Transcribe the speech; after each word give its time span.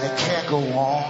and 0.00 0.10
it 0.10 0.18
can't 0.18 0.48
go 0.48 0.58
on. 0.78 1.02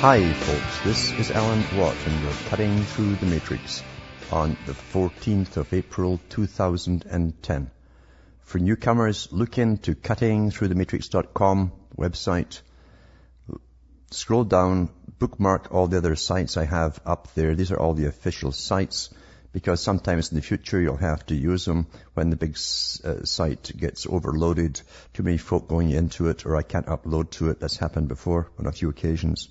Hi, 0.00 0.32
folks. 0.32 0.80
This 0.84 1.12
is 1.12 1.30
Alan 1.30 1.64
Watt, 1.78 1.96
and 2.06 2.24
we're 2.24 2.48
cutting 2.48 2.82
through 2.82 3.14
the 3.16 3.26
matrix 3.26 3.82
on 4.30 4.56
the 4.66 4.72
14th 4.72 5.56
of 5.56 5.72
April 5.72 6.20
2010. 6.28 7.70
For 8.40 8.58
newcomers, 8.58 9.28
look 9.32 9.58
into 9.58 9.94
cuttingthroughthematrix.com 9.94 11.72
website. 11.96 12.60
Scroll 14.10 14.44
down, 14.44 14.90
bookmark 15.18 15.72
all 15.72 15.88
the 15.88 15.96
other 15.96 16.16
sites 16.16 16.56
I 16.56 16.64
have 16.64 17.00
up 17.06 17.32
there. 17.34 17.54
These 17.54 17.72
are 17.72 17.80
all 17.80 17.94
the 17.94 18.06
official 18.06 18.52
sites 18.52 19.10
because 19.56 19.82
sometimes 19.82 20.30
in 20.30 20.36
the 20.36 20.42
future 20.42 20.78
you'll 20.78 20.98
have 20.98 21.24
to 21.24 21.34
use 21.34 21.64
them 21.64 21.86
when 22.12 22.28
the 22.28 22.36
big 22.36 22.58
uh, 23.04 23.24
site 23.24 23.72
gets 23.74 24.06
overloaded. 24.06 24.78
Too 25.14 25.22
many 25.22 25.38
folk 25.38 25.66
going 25.66 25.88
into 25.88 26.28
it 26.28 26.44
or 26.44 26.56
I 26.56 26.60
can't 26.60 26.84
upload 26.84 27.30
to 27.38 27.48
it. 27.48 27.58
That's 27.58 27.78
happened 27.78 28.08
before 28.08 28.50
on 28.58 28.66
a 28.66 28.72
few 28.72 28.90
occasions. 28.90 29.48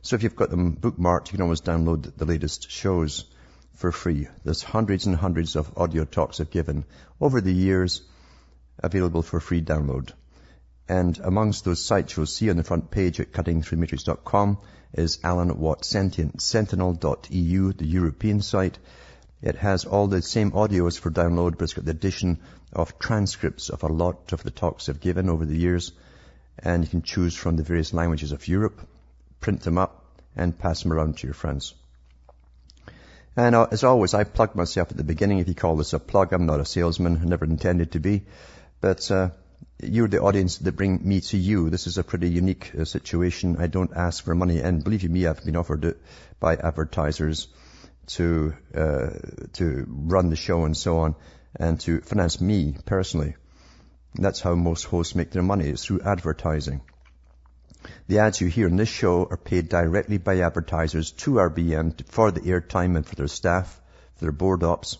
So 0.00 0.16
if 0.16 0.22
you've 0.22 0.36
got 0.36 0.48
them 0.48 0.74
bookmarked, 0.76 1.26
you 1.26 1.32
can 1.32 1.42
always 1.42 1.60
download 1.60 2.16
the 2.16 2.24
latest 2.24 2.70
shows 2.70 3.26
for 3.74 3.92
free. 3.92 4.26
There's 4.42 4.62
hundreds 4.62 5.04
and 5.04 5.16
hundreds 5.16 5.54
of 5.54 5.76
audio 5.76 6.06
talks 6.06 6.40
I've 6.40 6.48
given 6.48 6.86
over 7.20 7.42
the 7.42 7.52
years 7.52 8.00
available 8.82 9.20
for 9.20 9.38
free 9.38 9.60
download. 9.60 10.12
And 10.88 11.18
amongst 11.18 11.66
those 11.66 11.84
sites 11.84 12.16
you'll 12.16 12.24
see 12.24 12.48
on 12.48 12.56
the 12.56 12.64
front 12.64 12.90
page 12.90 13.20
at 13.20 13.32
cuttingthroughmatrix.com 13.32 14.56
is 14.94 15.18
Alan 15.22 15.58
Watt 15.58 15.84
Sentient, 15.84 16.40
sentinel.eu, 16.40 17.72
the 17.74 17.86
European 17.86 18.40
site. 18.40 18.78
It 19.42 19.56
has 19.56 19.84
all 19.84 20.06
the 20.06 20.22
same 20.22 20.52
audios 20.52 20.98
for 20.98 21.10
download, 21.10 21.58
but 21.58 21.64
it's 21.64 21.74
got 21.74 21.84
the 21.84 21.90
addition 21.90 22.38
of 22.72 22.98
transcripts 22.98 23.68
of 23.68 23.82
a 23.82 23.88
lot 23.88 24.32
of 24.32 24.42
the 24.42 24.50
talks 24.50 24.88
I've 24.88 25.00
given 25.00 25.28
over 25.28 25.44
the 25.44 25.56
years. 25.56 25.92
And 26.58 26.84
you 26.84 26.88
can 26.88 27.02
choose 27.02 27.34
from 27.34 27.56
the 27.56 27.62
various 27.62 27.92
languages 27.92 28.32
of 28.32 28.46
Europe 28.46 28.80
print 29.42 29.60
them 29.62 29.76
up, 29.76 30.04
and 30.34 30.58
pass 30.58 30.82
them 30.82 30.92
around 30.92 31.18
to 31.18 31.26
your 31.26 31.34
friends. 31.34 31.74
And 33.36 33.54
uh, 33.54 33.66
as 33.70 33.84
always, 33.84 34.14
I 34.14 34.24
plug 34.24 34.54
myself 34.54 34.90
at 34.90 34.96
the 34.96 35.04
beginning. 35.04 35.40
If 35.40 35.48
you 35.48 35.54
call 35.54 35.76
this 35.76 35.92
a 35.92 35.98
plug, 35.98 36.32
I'm 36.32 36.46
not 36.46 36.60
a 36.60 36.64
salesman. 36.64 37.20
I 37.20 37.24
never 37.24 37.44
intended 37.44 37.92
to 37.92 37.98
be. 37.98 38.22
But 38.80 39.10
uh, 39.10 39.30
you're 39.82 40.08
the 40.08 40.22
audience 40.22 40.58
that 40.58 40.76
bring 40.76 41.06
me 41.06 41.20
to 41.20 41.36
you. 41.36 41.70
This 41.70 41.86
is 41.86 41.98
a 41.98 42.04
pretty 42.04 42.30
unique 42.30 42.72
uh, 42.78 42.84
situation. 42.84 43.56
I 43.58 43.66
don't 43.66 43.94
ask 43.94 44.24
for 44.24 44.34
money, 44.34 44.60
and 44.60 44.84
believe 44.84 45.02
you 45.02 45.08
me, 45.08 45.26
I've 45.26 45.44
been 45.44 45.56
offered 45.56 45.84
it 45.84 46.00
by 46.40 46.56
advertisers 46.56 47.48
to 48.06 48.54
uh, 48.74 49.10
to 49.54 49.86
run 49.88 50.30
the 50.30 50.36
show 50.36 50.64
and 50.64 50.76
so 50.76 50.98
on, 50.98 51.14
and 51.56 51.80
to 51.80 52.00
finance 52.00 52.40
me 52.40 52.76
personally. 52.84 53.36
That's 54.14 54.40
how 54.40 54.54
most 54.54 54.84
hosts 54.84 55.14
make 55.14 55.30
their 55.30 55.42
money 55.42 55.68
is 55.68 55.84
through 55.84 56.00
advertising. 56.00 56.82
The 58.06 58.20
ads 58.20 58.40
you 58.40 58.46
hear 58.46 58.68
in 58.68 58.76
this 58.76 58.88
show 58.88 59.26
are 59.30 59.36
paid 59.36 59.68
directly 59.68 60.18
by 60.18 60.40
advertisers 60.40 61.12
to 61.12 61.32
RBN 61.32 62.06
for 62.06 62.30
the 62.30 62.40
airtime 62.40 62.96
and 62.96 63.06
for 63.06 63.16
their 63.16 63.28
staff, 63.28 63.80
for 64.16 64.26
their 64.26 64.32
board 64.32 64.62
ops, 64.62 64.98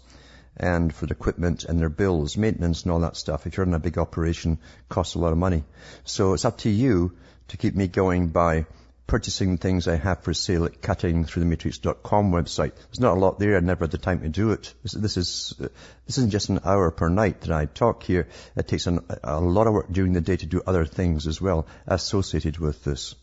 and 0.56 0.94
for 0.94 1.06
the 1.06 1.14
equipment 1.14 1.64
and 1.64 1.78
their 1.78 1.88
bills, 1.88 2.36
maintenance 2.36 2.82
and 2.82 2.92
all 2.92 3.00
that 3.00 3.16
stuff. 3.16 3.46
If 3.46 3.56
you're 3.56 3.66
in 3.66 3.74
a 3.74 3.78
big 3.78 3.98
operation, 3.98 4.52
it 4.52 4.88
costs 4.88 5.14
a 5.14 5.18
lot 5.18 5.32
of 5.32 5.38
money. 5.38 5.64
So 6.04 6.34
it's 6.34 6.44
up 6.44 6.58
to 6.58 6.70
you 6.70 7.16
to 7.48 7.56
keep 7.56 7.74
me 7.74 7.88
going 7.88 8.28
by 8.28 8.66
purchasing 9.06 9.58
things 9.58 9.88
I 9.88 9.96
have 9.96 10.22
for 10.22 10.34
sale 10.34 10.64
at 10.64 10.80
cuttingthroughthematrix.com 10.80 12.32
website. 12.32 12.74
There's 12.74 13.00
not 13.00 13.16
a 13.16 13.20
lot 13.20 13.38
there. 13.38 13.56
I 13.56 13.60
never 13.60 13.84
had 13.84 13.90
the 13.90 13.98
time 13.98 14.20
to 14.20 14.28
do 14.28 14.52
it. 14.52 14.72
This, 14.82 14.92
this 14.92 15.16
is 15.16 15.54
this 16.06 16.18
isn't 16.18 16.30
just 16.30 16.48
an 16.48 16.60
hour 16.64 16.90
per 16.90 17.08
night 17.08 17.42
that 17.42 17.52
I 17.52 17.66
talk 17.66 18.02
here. 18.02 18.28
It 18.56 18.68
takes 18.68 18.86
an, 18.86 19.00
a 19.22 19.40
lot 19.40 19.66
of 19.66 19.74
work 19.74 19.92
during 19.92 20.12
the 20.12 20.20
day 20.20 20.36
to 20.36 20.46
do 20.46 20.62
other 20.66 20.84
things 20.84 21.26
as 21.26 21.40
well 21.40 21.66
associated 21.86 22.58
with 22.58 22.84
this. 22.84 23.14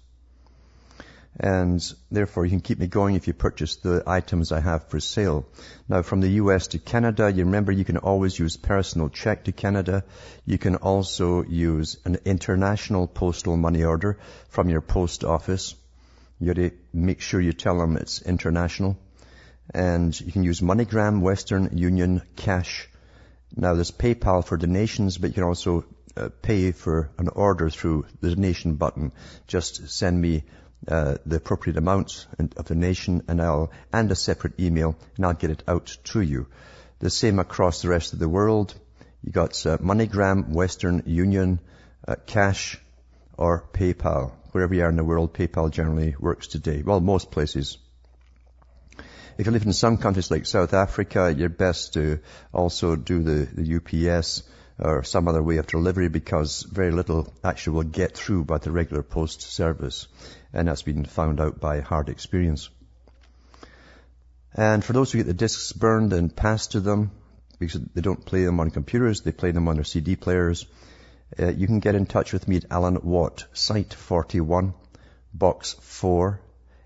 And 1.39 1.81
therefore, 2.11 2.43
you 2.43 2.51
can 2.51 2.59
keep 2.59 2.79
me 2.79 2.87
going 2.87 3.15
if 3.15 3.27
you 3.27 3.33
purchase 3.33 3.77
the 3.77 4.03
items 4.05 4.51
I 4.51 4.59
have 4.59 4.89
for 4.89 4.99
sale. 4.99 5.45
Now, 5.87 6.01
from 6.01 6.19
the 6.19 6.31
US 6.43 6.67
to 6.67 6.79
Canada, 6.79 7.31
you 7.31 7.45
remember 7.45 7.71
you 7.71 7.85
can 7.85 7.95
always 7.95 8.37
use 8.37 8.57
personal 8.57 9.07
check 9.07 9.45
to 9.45 9.53
Canada. 9.53 10.03
You 10.45 10.57
can 10.57 10.75
also 10.75 11.43
use 11.43 11.97
an 12.03 12.17
international 12.25 13.07
postal 13.07 13.55
money 13.55 13.85
order 13.85 14.17
from 14.49 14.67
your 14.69 14.81
post 14.81 15.23
office. 15.23 15.75
You 16.41 16.47
got 16.47 16.57
to 16.57 16.71
make 16.91 17.21
sure 17.21 17.39
you 17.39 17.53
tell 17.53 17.77
them 17.77 17.95
it's 17.95 18.21
international. 18.21 18.97
And 19.73 20.19
you 20.19 20.33
can 20.33 20.43
use 20.43 20.59
MoneyGram, 20.59 21.21
Western 21.21 21.77
Union, 21.77 22.21
cash. 22.35 22.89
Now, 23.55 23.75
there's 23.75 23.91
PayPal 23.91 24.45
for 24.45 24.57
donations, 24.57 25.17
but 25.17 25.29
you 25.29 25.35
can 25.35 25.43
also 25.43 25.85
uh, 26.17 26.29
pay 26.41 26.73
for 26.73 27.11
an 27.17 27.29
order 27.29 27.69
through 27.69 28.07
the 28.19 28.35
donation 28.35 28.73
button. 28.73 29.13
Just 29.47 29.89
send 29.89 30.19
me 30.19 30.43
uh, 30.87 31.15
the 31.25 31.37
appropriate 31.37 31.77
amounts 31.77 32.27
of 32.39 32.65
the 32.65 32.75
nation 32.75 33.23
and 33.27 33.41
I'll, 33.41 33.71
and 33.91 34.11
a 34.11 34.15
separate 34.15 34.59
email 34.59 34.95
and 35.17 35.25
I'll 35.25 35.33
get 35.33 35.51
it 35.51 35.63
out 35.67 35.97
to 36.05 36.21
you. 36.21 36.47
The 36.99 37.09
same 37.09 37.39
across 37.39 37.81
the 37.81 37.89
rest 37.89 38.13
of 38.13 38.19
the 38.19 38.29
world. 38.29 38.73
You 39.23 39.31
got 39.31 39.65
uh, 39.65 39.77
MoneyGram, 39.77 40.49
Western 40.49 41.03
Union, 41.05 41.59
uh, 42.07 42.15
Cash, 42.25 42.79
or 43.37 43.65
PayPal. 43.73 44.31
Wherever 44.51 44.73
you 44.73 44.83
are 44.83 44.89
in 44.89 44.95
the 44.95 45.03
world, 45.03 45.33
PayPal 45.33 45.71
generally 45.71 46.15
works 46.19 46.47
today. 46.47 46.81
Well, 46.81 46.99
most 46.99 47.31
places. 47.31 47.77
If 49.37 49.45
you 49.45 49.51
live 49.51 49.65
in 49.65 49.73
some 49.73 49.97
countries 49.97 50.31
like 50.31 50.45
South 50.45 50.73
Africa, 50.73 51.33
you're 51.35 51.49
best 51.49 51.93
to 51.93 52.19
also 52.53 52.95
do 52.95 53.23
the, 53.23 53.47
the 53.53 54.09
UPS 54.09 54.43
or 54.77 55.03
some 55.03 55.27
other 55.27 55.43
way 55.43 55.57
of 55.57 55.67
delivery 55.67 56.09
because 56.09 56.63
very 56.63 56.91
little 56.91 57.33
actually 57.43 57.73
will 57.73 57.83
get 57.83 58.15
through 58.15 58.45
by 58.45 58.57
the 58.57 58.71
regular 58.71 59.03
post 59.03 59.41
service. 59.41 60.07
And 60.53 60.67
that's 60.67 60.81
been 60.81 61.05
found 61.05 61.39
out 61.39 61.59
by 61.59 61.81
hard 61.81 62.09
experience. 62.09 62.69
And 64.55 64.83
for 64.83 64.93
those 64.93 65.11
who 65.11 65.19
get 65.19 65.27
the 65.27 65.33
discs 65.33 65.71
burned 65.73 66.11
and 66.13 66.35
passed 66.35 66.71
to 66.71 66.79
them, 66.79 67.11
because 67.59 67.81
they 67.93 68.01
don't 68.01 68.25
play 68.25 68.45
them 68.45 68.59
on 68.59 68.71
computers, 68.71 69.21
they 69.21 69.31
play 69.31 69.51
them 69.51 69.67
on 69.67 69.75
their 69.75 69.83
CD 69.83 70.15
players, 70.15 70.65
uh, 71.39 71.49
you 71.49 71.67
can 71.67 71.79
get 71.79 71.95
in 71.95 72.05
touch 72.05 72.33
with 72.33 72.47
me 72.47 72.55
at 72.55 72.65
Alan 72.71 72.99
Watt, 73.03 73.45
Site 73.53 73.93
41, 73.93 74.73
Box 75.33 75.75
4, 75.81 76.41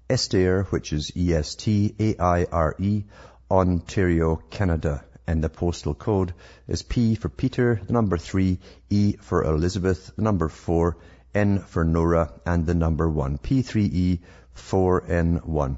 Estaire, 0.09 0.63
which 0.63 0.91
is 0.91 1.15
E-S-T-A-I-R-E, 1.15 3.05
Ontario, 3.49 4.35
Canada. 4.49 5.03
And 5.25 5.41
the 5.41 5.49
postal 5.49 5.93
code 5.93 6.33
is 6.67 6.83
P 6.83 7.15
for 7.15 7.29
Peter, 7.29 7.79
the 7.85 7.93
number 7.93 8.17
3, 8.17 8.59
E 8.89 9.15
for 9.21 9.45
Elizabeth, 9.45 10.11
the 10.17 10.21
number 10.21 10.49
4, 10.49 10.97
N 11.33 11.59
for 11.59 11.83
Nora, 11.83 12.31
and 12.45 12.65
the 12.65 12.75
number 12.75 13.09
1. 13.09 13.39
P3E4N1. 13.39 15.77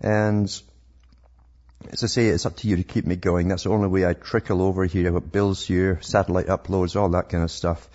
And 0.00 0.62
as 1.90 2.04
I 2.04 2.06
say, 2.06 2.28
it's 2.28 2.46
up 2.46 2.56
to 2.58 2.68
you 2.68 2.76
to 2.76 2.84
keep 2.84 3.06
me 3.06 3.16
going. 3.16 3.48
That's 3.48 3.64
the 3.64 3.70
only 3.70 3.88
way 3.88 4.06
I 4.06 4.14
trickle 4.14 4.62
over 4.62 4.84
here. 4.84 5.06
I've 5.06 5.14
got 5.14 5.32
bills 5.32 5.64
here, 5.64 6.00
satellite 6.00 6.46
uploads, 6.46 6.96
all 6.96 7.10
that 7.10 7.28
kind 7.28 7.44
of 7.44 7.50
stuff 7.50 7.88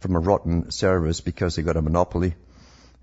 from 0.00 0.16
a 0.16 0.20
rotten 0.20 0.70
service 0.70 1.20
because 1.20 1.56
they've 1.56 1.64
got 1.64 1.76
a 1.76 1.82
monopoly. 1.82 2.34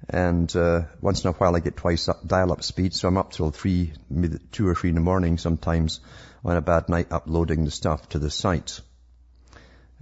And 0.09 0.53
uh, 0.55 0.83
once 1.01 1.23
in 1.23 1.29
a 1.29 1.33
while 1.33 1.55
I 1.55 1.59
get 1.59 1.75
twice 1.75 2.07
up, 2.07 2.25
dial-up 2.25 2.63
speed, 2.63 2.93
so 2.93 3.07
I'm 3.07 3.17
up 3.17 3.31
till 3.31 3.51
three, 3.51 3.93
two 4.51 4.67
or 4.67 4.75
three 4.75 4.89
in 4.89 4.95
the 4.95 5.01
morning 5.01 5.37
sometimes 5.37 5.99
on 6.45 6.55
a 6.55 6.61
bad 6.61 6.87
night 6.87 7.07
uploading 7.11 7.65
the 7.65 7.71
stuff 7.71 8.07
to 8.09 8.19
the 8.19 8.29
site. 8.29 8.79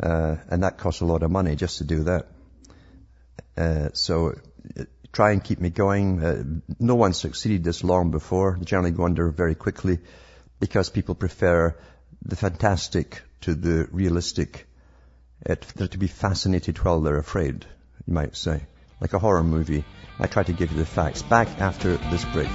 Uh, 0.02 0.36
and 0.50 0.64
that 0.64 0.78
costs 0.78 1.02
a 1.02 1.06
lot 1.06 1.24
of 1.24 1.32
money 1.32 1.56
just 1.56 1.78
to 1.78 1.86
do 1.86 2.04
that. 2.04 2.28
Uh, 3.58 3.90
so 3.94 4.36
uh, 4.80 4.84
try 5.12 5.32
and 5.32 5.44
keep 5.44 5.60
me 5.60 5.70
going. 5.70 6.24
Uh, 6.24 6.44
no 6.80 6.96
one 6.96 7.14
succeeded 7.14 7.64
this 7.64 7.84
long 7.84 8.12
before. 8.12 8.56
They 8.58 8.66
generally 8.66 8.92
go 8.92 9.06
under 9.06 9.30
very 9.30 9.56
quickly 9.56 10.00
because 10.60 10.90
people 10.90 11.16
prefer 11.16 11.76
the 12.24 12.36
fantastic 12.36 13.22
to 13.42 13.56
the 13.56 13.88
realistic. 13.92 14.68
It, 15.46 15.62
to 15.78 15.98
be 15.98 16.08
fascinated 16.08 16.78
while 16.84 17.02
they're 17.02 17.18
afraid, 17.18 17.66
you 18.08 18.14
might 18.14 18.36
say. 18.36 18.64
Like 19.00 19.14
a 19.14 19.20
horror 19.20 19.44
movie. 19.44 19.84
I 20.20 20.28
try 20.28 20.44
to 20.44 20.54
give 20.54 20.72
you 20.72 20.78
the 20.78 20.86
facts. 20.86 21.22
Back 21.22 21.60
after 21.60 21.98
this 21.98 22.26
break. 22.26 22.50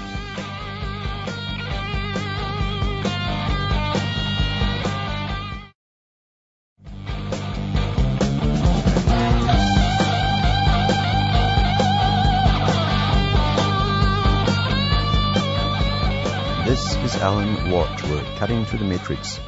Watt. 17.70 18.02
We're 18.02 18.25
cutting 18.37 18.64
through 18.64 18.81
the 18.81 18.84
matrix. 18.84 19.38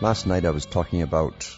Last 0.00 0.26
night 0.26 0.44
I 0.44 0.50
was 0.50 0.66
talking 0.66 1.02
about 1.02 1.56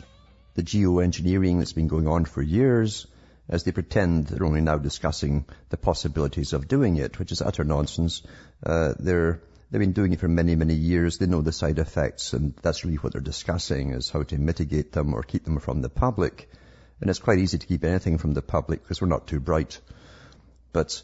the 0.52 0.62
geoengineering 0.62 1.58
that's 1.58 1.72
been 1.72 1.88
going 1.88 2.06
on 2.06 2.26
for 2.26 2.42
years 2.42 3.06
as 3.48 3.64
they 3.64 3.72
pretend 3.72 4.26
they're 4.26 4.44
only 4.44 4.60
now 4.60 4.76
discussing 4.76 5.46
the 5.70 5.78
possibilities 5.78 6.52
of 6.52 6.68
doing 6.68 6.98
it, 6.98 7.18
which 7.18 7.32
is 7.32 7.40
utter 7.40 7.64
nonsense. 7.64 8.20
Uh, 8.62 8.92
they're, 8.98 9.40
they've 9.70 9.80
been 9.80 9.92
doing 9.92 10.12
it 10.12 10.20
for 10.20 10.28
many, 10.28 10.54
many 10.54 10.74
years. 10.74 11.16
They 11.16 11.24
know 11.24 11.40
the 11.40 11.50
side 11.50 11.78
effects 11.78 12.34
and 12.34 12.54
that's 12.60 12.84
really 12.84 12.98
what 12.98 13.14
they're 13.14 13.22
discussing 13.22 13.92
is 13.92 14.10
how 14.10 14.22
to 14.24 14.36
mitigate 14.36 14.92
them 14.92 15.14
or 15.14 15.22
keep 15.22 15.44
them 15.44 15.60
from 15.60 15.80
the 15.80 15.88
public. 15.88 16.50
And 17.00 17.08
it's 17.08 17.20
quite 17.20 17.38
easy 17.38 17.56
to 17.56 17.66
keep 17.66 17.84
anything 17.84 18.18
from 18.18 18.34
the 18.34 18.42
public 18.42 18.82
because 18.82 19.00
we're 19.00 19.08
not 19.08 19.28
too 19.28 19.40
bright. 19.40 19.80
But 20.74 21.02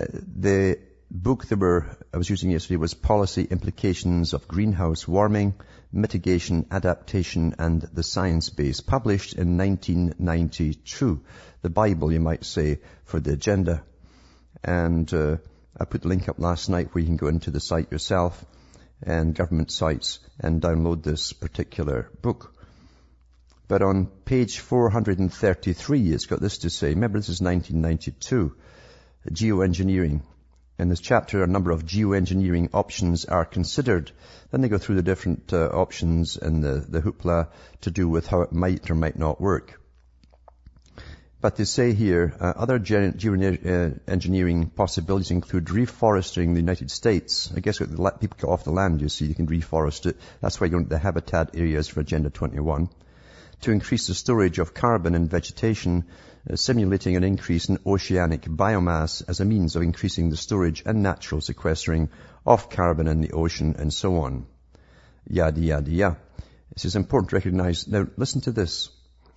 uh, 0.00 0.06
the 0.10 0.78
book 1.10 1.46
that 1.46 1.58
were, 1.58 1.86
I 2.12 2.18
was 2.18 2.28
using 2.28 2.50
yesterday 2.50 2.76
was 2.76 2.92
Policy 2.92 3.44
Implications 3.44 4.34
of 4.34 4.46
Greenhouse 4.46 5.08
Warming, 5.08 5.54
Mitigation, 5.90 6.66
Adaptation 6.70 7.54
and 7.58 7.80
the 7.80 8.02
Science 8.02 8.50
Base, 8.50 8.80
published 8.80 9.34
in 9.34 9.56
1992. 9.56 11.22
The 11.62 11.70
Bible, 11.70 12.12
you 12.12 12.20
might 12.20 12.44
say, 12.44 12.80
for 13.04 13.20
the 13.20 13.32
agenda. 13.32 13.82
And 14.62 15.12
uh, 15.14 15.36
I 15.78 15.86
put 15.86 16.02
the 16.02 16.08
link 16.08 16.28
up 16.28 16.38
last 16.38 16.68
night 16.68 16.94
where 16.94 17.00
you 17.00 17.06
can 17.06 17.16
go 17.16 17.28
into 17.28 17.50
the 17.50 17.60
site 17.60 17.90
yourself 17.90 18.44
and 19.02 19.34
government 19.34 19.70
sites 19.70 20.18
and 20.38 20.60
download 20.60 21.02
this 21.02 21.32
particular 21.32 22.10
book. 22.20 22.54
But 23.66 23.82
on 23.82 24.06
page 24.06 24.58
433, 24.58 26.12
it's 26.12 26.26
got 26.26 26.40
this 26.40 26.58
to 26.58 26.70
say. 26.70 26.88
Remember, 26.90 27.18
this 27.18 27.28
is 27.28 27.40
1992. 27.40 28.54
Geoengineering 29.30 30.22
in 30.78 30.88
this 30.88 31.00
chapter, 31.00 31.42
a 31.42 31.46
number 31.48 31.72
of 31.72 31.84
geoengineering 31.84 32.70
options 32.72 33.24
are 33.24 33.44
considered. 33.44 34.12
Then 34.50 34.60
they 34.60 34.68
go 34.68 34.78
through 34.78 34.94
the 34.94 35.02
different 35.02 35.52
uh, 35.52 35.68
options 35.68 36.36
and 36.36 36.62
the, 36.62 36.84
the 36.88 37.00
hoopla 37.00 37.48
to 37.80 37.90
do 37.90 38.08
with 38.08 38.28
how 38.28 38.42
it 38.42 38.52
might 38.52 38.88
or 38.88 38.94
might 38.94 39.18
not 39.18 39.40
work. 39.40 39.80
But 41.40 41.56
they 41.56 41.64
say 41.64 41.92
here, 41.92 42.34
uh, 42.40 42.52
other 42.56 42.78
geoengineering 42.78 44.66
uh, 44.66 44.70
possibilities 44.74 45.30
include 45.30 45.66
reforesting 45.66 46.54
the 46.54 46.60
United 46.60 46.90
States. 46.90 47.52
I 47.56 47.60
guess 47.60 47.78
people 47.78 47.98
get 48.18 48.44
off 48.44 48.64
the 48.64 48.72
land, 48.72 49.00
you 49.00 49.08
see, 49.08 49.26
you 49.26 49.34
can 49.34 49.46
reforest 49.46 50.06
it. 50.06 50.16
That's 50.40 50.60
why 50.60 50.66
you 50.66 50.76
want 50.76 50.88
the 50.88 50.98
habitat 50.98 51.54
areas 51.54 51.86
for 51.86 52.00
Agenda 52.00 52.30
21. 52.30 52.88
To 53.62 53.72
increase 53.72 54.06
the 54.06 54.14
storage 54.14 54.58
of 54.58 54.74
carbon 54.74 55.14
in 55.14 55.28
vegetation, 55.28 56.04
simulating 56.54 57.16
an 57.16 57.24
increase 57.24 57.68
in 57.68 57.78
oceanic 57.86 58.42
biomass 58.42 59.22
as 59.28 59.40
a 59.40 59.44
means 59.44 59.76
of 59.76 59.82
increasing 59.82 60.30
the 60.30 60.36
storage 60.36 60.82
and 60.86 61.02
natural 61.02 61.40
sequestering 61.40 62.08
of 62.46 62.70
carbon 62.70 63.08
in 63.08 63.20
the 63.20 63.32
ocean 63.32 63.76
and 63.78 63.92
so 63.92 64.18
on. 64.18 64.46
Yada, 65.28 65.60
yada, 65.60 65.90
yada. 65.90 66.16
This 66.72 66.84
is 66.84 66.96
important 66.96 67.30
to 67.30 67.36
recognize. 67.36 67.86
Now, 67.88 68.06
listen 68.16 68.40
to 68.42 68.52
this. 68.52 68.88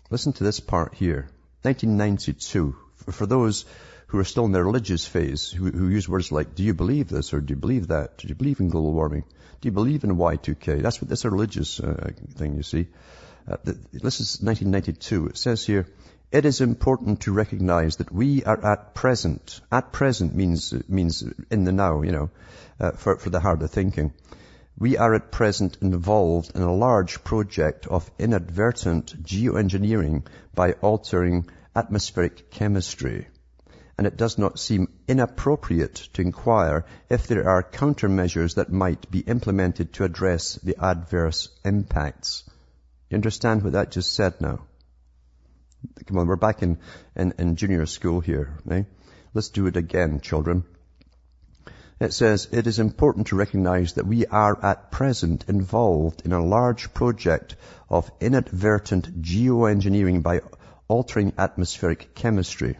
Listen 0.09 0.33
to 0.33 0.43
this 0.43 0.59
part 0.59 0.93
here. 0.93 1.27
1992. 1.63 2.75
For 3.11 3.25
those 3.25 3.65
who 4.07 4.19
are 4.19 4.23
still 4.23 4.45
in 4.45 4.51
their 4.51 4.63
religious 4.63 5.05
phase, 5.05 5.49
who, 5.49 5.71
who, 5.71 5.87
use 5.87 6.07
words 6.07 6.31
like, 6.31 6.53
do 6.53 6.63
you 6.63 6.73
believe 6.73 7.07
this 7.07 7.33
or 7.33 7.41
do 7.41 7.53
you 7.53 7.59
believe 7.59 7.87
that? 7.87 8.17
Do 8.17 8.27
you 8.27 8.35
believe 8.35 8.59
in 8.59 8.69
global 8.69 8.93
warming? 8.93 9.23
Do 9.61 9.67
you 9.67 9.71
believe 9.71 10.03
in 10.03 10.17
Y2K? 10.17 10.81
That's 10.81 11.01
what, 11.01 11.09
that's 11.09 11.25
a 11.25 11.29
religious 11.29 11.79
uh, 11.79 12.11
thing, 12.35 12.55
you 12.55 12.63
see. 12.63 12.87
Uh, 13.47 13.57
this 13.63 14.19
is 14.19 14.41
1992. 14.41 15.27
It 15.27 15.37
says 15.37 15.65
here, 15.65 15.87
it 16.31 16.45
is 16.45 16.61
important 16.61 17.21
to 17.21 17.33
recognize 17.33 17.97
that 17.97 18.11
we 18.11 18.43
are 18.45 18.65
at 18.65 18.93
present, 18.93 19.59
at 19.69 19.91
present 19.91 20.33
means, 20.33 20.73
means 20.87 21.23
in 21.49 21.65
the 21.65 21.73
now, 21.73 22.03
you 22.03 22.13
know, 22.13 22.29
uh, 22.79 22.91
for, 22.91 23.17
for 23.17 23.29
the 23.29 23.41
harder 23.41 23.67
thinking. 23.67 24.13
We 24.77 24.97
are 24.97 25.13
at 25.13 25.31
present 25.31 25.77
involved 25.81 26.53
in 26.55 26.61
a 26.61 26.73
large 26.73 27.25
project 27.25 27.85
of 27.85 28.09
inadvertent 28.17 29.21
geoengineering 29.21 30.25
by 30.55 30.71
altering 30.73 31.47
atmospheric 31.75 32.49
chemistry. 32.49 33.27
And 33.97 34.07
it 34.07 34.15
does 34.15 34.37
not 34.37 34.57
seem 34.57 34.87
inappropriate 35.09 35.95
to 36.13 36.21
inquire 36.21 36.85
if 37.09 37.27
there 37.27 37.47
are 37.47 37.61
countermeasures 37.61 38.55
that 38.55 38.71
might 38.71 39.11
be 39.11 39.19
implemented 39.19 39.93
to 39.93 40.05
address 40.05 40.55
the 40.55 40.77
adverse 40.81 41.49
impacts. 41.65 42.49
You 43.09 43.15
understand 43.15 43.63
what 43.63 43.73
that 43.73 43.91
just 43.91 44.13
said 44.13 44.39
now? 44.39 44.61
Come 46.05 46.17
on, 46.17 46.27
we're 46.27 46.35
back 46.35 46.61
in, 46.61 46.77
in, 47.15 47.33
in 47.39 47.55
junior 47.55 47.85
school 47.85 48.19
here, 48.19 48.57
right? 48.65 48.85
Let's 49.33 49.49
do 49.49 49.67
it 49.67 49.77
again, 49.77 50.19
children. 50.19 50.63
It 51.99 52.13
says, 52.13 52.47
it 52.51 52.65
is 52.67 52.79
important 52.79 53.27
to 53.27 53.35
recognize 53.35 53.93
that 53.93 54.07
we 54.07 54.25
are 54.25 54.57
at 54.65 54.91
present 54.91 55.45
involved 55.47 56.23
in 56.25 56.33
a 56.33 56.43
large 56.43 56.93
project 56.93 57.55
of 57.89 58.11
inadvertent 58.19 59.21
geoengineering 59.21 60.23
by 60.23 60.41
altering 60.87 61.33
atmospheric 61.37 62.15
chemistry. 62.15 62.77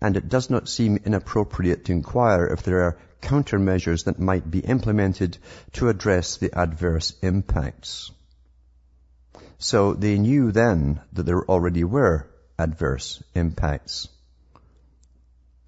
And 0.00 0.16
it 0.16 0.28
does 0.28 0.50
not 0.50 0.68
seem 0.68 0.98
inappropriate 1.04 1.84
to 1.86 1.92
inquire 1.92 2.46
if 2.46 2.62
there 2.62 2.82
are 2.82 2.98
countermeasures 3.20 4.04
that 4.04 4.18
might 4.18 4.48
be 4.50 4.60
implemented 4.60 5.38
to 5.72 5.88
address 5.88 6.36
the 6.36 6.56
adverse 6.56 7.14
impacts. 7.22 8.10
So 9.62 9.94
they 9.94 10.18
knew 10.18 10.50
then 10.50 11.00
that 11.12 11.22
there 11.22 11.44
already 11.44 11.84
were 11.84 12.26
adverse 12.58 13.22
impacts. 13.32 14.08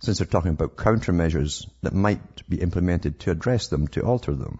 Since 0.00 0.18
they're 0.18 0.26
talking 0.26 0.50
about 0.50 0.74
countermeasures 0.74 1.68
that 1.82 1.94
might 1.94 2.48
be 2.48 2.60
implemented 2.60 3.20
to 3.20 3.30
address 3.30 3.68
them, 3.68 3.86
to 3.88 4.00
alter 4.00 4.34
them. 4.34 4.58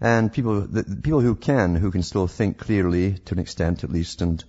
And 0.00 0.32
people, 0.32 0.60
the 0.60 0.84
people 0.84 1.20
who 1.20 1.34
can, 1.34 1.74
who 1.74 1.90
can 1.90 2.04
still 2.04 2.28
think 2.28 2.56
clearly, 2.56 3.14
to 3.14 3.34
an 3.34 3.40
extent 3.40 3.82
at 3.82 3.90
least, 3.90 4.22
and 4.22 4.44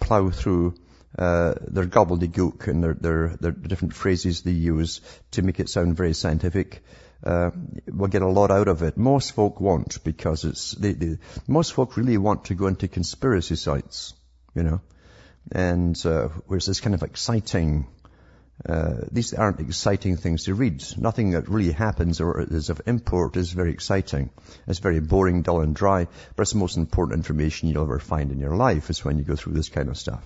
plow 0.00 0.30
through 0.30 0.76
uh, 1.18 1.56
their 1.60 1.84
gobbledygook 1.84 2.68
and 2.68 2.82
their, 2.82 2.94
their, 2.94 3.36
their 3.38 3.52
different 3.52 3.92
phrases 3.92 4.40
they 4.40 4.52
use 4.52 5.02
to 5.32 5.42
make 5.42 5.60
it 5.60 5.68
sound 5.68 5.94
very 5.94 6.14
scientific, 6.14 6.82
uh, 7.24 7.50
will 7.86 8.08
get 8.08 8.22
a 8.22 8.28
lot 8.28 8.50
out 8.50 8.68
of 8.68 8.82
it. 8.82 8.96
Most 8.96 9.32
folk 9.32 9.60
won't 9.60 10.02
because 10.04 10.44
it's, 10.44 10.72
they, 10.72 10.92
they, 10.92 11.18
most 11.46 11.72
folk 11.72 11.96
really 11.96 12.18
want 12.18 12.46
to 12.46 12.54
go 12.54 12.66
into 12.66 12.86
conspiracy 12.88 13.56
sites, 13.56 14.14
you 14.54 14.62
know, 14.62 14.80
and, 15.50 16.00
uh, 16.04 16.28
it's 16.50 16.66
this 16.66 16.80
kind 16.80 16.94
of 16.94 17.02
exciting, 17.02 17.86
uh, 18.68 18.94
these 19.10 19.32
aren't 19.32 19.60
exciting 19.60 20.16
things 20.16 20.44
to 20.44 20.54
read. 20.54 20.84
Nothing 20.98 21.30
that 21.30 21.48
really 21.48 21.72
happens 21.72 22.20
or 22.20 22.42
is 22.42 22.70
of 22.70 22.82
import 22.86 23.36
is 23.36 23.52
very 23.52 23.72
exciting. 23.72 24.30
It's 24.66 24.78
very 24.78 25.00
boring, 25.00 25.42
dull 25.42 25.60
and 25.60 25.74
dry, 25.74 26.06
but 26.36 26.42
it's 26.42 26.52
the 26.52 26.58
most 26.58 26.76
important 26.76 27.18
information 27.18 27.68
you'll 27.68 27.82
ever 27.82 27.98
find 27.98 28.32
in 28.32 28.38
your 28.38 28.56
life 28.56 28.90
is 28.90 29.04
when 29.04 29.18
you 29.18 29.24
go 29.24 29.36
through 29.36 29.54
this 29.54 29.70
kind 29.70 29.88
of 29.88 29.96
stuff. 29.96 30.24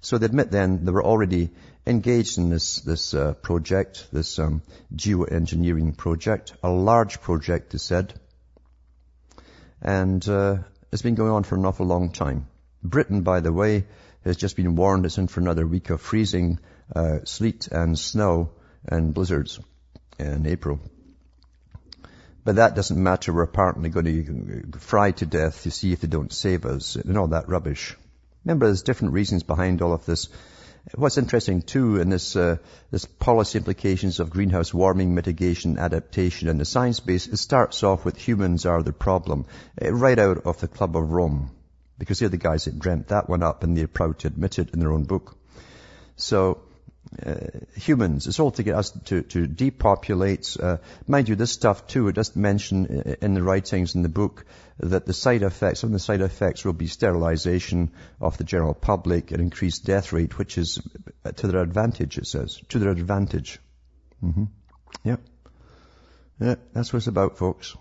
So 0.00 0.18
they 0.18 0.26
admit 0.26 0.50
then 0.50 0.84
they 0.84 0.92
were 0.92 1.04
already 1.04 1.50
engaged 1.86 2.38
in 2.38 2.50
this, 2.50 2.80
this 2.80 3.14
uh, 3.14 3.34
project, 3.34 4.06
this 4.12 4.38
um, 4.38 4.62
geoengineering 4.94 5.96
project, 5.96 6.52
a 6.62 6.70
large 6.70 7.20
project, 7.20 7.72
they 7.72 7.78
said. 7.78 8.14
And 9.82 10.26
uh, 10.28 10.58
it's 10.92 11.02
been 11.02 11.14
going 11.14 11.30
on 11.30 11.44
for 11.44 11.56
an 11.56 11.64
awful 11.64 11.86
long 11.86 12.12
time. 12.12 12.46
Britain, 12.82 13.22
by 13.22 13.40
the 13.40 13.52
way, 13.52 13.86
has 14.24 14.36
just 14.36 14.56
been 14.56 14.76
warned 14.76 15.06
it's 15.06 15.18
in 15.18 15.26
for 15.26 15.40
another 15.40 15.66
week 15.66 15.90
of 15.90 16.00
freezing 16.00 16.58
uh, 16.94 17.18
sleet 17.24 17.68
and 17.68 17.98
snow 17.98 18.50
and 18.86 19.14
blizzards 19.14 19.60
in 20.18 20.46
April. 20.46 20.80
But 22.44 22.56
that 22.56 22.74
doesn't 22.74 23.02
matter. 23.02 23.32
We're 23.32 23.42
apparently 23.42 23.90
going 23.90 24.70
to 24.72 24.78
fry 24.78 25.10
to 25.12 25.26
death 25.26 25.64
to 25.64 25.70
see 25.70 25.92
if 25.92 26.00
they 26.00 26.08
don't 26.08 26.32
save 26.32 26.64
us 26.64 26.96
and 26.96 27.18
all 27.18 27.28
that 27.28 27.48
rubbish. 27.48 27.96
Remember, 28.44 28.66
there's 28.66 28.82
different 28.82 29.14
reasons 29.14 29.42
behind 29.42 29.82
all 29.82 29.92
of 29.92 30.06
this. 30.06 30.28
What's 30.94 31.18
interesting 31.18 31.62
too 31.62 32.00
in 32.00 32.08
this, 32.08 32.34
uh, 32.34 32.56
this 32.90 33.04
policy 33.04 33.58
implications 33.58 34.20
of 34.20 34.30
greenhouse 34.30 34.72
warming 34.72 35.14
mitigation, 35.14 35.78
adaptation 35.78 36.48
and 36.48 36.58
the 36.58 36.64
science 36.64 37.00
base, 37.00 37.26
it 37.26 37.36
starts 37.36 37.82
off 37.82 38.04
with 38.04 38.16
humans 38.16 38.64
are 38.64 38.82
the 38.82 38.92
problem, 38.92 39.44
uh, 39.82 39.92
right 39.92 40.18
out 40.18 40.46
of 40.46 40.60
the 40.60 40.68
Club 40.68 40.96
of 40.96 41.10
Rome. 41.10 41.50
Because 41.98 42.20
they're 42.20 42.28
the 42.28 42.36
guys 42.36 42.64
that 42.64 42.78
dreamt 42.78 43.08
that 43.08 43.28
one 43.28 43.42
up 43.42 43.64
and 43.64 43.76
they're 43.76 43.88
proud 43.88 44.20
to 44.20 44.28
admit 44.28 44.58
it 44.58 44.70
in 44.72 44.80
their 44.80 44.92
own 44.92 45.04
book. 45.04 45.36
So, 46.16 46.62
uh, 47.24 47.34
humans. 47.76 48.26
It's 48.26 48.38
all 48.38 48.50
to 48.52 48.62
get 48.62 48.74
us 48.74 48.90
to, 49.06 49.22
to 49.22 49.46
depopulate. 49.46 50.56
Uh, 50.60 50.76
mind 51.06 51.28
you, 51.28 51.36
this 51.36 51.52
stuff 51.52 51.86
too, 51.86 52.08
it 52.08 52.14
does 52.14 52.36
mention 52.36 53.16
in 53.22 53.34
the 53.34 53.42
writings 53.42 53.94
in 53.94 54.02
the 54.02 54.08
book 54.08 54.44
that 54.78 55.06
the 55.06 55.12
side 55.12 55.42
effects, 55.42 55.80
some 55.80 55.88
of 55.88 55.92
the 55.92 55.98
side 55.98 56.20
effects 56.20 56.64
will 56.64 56.74
be 56.74 56.86
sterilization 56.86 57.92
of 58.20 58.36
the 58.36 58.44
general 58.44 58.74
public 58.74 59.32
and 59.32 59.40
increased 59.40 59.84
death 59.84 60.12
rate, 60.12 60.38
which 60.38 60.58
is 60.58 60.80
to 61.36 61.46
their 61.46 61.62
advantage, 61.62 62.18
it 62.18 62.26
says. 62.26 62.60
To 62.68 62.78
their 62.78 62.90
advantage. 62.90 63.58
Mm-hmm. 64.22 64.44
Yeah. 65.04 65.16
Yeah, 66.40 66.54
that's 66.72 66.92
what 66.92 66.98
it's 66.98 67.06
about, 67.06 67.38
folks. 67.38 67.76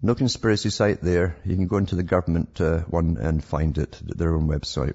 No 0.00 0.14
conspiracy 0.14 0.70
site 0.70 1.00
there. 1.00 1.36
You 1.44 1.56
can 1.56 1.66
go 1.66 1.78
into 1.78 1.96
the 1.96 2.02
government 2.02 2.60
uh, 2.60 2.80
one 2.80 3.16
and 3.18 3.42
find 3.42 3.76
it, 3.76 3.98
their 4.04 4.34
own 4.34 4.46
website. 4.46 4.94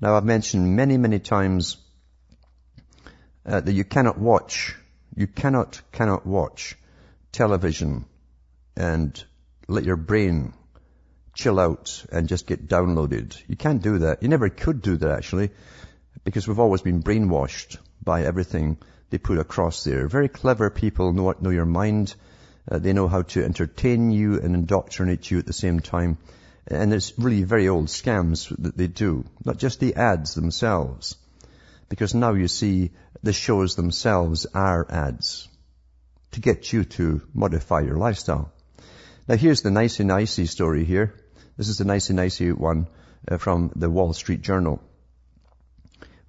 Now 0.00 0.16
I've 0.16 0.24
mentioned 0.24 0.76
many, 0.76 0.98
many 0.98 1.18
times 1.18 1.78
uh, 3.46 3.60
that 3.60 3.72
you 3.72 3.84
cannot 3.84 4.18
watch, 4.18 4.76
You 5.14 5.26
cannot, 5.26 5.80
cannot 5.92 6.26
watch 6.26 6.76
television 7.32 8.04
and 8.76 9.24
let 9.66 9.84
your 9.84 9.96
brain 9.96 10.52
chill 11.32 11.58
out 11.58 12.04
and 12.12 12.28
just 12.28 12.46
get 12.46 12.68
downloaded. 12.68 13.36
You 13.48 13.56
can't 13.56 13.82
do 13.82 13.98
that. 14.00 14.22
You 14.22 14.28
never 14.28 14.50
could 14.50 14.82
do 14.82 14.96
that 14.98 15.10
actually, 15.10 15.50
because 16.24 16.46
we've 16.46 16.58
always 16.58 16.82
been 16.82 17.02
brainwashed 17.02 17.78
by 18.02 18.24
everything 18.24 18.76
they 19.08 19.18
put 19.18 19.38
across 19.38 19.84
there. 19.84 20.06
Very 20.08 20.28
clever 20.28 20.68
people 20.68 21.12
know, 21.12 21.34
know 21.40 21.50
your 21.50 21.64
mind. 21.64 22.14
Uh, 22.70 22.78
they 22.78 22.92
know 22.92 23.08
how 23.08 23.22
to 23.22 23.44
entertain 23.44 24.10
you 24.10 24.40
and 24.40 24.54
indoctrinate 24.54 25.30
you 25.30 25.38
at 25.38 25.46
the 25.46 25.52
same 25.52 25.80
time. 25.80 26.18
And 26.68 26.92
it's 26.92 27.16
really 27.18 27.44
very 27.44 27.68
old 27.68 27.86
scams 27.86 28.54
that 28.58 28.76
they 28.76 28.88
do, 28.88 29.24
not 29.44 29.58
just 29.58 29.78
the 29.78 29.94
ads 29.94 30.34
themselves. 30.34 31.16
Because 31.88 32.14
now 32.14 32.32
you 32.34 32.48
see 32.48 32.90
the 33.22 33.32
shows 33.32 33.76
themselves 33.76 34.46
are 34.52 34.86
ads 34.90 35.48
to 36.32 36.40
get 36.40 36.72
you 36.72 36.84
to 36.84 37.22
modify 37.32 37.80
your 37.80 37.96
lifestyle. 37.96 38.52
Now 39.28 39.36
here's 39.36 39.62
the 39.62 39.70
nicey 39.70 40.04
nicey 40.04 40.46
story 40.46 40.84
here. 40.84 41.14
This 41.56 41.68
is 41.68 41.78
the 41.78 41.84
nicey 41.84 42.14
nicey 42.14 42.52
one 42.52 42.88
uh, 43.28 43.38
from 43.38 43.72
the 43.76 43.88
Wall 43.88 44.12
Street 44.12 44.42
Journal. 44.42 44.82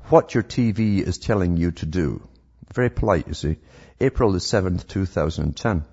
What 0.10 0.34
your 0.34 0.44
TV 0.44 1.02
is 1.02 1.18
telling 1.18 1.58
you 1.58 1.72
to 1.72 1.86
do. 1.86 2.28
Very 2.74 2.90
polite, 2.90 3.28
you 3.28 3.34
see. 3.34 3.58
April 4.00 4.32
the 4.32 4.40
7th, 4.40 4.88
2010. 4.88 5.84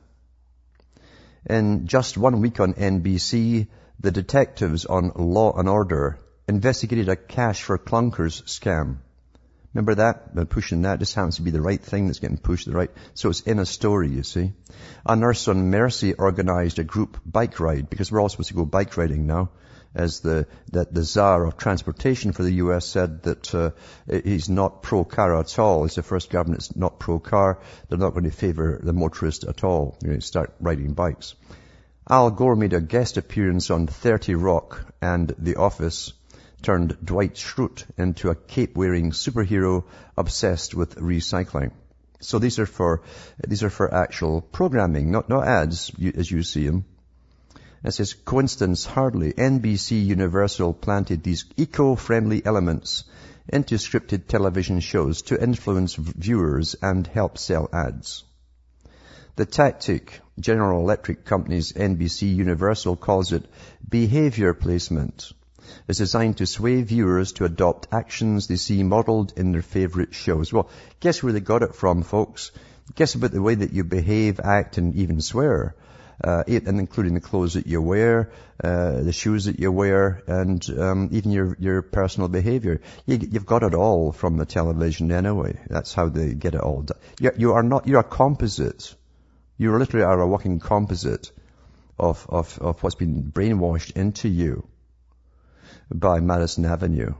In 1.47 1.87
just 1.87 2.17
one 2.17 2.41
week 2.41 2.61
on 2.61 2.75
NBC, 2.75 3.67
the 4.01 4.11
detectives 4.11 4.85
on 4.85 5.13
Law 5.15 5.59
and 5.59 5.69
Order 5.69 6.19
investigated 6.47 7.09
a 7.09 7.17
cash 7.17 7.63
for 7.63 7.79
clunkers 7.79 8.43
scam. 8.45 8.99
Remember 9.75 9.97
that? 9.97 10.35
They're 10.35 10.45
pushing 10.45 10.83
that. 10.83 11.01
Just 11.01 11.17
happens 11.17 11.37
to 11.37 11.43
be 11.43 11.51
the 11.51 11.61
right 11.61 11.83
thing 11.83 12.07
that's 12.07 12.21
getting 12.21 12.39
pushed 12.39 12.67
the 12.67 12.73
right. 12.73 12.93
So 13.15 13.31
it's 13.31 13.41
in 13.41 13.59
a 13.59 13.67
story, 13.67 14.09
you 14.09 14.23
see. 14.23 14.53
A 15.05 15.17
nurse 15.17 15.49
on 15.49 15.71
Mercy 15.71 16.15
organized 16.15 16.79
a 16.79 16.85
group 16.85 17.19
bike 17.27 17.59
ride 17.59 17.91
because 17.91 18.13
we're 18.13 18.21
all 18.21 18.29
supposed 18.29 18.51
to 18.51 18.55
go 18.55 18.65
bike 18.65 18.97
riding 18.97 19.27
now. 19.27 19.51
As 19.93 20.21
the, 20.21 20.49
that 20.73 20.93
the 20.93 21.05
czar 21.05 21.47
of 21.47 21.57
transportation 21.57 22.33
for 22.33 22.43
the 22.43 22.55
US 22.55 22.85
said 22.85 23.23
that 23.25 23.55
uh, 23.55 23.71
he's 24.09 24.49
not 24.49 24.83
pro-car 24.83 25.39
at 25.39 25.57
all. 25.59 25.85
He's 25.85 25.95
the 25.95 26.03
first 26.03 26.31
government 26.31 26.61
that's 26.61 26.77
not 26.77 26.99
pro-car. 26.99 27.61
They're 27.89 27.99
not 27.99 28.11
going 28.11 28.25
to 28.25 28.33
favor 28.33 28.81
the 28.83 28.93
motorist 28.93 29.45
at 29.45 29.63
all. 29.63 29.97
Going 30.03 30.19
to 30.19 30.27
start 30.27 30.53
riding 30.61 30.95
bikes. 30.95 31.37
Al 32.07 32.31
Gore 32.31 32.55
made 32.55 32.75
a 32.75 32.83
guest 32.83 33.17
appearance 33.17 33.71
on 33.71 33.87
30 33.87 34.35
Rock 34.35 34.93
and 35.01 35.35
The 35.39 35.57
Office 35.57 36.13
turned 36.61 36.99
Dwight 37.03 37.35
Schrute 37.37 37.87
into 37.97 38.29
a 38.29 38.35
cape-wearing 38.35 39.13
superhero 39.13 39.85
obsessed 40.15 40.75
with 40.75 40.97
recycling. 40.97 41.71
So 42.21 42.39
these 42.39 42.59
are 42.59 42.67
for, 42.67 43.01
these 43.49 43.63
are 43.63 43.71
for 43.71 43.95
actual 43.95 44.43
programming, 44.43 45.13
not, 45.13 45.31
not 45.31 45.47
ads 45.49 45.93
as 46.15 46.31
you 46.31 46.43
see 46.43 46.67
them. 46.67 46.85
It 47.83 47.93
says, 47.93 48.13
coincidence 48.13 48.85
hardly. 48.85 49.33
NBC 49.33 50.05
Universal 50.05 50.75
planted 50.75 51.23
these 51.23 51.47
eco-friendly 51.57 52.45
elements 52.45 53.05
into 53.49 53.77
scripted 53.77 54.27
television 54.27 54.81
shows 54.81 55.23
to 55.23 55.43
influence 55.43 55.95
viewers 55.95 56.77
and 56.83 57.07
help 57.07 57.39
sell 57.39 57.71
ads. 57.73 58.25
The 59.37 59.47
tactic, 59.47 60.21
General 60.39 60.81
Electric 60.81 61.25
Company's 61.25 61.73
NBC 61.73 62.33
Universal 62.37 62.95
calls 62.95 63.33
it 63.33 63.45
behavior 63.89 64.55
placement 64.55 65.33
is 65.89 65.99
designed 65.99 66.37
to 66.37 66.47
sway 66.47 66.83
viewers 66.83 67.33
to 67.33 67.45
adopt 67.45 67.89
actions 67.91 68.47
they 68.47 68.55
see 68.55 68.85
modeled 68.85 69.33
in 69.37 69.51
their 69.51 69.63
favorite 69.63 70.15
shows. 70.15 70.53
Well, 70.53 70.71
guess 71.01 71.21
where 71.21 71.33
they 71.33 71.41
got 71.41 71.65
it 71.65 71.75
from, 71.75 72.05
folks? 72.05 72.53
Guess 72.95 73.17
about 73.17 73.33
the 73.33 73.43
way 73.43 73.57
that 73.57 73.73
you 73.73 73.83
behave, 73.83 74.39
act, 74.39 74.79
and 74.79 74.95
even 74.95 75.21
swear. 75.21 75.75
Uh, 76.23 76.45
and 76.47 76.79
including 76.79 77.15
the 77.15 77.21
clothes 77.21 77.55
that 77.55 77.67
you 77.67 77.83
wear, 77.83 78.31
uh, 78.63 79.03
the 79.03 79.13
shoes 79.13 79.47
that 79.47 79.59
you 79.59 79.73
wear, 79.73 80.23
and 80.29 80.65
um, 80.79 81.09
even 81.11 81.33
your 81.33 81.57
your 81.59 81.83
personal 81.83 82.29
behaviour. 82.29 82.81
You, 83.05 83.19
have 83.33 83.47
got 83.47 83.65
it 83.65 83.75
all 83.75 84.13
from 84.13 84.37
the 84.37 84.47
television 84.47 85.11
anyway. 85.11 85.59
That's 85.69 85.93
how 85.93 86.09
they 86.09 86.35
get 86.35 86.55
it 86.55 86.61
all 86.61 86.83
done. 86.83 86.99
You, 87.19 87.33
you 87.37 87.53
are 87.55 87.65
not. 87.65 87.89
You're 87.89 87.99
a 87.99 88.05
composite. 88.05 88.95
You 89.57 89.77
literally 89.77 90.05
are 90.05 90.21
a 90.21 90.27
walking 90.27 90.59
composite 90.59 91.31
of 91.99 92.27
of 92.29 92.59
of 92.61 92.83
what's 92.83 92.97
been 92.97 93.31
brainwashed 93.31 93.97
into 93.97 94.29
you 94.29 94.67
by 95.93 96.21
Madison 96.21 96.65
Avenue 96.65 97.15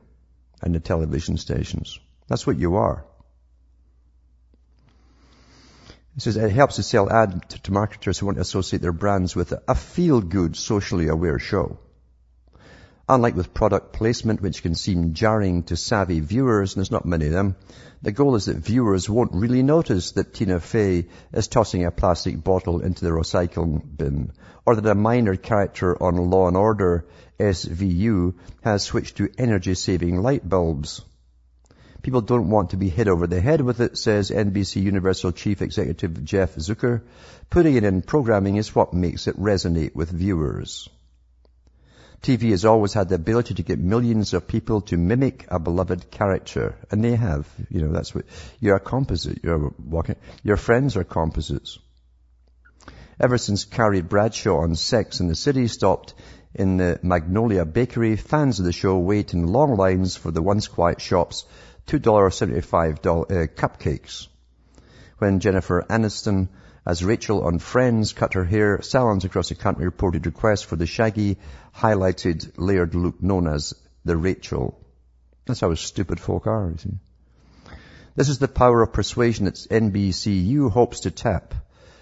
and 0.63 0.75
the 0.75 0.81
television 0.81 1.37
stations. 1.37 1.99
That's 2.29 2.47
what 2.47 2.59
you 2.59 2.77
are. 2.77 3.05
He 6.15 6.21
says 6.21 6.37
it 6.37 6.51
helps 6.51 6.77
to 6.77 6.83
sell 6.83 7.11
ad 7.11 7.49
to, 7.51 7.63
to 7.63 7.73
marketers 7.73 8.19
who 8.19 8.27
want 8.27 8.37
to 8.37 8.43
associate 8.43 8.83
their 8.83 8.93
brands 8.93 9.35
with 9.35 9.53
a 9.67 9.75
feel-good, 9.75 10.57
socially 10.57 11.09
aware 11.09 11.39
show. 11.39 11.79
Unlike 13.07 13.37
with 13.37 13.53
product 13.53 13.93
placement, 13.93 14.41
which 14.41 14.63
can 14.63 14.75
seem 14.75 15.13
jarring 15.13 15.65
to 15.65 15.77
savvy 15.77 16.21
viewers, 16.21 16.73
and 16.73 16.81
there's 16.81 16.91
not 16.91 17.05
many 17.05 17.27
of 17.27 17.33
them, 17.33 17.55
the 18.01 18.13
goal 18.13 18.35
is 18.35 18.47
that 18.47 18.57
viewers 18.57 19.11
won't 19.11 19.35
really 19.35 19.63
notice 19.63 20.13
that 20.13 20.33
Tina 20.33 20.59
Fey 20.59 21.09
is 21.31 21.49
tossing 21.49 21.85
a 21.85 21.91
plastic 21.91 22.43
bottle 22.43 22.81
into 22.81 23.05
the 23.05 23.11
recycling 23.11 23.83
bin, 23.95 24.33
or 24.65 24.77
that 24.77 24.91
a 24.91 24.95
minor 24.95 25.37
character 25.37 26.03
on 26.03 26.17
Law 26.17 26.49
and 26.49 26.57
Order 26.57 27.05
SVU 27.39 28.37
has 28.63 28.85
switched 28.85 29.19
to 29.19 29.29
energy-saving 29.37 30.23
light 30.23 30.49
bulbs. 30.49 31.03
People 32.01 32.23
don't 32.23 32.49
want 32.49 32.71
to 32.71 32.79
be 32.79 32.89
hit 32.89 33.09
over 33.09 33.27
the 33.27 33.41
head 33.41 33.61
with 33.61 33.81
it, 33.81 33.99
says 33.99 34.31
NBC 34.31 34.83
Universal 34.83 35.33
Chief 35.33 35.61
Executive 35.61 36.25
Jeff 36.25 36.55
Zucker. 36.55 37.03
Putting 37.51 37.75
it 37.77 37.85
in 37.85 38.01
programming 38.01 38.57
is 38.57 38.75
what 38.75 38.95
makes 38.95 39.27
it 39.27 39.39
resonate 39.39 39.95
with 39.95 40.11
viewers. 40.11 40.89
TV 42.25 42.53
has 42.53 42.65
always 42.65 42.95
had 42.95 43.11
the 43.11 43.17
ability 43.17 43.53
to 43.53 43.63
get 43.63 43.79
millions 43.79 44.33
of 44.33 44.49
people 44.49 44.81
to 44.81 44.97
mimic 44.97 45.45
a 45.49 45.59
beloved 45.59 46.11
character. 46.11 46.75
And 46.91 47.05
they 47.05 47.17
have. 47.17 47.47
You 47.69 47.83
know, 47.83 47.93
that's 47.93 48.15
what, 48.15 48.25
you're 48.61 48.77
a 48.77 48.81
composite. 48.81 49.41
You're 49.45 49.75
walking, 49.79 50.17
your 50.43 50.57
friends 50.57 50.97
are 50.97 51.05
composites. 51.05 51.79
Ever 53.21 53.37
since 53.37 53.67
Carrie 53.67 54.01
Bradshaw 54.01 54.63
on 54.63 54.75
Sex 54.75 55.21
in 55.21 55.29
the 55.29 55.35
City 55.35 55.69
stopped 55.69 56.15
in 56.55 56.79
the 56.79 56.99
Magnolia 57.03 57.67
Bakery, 57.67 58.17
fans 58.17 58.59
of 58.59 58.65
the 58.65 58.73
show 58.73 58.97
wait 58.99 59.35
in 59.35 59.47
long 59.47 59.77
lines 59.77 60.17
for 60.17 60.31
the 60.31 60.43
once 60.43 60.67
quiet 60.67 61.03
shop's 61.03 61.45
$2.75 61.89 62.97
uh, 63.03 63.47
cupcakes. 63.49 64.29
When 65.19 65.41
Jennifer 65.41 65.85
Aniston 65.91 66.49
as 66.87 67.03
Rachel 67.03 67.43
on 67.45 67.59
Friends 67.59 68.13
cut 68.13 68.35
her 68.35 68.45
hair, 68.45 68.83
salons 68.83 69.25
across 69.25 69.49
the 69.49 69.55
country 69.55 69.87
reported 69.87 70.27
requests 70.27 70.63
for 70.63 70.77
the 70.77 70.85
shaggy, 70.85 71.39
highlighted, 71.75 72.53
layered 72.59 72.95
look 72.95 73.23
known 73.23 73.47
as 73.47 73.73
the 74.05 74.19
Rachel. 74.19 74.79
That's 75.47 75.61
how 75.61 75.75
stupid 75.75 76.21
folk 76.21 76.47
are, 76.47 76.71
you 76.71 76.77
see. 76.77 76.91
This 78.17 78.29
is 78.29 78.39
the 78.39 78.49
power 78.49 78.83
of 78.83 78.93
persuasion 78.93 79.47
that 79.47 79.55
NBCU 79.55 80.71
hopes 80.71 81.01
to 81.01 81.11
tap. 81.11 81.55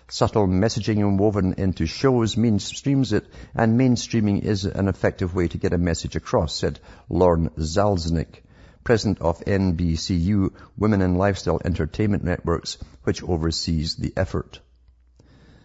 Subtle 0.09 0.49
messaging 0.49 1.17
woven 1.17 1.55
into 1.59 1.87
shows 1.87 2.35
mainstreams 2.35 3.13
it, 3.13 3.27
and 3.55 3.79
mainstreaming 3.81 4.43
is 4.43 4.65
an 4.65 4.89
effective 4.89 5.33
way 5.33 5.47
to 5.47 5.59
get 5.59 5.73
a 5.73 5.79
message 5.79 6.17
across, 6.17 6.57
said 6.57 6.81
Lauren 7.09 7.51
Zalaznick, 7.57 8.43
president 8.83 9.21
of 9.21 9.39
NBCU 9.45 10.53
Women 10.77 11.03
in 11.03 11.15
Lifestyle 11.15 11.61
Entertainment 11.65 12.25
Networks, 12.25 12.79
which 13.05 13.23
oversees 13.23 13.95
the 13.95 14.13
effort. 14.17 14.59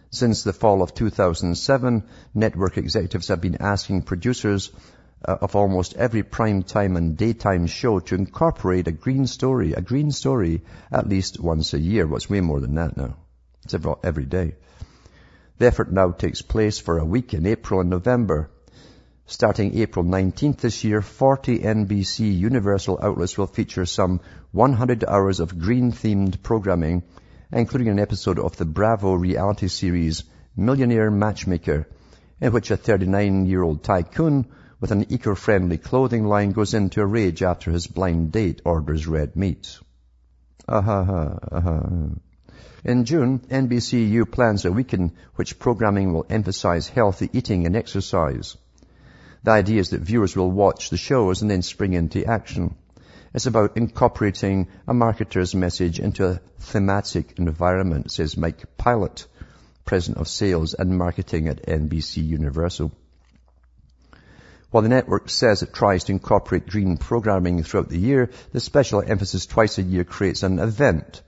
Since 0.10 0.44
the 0.44 0.54
fall 0.54 0.82
of 0.82 0.94
2007, 0.94 2.04
network 2.34 2.78
executives 2.78 3.28
have 3.28 3.42
been 3.42 3.58
asking 3.60 4.04
producers 4.04 4.72
uh, 5.26 5.36
of 5.42 5.56
almost 5.56 5.96
every 5.96 6.24
prime 6.24 6.64
time 6.64 6.96
and 6.96 7.18
daytime 7.18 7.68
show 7.68 8.00
to 8.00 8.16
incorporate 8.16 8.88
a 8.88 8.92
green 8.92 9.28
story, 9.28 9.74
a 9.74 9.82
green 9.82 10.12
story 10.12 10.62
at 10.92 11.10
least 11.10 11.40
once 11.40 11.74
a 11.74 11.80
year. 11.80 12.08
It's 12.16 12.30
way 12.30 12.40
more 12.40 12.62
than 12.62 12.76
that 12.76 12.96
now. 12.96 13.18
It's 13.64 13.76
every 14.04 14.26
day. 14.26 14.56
The 15.58 15.66
effort 15.66 15.92
now 15.92 16.12
takes 16.12 16.42
place 16.42 16.80
for 16.80 17.00
a 17.00 17.06
week 17.06 17.34
in 17.34 17.46
April 17.46 17.82
and 17.82 17.90
November. 17.90 18.50
Starting 19.26 19.78
April 19.80 20.06
19th 20.06 20.58
this 20.58 20.84
year, 20.86 21.02
40 21.02 21.60
NBC 21.60 22.38
Universal 22.38 23.00
outlets 23.02 23.38
will 23.38 23.48
feature 23.48 23.86
some 23.86 24.22
100 24.52 25.04
hours 25.04 25.42
of 25.42 25.60
green-themed 25.60 26.42
programming 26.44 27.04
including 27.52 27.90
an 27.90 28.00
episode 28.00 28.40
of 28.40 28.58
the 28.58 28.66
Bravo 28.66 29.14
reality 29.14 29.68
series 29.68 30.24
Millionaire 30.56 31.12
Matchmaker, 31.12 31.88
in 32.42 32.52
which 32.52 32.72
a 32.72 32.78
39-year-old 32.78 33.84
tycoon 33.84 34.46
with 34.80 34.92
an 34.92 35.06
eco-friendly 35.10 35.78
clothing 35.78 36.26
line 36.26 36.52
goes 36.52 36.74
into 36.74 37.02
a 37.02 37.06
rage 37.06 37.42
after 37.42 37.72
his 37.72 37.88
blind 37.88 38.32
date 38.32 38.62
orders 38.66 39.08
red 39.08 39.36
meat. 39.36 39.80
Uh-huh, 40.68 41.38
uh-huh. 41.52 41.82
In 42.84 43.06
June, 43.06 43.40
NBCU 43.40 44.30
plans 44.32 44.66
a 44.66 44.72
week 44.72 44.94
in 44.94 45.14
which 45.36 45.60
programming 45.60 46.14
will 46.14 46.26
emphasize 46.30 46.88
healthy 46.88 47.30
eating 47.34 47.66
and 47.66 47.76
exercise. 47.76 48.56
The 49.44 49.52
idea 49.52 49.80
is 49.80 49.90
that 49.92 50.02
viewers 50.02 50.36
will 50.36 50.52
watch 50.52 50.90
the 50.90 50.98
shows 50.98 51.42
and 51.42 51.50
then 51.50 51.62
spring 51.62 51.94
into 51.94 52.26
action. 52.26 52.76
It's 53.34 53.46
about 53.46 53.78
incorporating 53.78 54.68
a 54.88 54.94
marketer's 54.94 55.54
message 55.54 56.00
into 56.00 56.28
a 56.28 56.42
thematic 56.60 57.38
environment, 57.38 58.12
says 58.12 58.38
Mike 58.38 58.78
Pilot, 58.78 59.28
President 59.86 60.20
of 60.20 60.28
Sales 60.28 60.74
and 60.74 60.98
Marketing 60.98 61.48
at 61.48 61.66
NBC 61.66 62.26
Universal. 62.26 62.92
While 64.72 64.84
the 64.84 64.90
network 64.90 65.30
says 65.30 65.62
it 65.62 65.74
tries 65.74 66.06
to 66.06 66.12
incorporate 66.12 66.68
green 66.68 66.98
programming 66.98 67.64
throughout 67.64 67.90
the 67.90 68.00
year, 68.00 68.32
the 68.52 68.60
special 68.60 69.02
emphasis 69.06 69.46
twice 69.46 69.78
a 69.78 69.84
year 69.84 70.04
creates 70.04 70.44
an 70.44 70.60
event 70.60 71.22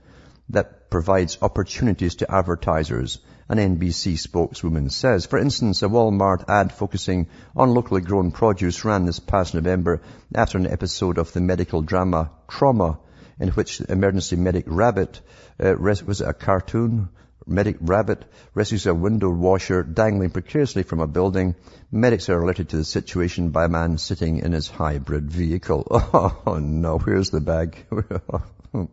that 0.50 0.90
provides 0.90 1.38
opportunities 1.40 2.16
to 2.16 2.30
advertisers, 2.30 3.18
an 3.50 3.58
NBC 3.58 4.16
spokeswoman 4.16 4.90
says. 4.90 5.26
For 5.26 5.36
instance, 5.36 5.82
a 5.82 5.88
Walmart 5.88 6.48
ad 6.48 6.72
focusing 6.72 7.26
on 7.56 7.74
locally 7.74 8.00
grown 8.00 8.30
produce 8.30 8.84
ran 8.84 9.06
this 9.06 9.18
past 9.18 9.54
November 9.54 10.02
after 10.32 10.56
an 10.56 10.68
episode 10.68 11.18
of 11.18 11.32
the 11.32 11.40
medical 11.40 11.82
drama 11.82 12.30
Trauma, 12.48 13.00
in 13.40 13.48
which 13.48 13.80
emergency 13.80 14.36
medic 14.36 14.66
Rabbit, 14.68 15.20
uh, 15.58 15.74
was 15.76 16.20
it 16.20 16.28
a 16.28 16.32
cartoon? 16.32 17.08
Medic 17.44 17.78
Rabbit 17.80 18.24
rescues 18.54 18.86
a 18.86 18.94
window 18.94 19.30
washer 19.30 19.82
dangling 19.82 20.30
precariously 20.30 20.84
from 20.84 21.00
a 21.00 21.08
building. 21.08 21.56
Medics 21.90 22.28
are 22.28 22.40
alerted 22.40 22.68
to 22.68 22.76
the 22.76 22.84
situation 22.84 23.50
by 23.50 23.64
a 23.64 23.68
man 23.68 23.98
sitting 23.98 24.38
in 24.38 24.52
his 24.52 24.68
hybrid 24.68 25.28
vehicle. 25.28 25.86
Oh 26.46 26.60
no, 26.60 26.98
where's 26.98 27.30
the 27.30 27.40
bag? 27.40 27.84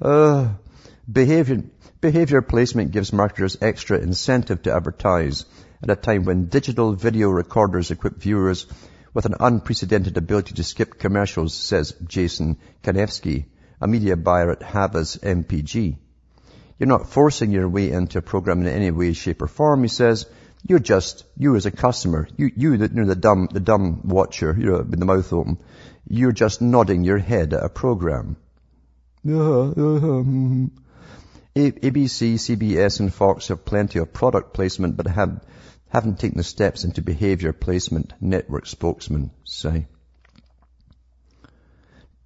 uh, 0.00 0.48
behavior, 1.10 1.64
behavior 2.02 2.42
placement 2.42 2.90
gives 2.90 3.12
marketers 3.12 3.56
extra 3.62 3.96
incentive 3.96 4.60
to 4.60 4.74
advertise 4.74 5.44
at 5.82 5.88
a 5.88 5.96
time 5.96 6.24
when 6.24 6.46
digital 6.46 6.92
video 6.94 7.30
recorders 7.30 7.92
equip 7.92 8.16
viewers 8.16 8.66
with 9.14 9.24
an 9.24 9.36
unprecedented 9.38 10.16
ability 10.16 10.54
to 10.54 10.64
skip 10.64 10.98
commercials, 10.98 11.54
says 11.54 11.94
Jason 12.04 12.58
Kanefsky, 12.82 13.44
a 13.80 13.86
media 13.86 14.16
buyer 14.16 14.50
at 14.50 14.62
Havas 14.62 15.16
MPG. 15.22 15.96
You're 16.76 16.88
not 16.88 17.08
forcing 17.08 17.52
your 17.52 17.68
way 17.68 17.92
into 17.92 18.18
a 18.18 18.22
program 18.22 18.62
in 18.62 18.66
any 18.66 18.90
way, 18.90 19.12
shape 19.12 19.40
or 19.40 19.46
form, 19.46 19.82
he 19.82 19.88
says. 19.88 20.26
You're 20.66 20.80
just, 20.80 21.24
you 21.36 21.54
as 21.54 21.66
a 21.66 21.70
customer, 21.70 22.26
you, 22.36 22.50
you, 22.56 22.76
the, 22.78 22.88
you 22.88 23.02
know, 23.02 23.06
the 23.06 23.14
dumb, 23.14 23.48
the 23.52 23.60
dumb 23.60 24.00
watcher, 24.04 24.56
you 24.58 24.66
know, 24.66 24.78
with 24.78 24.98
the 24.98 25.06
mouth 25.06 25.32
open, 25.32 25.58
you're 26.08 26.32
just 26.32 26.62
nodding 26.62 27.04
your 27.04 27.18
head 27.18 27.52
at 27.52 27.64
a 27.64 27.68
program. 27.68 28.36
Uh-huh, 29.24 29.68
uh-huh, 29.68 29.74
mm-hmm. 29.76 30.66
ABC, 31.54 32.34
CBS 32.34 33.00
and 33.00 33.12
Fox 33.12 33.48
have 33.48 33.64
plenty 33.64 33.98
of 33.98 34.12
product 34.12 34.54
placement, 34.54 34.96
but 34.96 35.06
have, 35.06 35.44
haven't 35.88 36.18
taken 36.18 36.38
the 36.38 36.44
steps 36.44 36.84
into 36.84 37.02
behavior 37.02 37.52
placement, 37.52 38.14
network 38.20 38.66
spokesmen 38.66 39.30
say. 39.44 39.86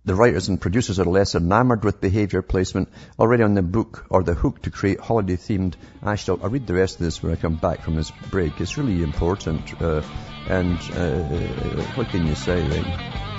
The 0.04 0.14
writers 0.14 0.48
and 0.48 0.60
producers 0.60 1.00
are 1.00 1.04
less 1.04 1.34
enamored 1.34 1.84
with 1.84 2.00
behavior 2.00 2.40
placement 2.40 2.88
already 3.18 3.42
on 3.42 3.54
the 3.54 3.62
book 3.62 4.06
or 4.08 4.22
the 4.22 4.34
hook 4.34 4.62
to 4.62 4.70
create 4.70 5.00
holiday 5.00 5.34
themed 5.34 5.74
Ashton. 6.00 6.38
I'll 6.44 6.50
read 6.50 6.68
the 6.68 6.74
rest 6.74 7.00
of 7.00 7.06
this 7.06 7.20
when 7.20 7.32
I 7.32 7.36
come 7.36 7.56
back 7.56 7.82
from 7.82 7.96
this 7.96 8.12
break. 8.30 8.60
It's 8.60 8.78
really 8.78 9.02
important. 9.02 9.82
Uh, 9.82 10.02
and 10.48 10.78
uh, 10.92 11.82
what 11.96 12.08
can 12.10 12.24
you 12.24 12.36
say, 12.36 12.62
right? 12.62 13.35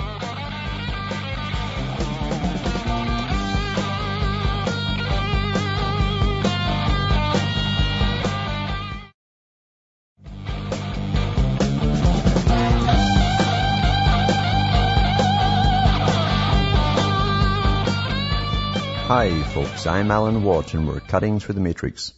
Hi 19.18 19.42
folks, 19.42 19.84
I'm 19.84 20.12
Alan 20.12 20.44
Watt 20.44 20.74
and 20.74 20.86
we're 20.86 21.00
cutting 21.00 21.40
through 21.40 21.56
the 21.56 21.60
matrix. 21.60 22.12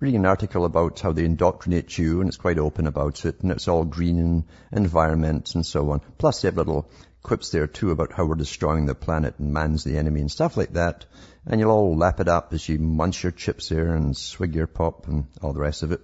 Reading 0.00 0.20
an 0.20 0.24
article 0.24 0.64
about 0.64 0.98
how 0.98 1.12
they 1.12 1.26
indoctrinate 1.26 1.98
you 1.98 2.20
and 2.20 2.28
it's 2.28 2.38
quite 2.38 2.56
open 2.56 2.86
about 2.86 3.26
it 3.26 3.42
and 3.42 3.52
it's 3.52 3.68
all 3.68 3.84
green 3.84 4.18
and 4.18 4.44
environment 4.72 5.54
and 5.54 5.66
so 5.66 5.90
on. 5.90 6.00
Plus 6.16 6.40
they 6.40 6.48
have 6.48 6.56
little 6.56 6.90
quips 7.22 7.50
there 7.50 7.66
too 7.66 7.90
about 7.90 8.14
how 8.14 8.24
we're 8.24 8.36
destroying 8.36 8.86
the 8.86 8.94
planet 8.94 9.34
and 9.38 9.52
man's 9.52 9.84
the 9.84 9.98
enemy 9.98 10.22
and 10.22 10.30
stuff 10.30 10.56
like 10.56 10.72
that. 10.72 11.04
And 11.44 11.60
you'll 11.60 11.70
all 11.70 11.98
lap 11.98 12.18
it 12.18 12.28
up 12.28 12.54
as 12.54 12.66
you 12.66 12.78
munch 12.78 13.22
your 13.22 13.32
chips 13.32 13.68
there 13.68 13.94
and 13.94 14.16
swig 14.16 14.54
your 14.54 14.66
pop 14.66 15.08
and 15.08 15.26
all 15.42 15.52
the 15.52 15.60
rest 15.60 15.82
of 15.82 15.92
it. 15.92 16.00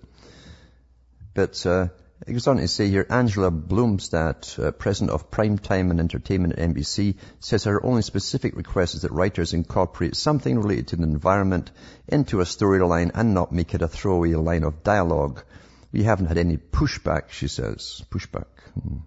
But, 1.32 1.64
uh, 1.64 1.88
it 2.26 2.32
goes 2.32 2.48
on 2.48 2.56
to 2.56 2.66
say 2.66 2.88
here, 2.88 3.06
Angela 3.08 3.50
Bromstad, 3.50 4.58
uh, 4.58 4.72
president 4.72 5.12
of 5.12 5.30
Primetime 5.30 5.90
and 5.90 6.00
Entertainment 6.00 6.58
at 6.58 6.70
NBC, 6.70 7.16
says 7.38 7.64
her 7.64 7.84
only 7.84 8.02
specific 8.02 8.56
request 8.56 8.96
is 8.96 9.02
that 9.02 9.12
writers 9.12 9.54
incorporate 9.54 10.16
something 10.16 10.58
related 10.58 10.88
to 10.88 10.96
the 10.96 11.04
environment 11.04 11.70
into 12.08 12.40
a 12.40 12.44
storyline 12.44 13.12
and 13.14 13.34
not 13.34 13.52
make 13.52 13.72
it 13.74 13.82
a 13.82 13.88
throwaway 13.88 14.34
line 14.34 14.64
of 14.64 14.82
dialogue. 14.82 15.44
We 15.92 16.02
haven't 16.02 16.26
had 16.26 16.38
any 16.38 16.56
pushback, 16.56 17.30
she 17.30 17.46
says. 17.46 18.02
Pushback. 18.10 18.46
Hmm. 18.74 18.98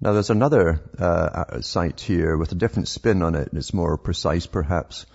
Now 0.00 0.12
there's 0.12 0.30
another 0.30 0.82
uh, 0.98 1.60
site 1.62 2.00
here 2.00 2.36
with 2.36 2.52
a 2.52 2.56
different 2.56 2.88
spin 2.88 3.22
on 3.22 3.36
it. 3.36 3.48
and 3.48 3.58
It's 3.58 3.72
more 3.72 3.96
precise 3.96 4.46
perhaps. 4.46 5.06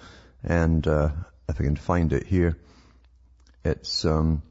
And 0.44 0.86
uh, 0.88 1.10
if 1.48 1.62
I 1.62 1.64
can 1.64 1.76
find 1.76 2.12
it 2.12 2.26
here, 2.26 2.58
it's... 3.64 4.04
Um, 4.04 4.42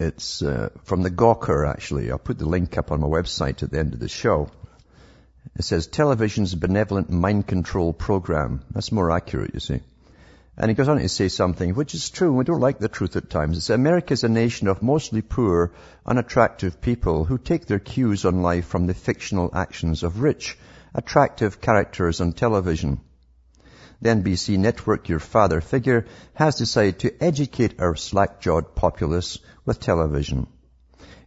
it's 0.00 0.42
uh, 0.42 0.70
from 0.84 1.02
the 1.02 1.10
Gawker, 1.10 1.68
actually. 1.68 2.10
I'll 2.10 2.18
put 2.18 2.38
the 2.38 2.48
link 2.48 2.78
up 2.78 2.90
on 2.90 3.00
my 3.00 3.06
website 3.06 3.62
at 3.62 3.70
the 3.70 3.78
end 3.78 3.92
of 3.92 4.00
the 4.00 4.08
show. 4.08 4.50
It 5.56 5.64
says 5.64 5.86
television's 5.86 6.54
benevolent 6.54 7.10
mind 7.10 7.46
control 7.46 7.92
program. 7.92 8.62
That's 8.70 8.92
more 8.92 9.10
accurate, 9.10 9.52
you 9.52 9.60
see. 9.60 9.80
And 10.56 10.70
he 10.70 10.74
goes 10.74 10.88
on 10.88 10.98
to 10.98 11.08
say 11.08 11.28
something 11.28 11.74
which 11.74 11.94
is 11.94 12.08
true. 12.08 12.32
We 12.32 12.44
don't 12.44 12.60
like 12.60 12.78
the 12.78 12.88
truth 12.88 13.16
at 13.16 13.28
times. 13.28 13.58
It's 13.58 13.70
America 13.70 14.14
is 14.14 14.24
a 14.24 14.28
nation 14.28 14.68
of 14.68 14.82
mostly 14.82 15.20
poor, 15.22 15.72
unattractive 16.06 16.80
people 16.80 17.24
who 17.24 17.36
take 17.36 17.66
their 17.66 17.78
cues 17.78 18.24
on 18.24 18.42
life 18.42 18.66
from 18.66 18.86
the 18.86 18.94
fictional 18.94 19.50
actions 19.54 20.02
of 20.02 20.22
rich, 20.22 20.58
attractive 20.94 21.60
characters 21.60 22.20
on 22.22 22.32
television. 22.32 23.00
The 24.02 24.08
NBC 24.08 24.56
network, 24.56 25.10
your 25.10 25.18
father 25.18 25.60
figure, 25.60 26.06
has 26.32 26.56
decided 26.56 27.00
to 27.00 27.22
educate 27.22 27.80
our 27.80 27.94
slack-jawed 27.94 28.74
populace 28.74 29.38
with 29.66 29.78
television. 29.78 30.46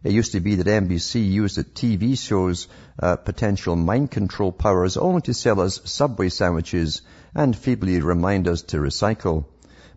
It 0.02 0.10
used 0.12 0.32
to 0.32 0.40
be 0.40 0.56
that 0.56 0.66
NBC 0.66 1.24
used 1.24 1.56
its 1.56 1.70
TV 1.70 2.18
shows 2.18 2.66
uh, 2.98 3.14
potential 3.14 3.76
mind 3.76 4.10
control 4.10 4.50
powers 4.50 4.96
only 4.96 5.20
to 5.22 5.34
sell 5.34 5.60
us 5.60 5.80
Subway 5.84 6.30
sandwiches 6.30 7.02
and 7.32 7.56
feebly 7.56 8.00
remind 8.00 8.48
us 8.48 8.62
to 8.62 8.78
recycle. 8.78 9.44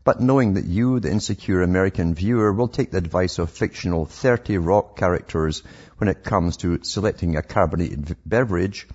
But 0.04 0.22
knowing 0.22 0.54
that 0.54 0.66
you, 0.66 1.00
the 1.00 1.12
insecure 1.12 1.64
American 1.64 2.14
viewer, 2.14 2.54
will 2.54 2.70
take 2.70 2.92
the 2.92 3.00
advice 3.00 3.40
of 3.40 3.50
fictional 3.50 4.06
30 4.06 4.60
rock 4.60 4.96
characters 4.96 5.64
when 5.98 6.10
it 6.10 6.24
comes 6.24 6.58
to 6.58 6.84
selecting 6.84 7.36
a 7.36 7.42
carbonated 7.42 8.16
beverage, 8.24 8.88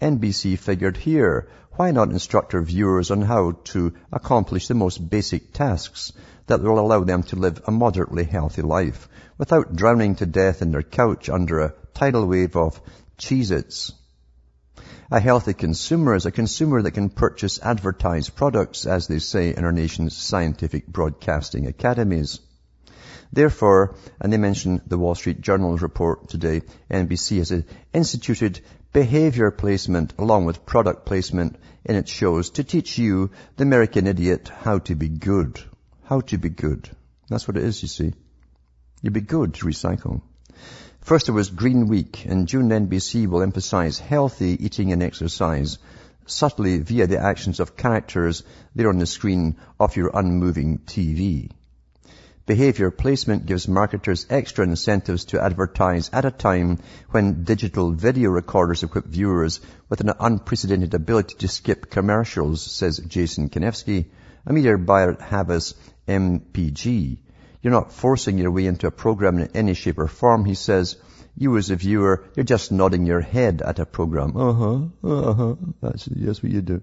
NBC 0.00 0.58
figured 0.58 0.96
here, 0.96 1.48
why 1.76 1.90
not 1.90 2.10
instruct 2.10 2.54
our 2.54 2.62
viewers 2.62 3.10
on 3.10 3.20
how 3.20 3.52
to 3.64 3.92
accomplish 4.10 4.66
the 4.66 4.74
most 4.74 4.98
basic 5.10 5.52
tasks 5.52 6.12
that 6.46 6.62
will 6.62 6.78
allow 6.78 7.04
them 7.04 7.22
to 7.22 7.36
live 7.36 7.60
a 7.66 7.70
moderately 7.70 8.24
healthy 8.24 8.62
life 8.62 9.08
without 9.36 9.76
drowning 9.76 10.14
to 10.14 10.26
death 10.26 10.62
in 10.62 10.70
their 10.70 10.82
couch 10.82 11.28
under 11.28 11.60
a 11.60 11.74
tidal 11.92 12.26
wave 12.26 12.56
of 12.56 12.80
Cheez-Its. 13.18 13.92
A 15.10 15.20
healthy 15.20 15.54
consumer 15.54 16.14
is 16.14 16.26
a 16.26 16.32
consumer 16.32 16.82
that 16.82 16.92
can 16.92 17.10
purchase 17.10 17.60
advertised 17.62 18.34
products, 18.34 18.86
as 18.86 19.06
they 19.06 19.18
say 19.18 19.54
in 19.54 19.64
our 19.64 19.72
nation's 19.72 20.16
scientific 20.16 20.86
broadcasting 20.86 21.66
academies. 21.66 22.40
Therefore, 23.32 23.96
and 24.20 24.32
they 24.32 24.36
mention 24.36 24.80
the 24.86 24.98
Wall 24.98 25.14
Street 25.14 25.40
Journal's 25.40 25.82
report 25.82 26.28
today, 26.28 26.62
NBC 26.90 27.38
has 27.38 27.52
instituted 27.92 28.60
behavior 28.92 29.50
placement 29.50 30.14
along 30.18 30.44
with 30.44 30.66
product 30.66 31.06
placement 31.06 31.56
in 31.84 31.96
its 31.96 32.10
shows 32.10 32.50
to 32.50 32.64
teach 32.64 32.98
you, 32.98 33.30
the 33.56 33.62
American 33.62 34.06
idiot, 34.06 34.48
how 34.48 34.78
to 34.78 34.94
be 34.94 35.08
good. 35.08 35.60
How 36.04 36.20
to 36.20 36.38
be 36.38 36.48
good. 36.48 36.88
That's 37.28 37.46
what 37.46 37.56
it 37.56 37.64
is, 37.64 37.82
you 37.82 37.88
see. 37.88 38.12
You 39.02 39.10
be 39.10 39.20
good 39.20 39.54
to 39.54 39.66
recycle. 39.66 40.22
First 41.00 41.28
it 41.28 41.32
was 41.32 41.50
Green 41.50 41.86
Week. 41.86 42.24
and 42.26 42.48
June, 42.48 42.70
NBC 42.70 43.26
will 43.28 43.42
emphasize 43.42 43.98
healthy 43.98 44.64
eating 44.64 44.92
and 44.92 45.02
exercise 45.02 45.78
subtly 46.26 46.78
via 46.78 47.06
the 47.06 47.20
actions 47.20 47.60
of 47.60 47.76
characters 47.76 48.42
there 48.74 48.88
on 48.88 48.98
the 48.98 49.06
screen 49.06 49.56
of 49.78 49.96
your 49.96 50.10
unmoving 50.12 50.78
TV. 50.78 51.50
Behavior 52.46 52.92
placement 52.92 53.44
gives 53.44 53.66
marketers 53.66 54.24
extra 54.30 54.64
incentives 54.64 55.24
to 55.26 55.42
advertise 55.42 56.10
at 56.12 56.24
a 56.24 56.30
time 56.30 56.78
when 57.10 57.42
digital 57.42 57.90
video 57.90 58.30
recorders 58.30 58.84
equip 58.84 59.04
viewers 59.04 59.60
with 59.88 60.00
an 60.00 60.12
unprecedented 60.20 60.94
ability 60.94 61.34
to 61.38 61.48
skip 61.48 61.90
commercials, 61.90 62.62
says 62.62 62.98
Jason 62.98 63.48
Kanefsky, 63.48 64.06
a 64.46 64.52
media 64.52 64.78
buyer 64.78 65.10
at 65.14 65.20
Havas 65.20 65.74
MPG. 66.06 67.18
You're 67.62 67.72
not 67.72 67.92
forcing 67.92 68.38
your 68.38 68.52
way 68.52 68.66
into 68.66 68.86
a 68.86 68.92
program 68.92 69.38
in 69.38 69.48
any 69.52 69.74
shape 69.74 69.98
or 69.98 70.06
form, 70.06 70.44
he 70.44 70.54
says. 70.54 70.94
You 71.36 71.56
as 71.56 71.70
a 71.70 71.76
viewer, 71.76 72.26
you're 72.36 72.44
just 72.44 72.70
nodding 72.70 73.06
your 73.06 73.22
head 73.22 73.60
at 73.60 73.80
a 73.80 73.86
program. 73.86 74.36
Uh-huh, 74.36 74.84
uh-huh. 75.02 75.54
That's, 75.82 76.04
that's 76.04 76.42
what 76.44 76.52
you 76.52 76.62
do. 76.62 76.80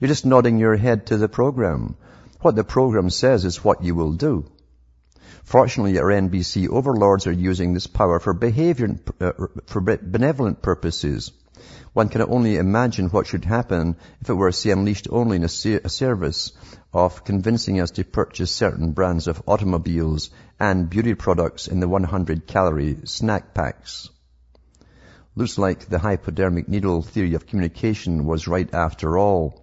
You're 0.00 0.08
just 0.08 0.26
nodding 0.26 0.58
your 0.58 0.74
head 0.74 1.06
to 1.06 1.18
the 1.18 1.28
program. 1.28 1.94
What 2.40 2.56
the 2.56 2.64
program 2.64 3.10
says 3.10 3.44
is 3.44 3.62
what 3.62 3.84
you 3.84 3.94
will 3.94 4.14
do. 4.14 4.50
Fortunately, 5.52 5.98
our 5.98 6.06
NBC 6.06 6.70
overlords 6.70 7.26
are 7.26 7.38
using 7.50 7.74
this 7.74 7.86
power 7.86 8.18
for 8.18 8.32
behavior, 8.32 8.96
uh, 9.20 9.32
for 9.66 9.82
benevolent 9.82 10.62
purposes. 10.62 11.30
One 11.92 12.08
can 12.08 12.22
only 12.22 12.56
imagine 12.56 13.10
what 13.10 13.26
should 13.26 13.44
happen 13.44 13.96
if 14.22 14.30
it 14.30 14.32
were, 14.32 14.50
say, 14.50 14.70
unleashed 14.70 15.08
only 15.10 15.36
in 15.36 15.44
a, 15.44 15.50
service 15.50 16.52
of 16.94 17.26
convincing 17.26 17.82
us 17.82 17.90
to 17.90 18.04
purchase 18.04 18.50
certain 18.50 18.92
brands 18.92 19.26
of 19.26 19.42
automobiles 19.46 20.30
and 20.58 20.88
beauty 20.88 21.12
products 21.12 21.68
in 21.68 21.80
the 21.80 21.88
100 21.88 22.46
calorie 22.46 23.00
snack 23.04 23.52
packs. 23.52 24.08
Looks 25.36 25.58
like 25.58 25.84
the 25.86 25.98
hypodermic 25.98 26.66
needle 26.66 27.02
theory 27.02 27.34
of 27.34 27.46
communication 27.46 28.24
was 28.24 28.48
right 28.48 28.72
after 28.72 29.18
all. 29.18 29.61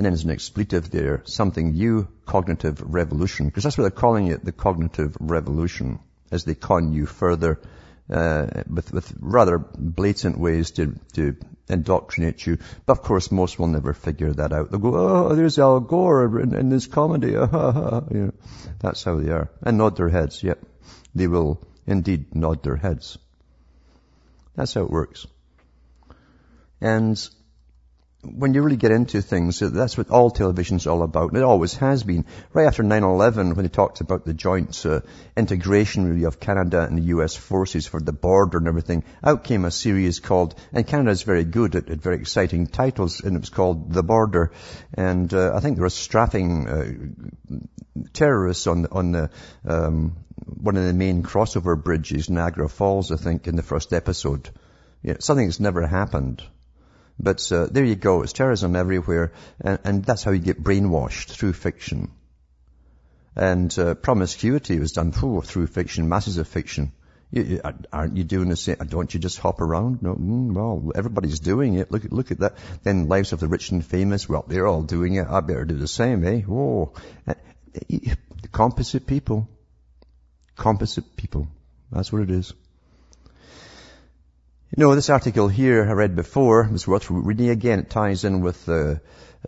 And 0.00 0.06
then 0.06 0.14
as 0.14 0.24
an 0.24 0.30
expletive 0.30 0.90
there, 0.90 1.20
something 1.26 1.72
new, 1.72 2.08
cognitive 2.24 2.80
revolution. 2.80 3.44
Because 3.44 3.64
that's 3.64 3.76
what 3.76 3.82
they're 3.82 3.90
calling 3.90 4.28
it, 4.28 4.42
the 4.42 4.50
cognitive 4.50 5.14
revolution, 5.20 5.98
as 6.30 6.44
they 6.44 6.54
con 6.54 6.94
you 6.94 7.04
further 7.04 7.60
uh, 8.08 8.46
with, 8.66 8.94
with 8.94 9.12
rather 9.20 9.58
blatant 9.58 10.38
ways 10.38 10.70
to, 10.70 10.98
to 11.12 11.36
indoctrinate 11.68 12.46
you. 12.46 12.56
But 12.86 12.92
of 12.92 13.02
course, 13.02 13.30
most 13.30 13.58
will 13.58 13.66
never 13.66 13.92
figure 13.92 14.32
that 14.32 14.54
out. 14.54 14.70
They'll 14.70 14.80
go, 14.80 14.94
oh, 14.94 15.34
there's 15.34 15.58
Al 15.58 15.80
Gore 15.80 16.40
in, 16.40 16.54
in 16.54 16.70
this 16.70 16.86
comedy. 16.86 17.32
you 17.32 17.36
know, 17.36 18.32
that's 18.78 19.04
how 19.04 19.20
they 19.20 19.30
are. 19.30 19.50
And 19.60 19.76
nod 19.76 19.98
their 19.98 20.08
heads. 20.08 20.42
Yep. 20.42 20.60
They 21.14 21.28
will 21.28 21.62
indeed 21.86 22.34
nod 22.34 22.62
their 22.62 22.76
heads. 22.76 23.18
That's 24.54 24.72
how 24.72 24.80
it 24.80 24.90
works. 24.90 25.26
And 26.80 27.22
when 28.22 28.52
you 28.52 28.60
really 28.62 28.76
get 28.76 28.90
into 28.90 29.22
things, 29.22 29.60
that's 29.60 29.96
what 29.96 30.10
all 30.10 30.30
television's 30.30 30.86
all 30.86 31.02
about. 31.02 31.30
And 31.30 31.38
it 31.38 31.42
always 31.42 31.74
has 31.76 32.02
been. 32.02 32.26
Right 32.52 32.66
after 32.66 32.82
9-11, 32.82 33.56
when 33.56 33.64
they 33.64 33.70
talked 33.70 34.02
about 34.02 34.26
the 34.26 34.34
joint 34.34 34.84
uh, 34.84 35.00
integration 35.36 36.06
really 36.06 36.24
of 36.24 36.38
Canada 36.38 36.82
and 36.82 36.98
the 36.98 37.14
US 37.16 37.34
forces 37.34 37.86
for 37.86 37.98
the 37.98 38.12
border 38.12 38.58
and 38.58 38.68
everything, 38.68 39.04
out 39.24 39.44
came 39.44 39.64
a 39.64 39.70
series 39.70 40.20
called, 40.20 40.54
and 40.72 40.86
Canada's 40.86 41.22
very 41.22 41.44
good 41.44 41.74
at, 41.76 41.88
at 41.88 42.02
very 42.02 42.16
exciting 42.16 42.66
titles, 42.66 43.20
and 43.20 43.36
it 43.36 43.40
was 43.40 43.48
called 43.48 43.90
The 43.90 44.02
Border. 44.02 44.52
And 44.92 45.32
uh, 45.32 45.54
I 45.54 45.60
think 45.60 45.76
there 45.76 45.84
were 45.84 45.90
strapping 45.90 46.68
uh, 46.68 47.62
terrorists 48.12 48.66
on, 48.66 48.86
on 48.92 49.12
the, 49.12 49.30
um, 49.64 50.16
one 50.44 50.76
of 50.76 50.84
the 50.84 50.92
main 50.92 51.22
crossover 51.22 51.82
bridges, 51.82 52.28
Niagara 52.28 52.68
Falls, 52.68 53.12
I 53.12 53.16
think, 53.16 53.46
in 53.48 53.56
the 53.56 53.62
first 53.62 53.94
episode. 53.94 54.50
Know, 55.02 55.16
something 55.20 55.46
that's 55.46 55.60
never 55.60 55.86
happened. 55.86 56.42
But 57.22 57.52
uh, 57.52 57.66
there 57.70 57.84
you 57.84 57.96
go. 57.96 58.22
It's 58.22 58.32
terrorism 58.32 58.74
everywhere, 58.74 59.32
and, 59.60 59.78
and, 59.84 60.04
that's 60.04 60.24
how 60.24 60.30
you 60.30 60.38
get 60.38 60.62
brainwashed 60.62 61.28
through 61.28 61.52
fiction. 61.52 62.10
And 63.36 63.78
uh, 63.78 63.94
promiscuity 63.94 64.78
was 64.78 64.92
done 64.92 65.12
through, 65.12 65.42
through 65.42 65.66
fiction, 65.66 66.08
masses 66.08 66.38
of 66.38 66.48
fiction. 66.48 66.92
You, 67.30 67.42
you, 67.42 67.60
aren't 67.92 68.16
you 68.16 68.24
doing 68.24 68.48
the 68.48 68.56
same? 68.56 68.76
Don't 68.88 69.12
you 69.12 69.20
just 69.20 69.38
hop 69.38 69.60
around? 69.60 70.02
No, 70.02 70.14
mm, 70.14 70.52
well, 70.52 70.92
everybody's 70.94 71.40
doing 71.40 71.74
it. 71.74 71.90
Look 71.90 72.06
at 72.06 72.12
look 72.12 72.30
at 72.30 72.40
that. 72.40 72.56
Then 72.82 73.06
lives 73.06 73.32
of 73.32 73.40
the 73.40 73.48
rich 73.48 73.70
and 73.70 73.84
famous. 73.84 74.28
Well, 74.28 74.44
they're 74.48 74.66
all 74.66 74.82
doing 74.82 75.14
it. 75.14 75.26
I 75.28 75.40
better 75.40 75.66
do 75.66 75.76
the 75.76 75.88
same, 75.88 76.24
eh? 76.24 76.40
Whoa, 76.40 76.94
uh, 77.28 77.34
composite 78.50 79.06
people, 79.06 79.46
composite 80.56 81.16
people. 81.16 81.48
That's 81.92 82.12
what 82.12 82.22
it 82.22 82.30
is. 82.30 82.54
You 84.76 84.84
know, 84.84 84.94
this 84.94 85.10
article 85.10 85.48
here 85.48 85.84
I 85.84 85.94
read 85.94 86.14
before 86.14 86.68
was 86.70 86.86
worth 86.86 87.10
reading 87.10 87.48
again. 87.48 87.80
It 87.80 87.90
ties 87.90 88.22
in 88.22 88.40
with 88.40 88.66
the, 88.66 89.00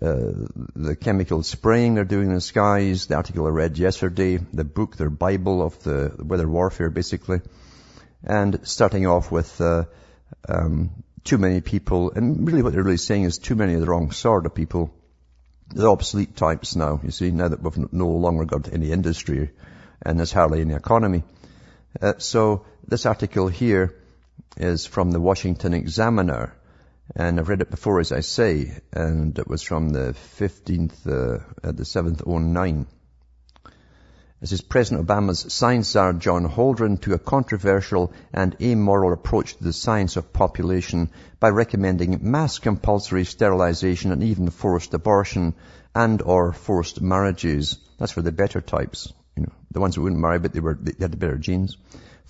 uh, 0.03 0.33
the 0.75 0.97
chemical 0.97 1.45
spraying 1.45 1.95
they're 1.95 2.05
doing 2.05 2.31
in 2.31 2.35
the 2.35 2.41
skies, 2.41 3.07
the 3.07 3.15
article 3.15 3.47
I 3.47 3.51
read 3.51 3.79
yesterday, 3.79 4.39
the 4.39 4.65
book, 4.65 4.97
their 4.97 5.11
Bible 5.11 5.63
of 5.63 5.81
the 5.85 6.13
weather 6.19 6.49
warfare 6.49 6.91
basically, 6.91 7.41
and 8.25 8.67
starting 8.67 9.07
off 9.07 9.31
with 9.31 9.61
uh, 9.61 9.85
um, 10.49 10.91
too 11.23 11.39
many 11.39 11.61
people, 11.61 12.11
and 12.11 12.45
really 12.45 12.65
what 12.65 12.73
they're 12.73 12.83
really 12.83 12.97
saying 12.97 13.23
is 13.23 13.39
too 13.39 13.55
many 13.55 13.75
of 13.75 13.81
the 13.81 13.87
wrong 13.87 14.11
sort 14.11 14.45
of 14.45 14.57
people. 14.57 14.93
They're 15.69 15.89
obsolete 15.89 16.35
types 16.35 16.75
now, 16.75 17.01
you 17.05 17.13
see, 17.13 17.31
now 17.31 17.47
that 17.47 17.63
we've 17.63 17.93
no 17.93 18.09
longer 18.09 18.45
got 18.45 18.73
any 18.73 18.91
industry 18.91 19.53
and 20.05 20.19
there's 20.19 20.33
hardly 20.33 20.63
any 20.63 20.75
economy. 20.75 21.23
Uh, 22.01 22.15
so 22.19 22.67
this 22.89 23.07
article 23.07 23.47
here 23.47 23.95
is 24.57 24.87
from 24.87 25.11
the 25.11 25.21
Washington 25.21 25.75
Examiner. 25.75 26.55
And 27.15 27.39
I've 27.39 27.49
read 27.49 27.61
it 27.61 27.71
before, 27.71 28.01
as 28.01 28.13
I 28.13 28.21
say, 28.21 28.81
and 28.93 29.39
it 29.39 29.49
was 29.49 29.63
from 29.63 29.91
the 29.91 30.15
15th, 30.39 31.07
uh, 31.07 31.43
uh, 31.63 31.73
the 31.73 31.83
7th, 31.83 32.27
09. 32.27 32.87
This 34.41 34.53
is 34.53 34.61
President 34.61 35.07
Obama's 35.07 35.53
science 35.53 35.91
czar 35.91 36.15
John 36.15 36.49
Holdren 36.49 37.01
to 37.03 37.15
a 37.15 37.19
controversial 37.19 38.13
and 38.33 38.57
amoral 38.61 39.13
approach 39.13 39.57
to 39.57 39.63
the 39.63 39.73
science 39.73 40.17
of 40.17 40.33
population 40.33 41.11
by 41.39 41.51
recommending 41.51 42.19
mass 42.23 42.59
compulsory 42.59 43.25
sterilization 43.25 44.11
and 44.11 44.23
even 44.23 44.51
forced 44.51 44.95
abortion 44.95 45.55
and 45.95 46.23
or 46.23 46.53
forced 46.53 47.01
marriages. 47.01 47.79
That's 47.99 48.13
for 48.13 48.23
the 48.23 48.33
better 48.33 48.61
types, 48.61 49.13
you 49.37 49.45
know, 49.45 49.53
the 49.71 49.81
ones 49.81 49.95
who 49.95 50.03
wouldn't 50.03 50.21
marry 50.21 50.39
but 50.39 50.53
they 50.53 50.61
were, 50.61 50.79
they 50.81 50.95
had 50.99 51.13
the 51.13 51.19
better 51.19 51.39
genes 51.39 51.77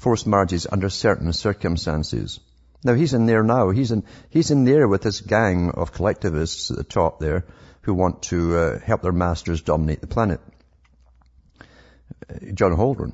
forced 0.02 0.26
marriages 0.26 0.66
under 0.70 0.90
certain 0.90 1.32
circumstances. 1.32 2.40
Now 2.82 2.94
he's 2.94 3.14
in 3.14 3.26
there 3.26 3.44
now. 3.44 3.70
He's 3.70 3.92
in, 3.92 4.02
he's 4.30 4.50
in 4.50 4.64
there 4.64 4.88
with 4.88 5.02
this 5.02 5.20
gang 5.20 5.70
of 5.70 5.92
collectivists 5.92 6.72
at 6.72 6.76
the 6.76 6.82
top 6.82 7.20
there 7.20 7.44
who 7.82 7.94
want 7.94 8.22
to 8.24 8.56
uh, 8.56 8.78
help 8.80 9.02
their 9.02 9.12
masters 9.12 9.62
dominate 9.62 10.00
the 10.00 10.08
planet. 10.08 10.40
Uh, 11.60 12.52
John 12.52 12.72
Holdren. 12.72 13.12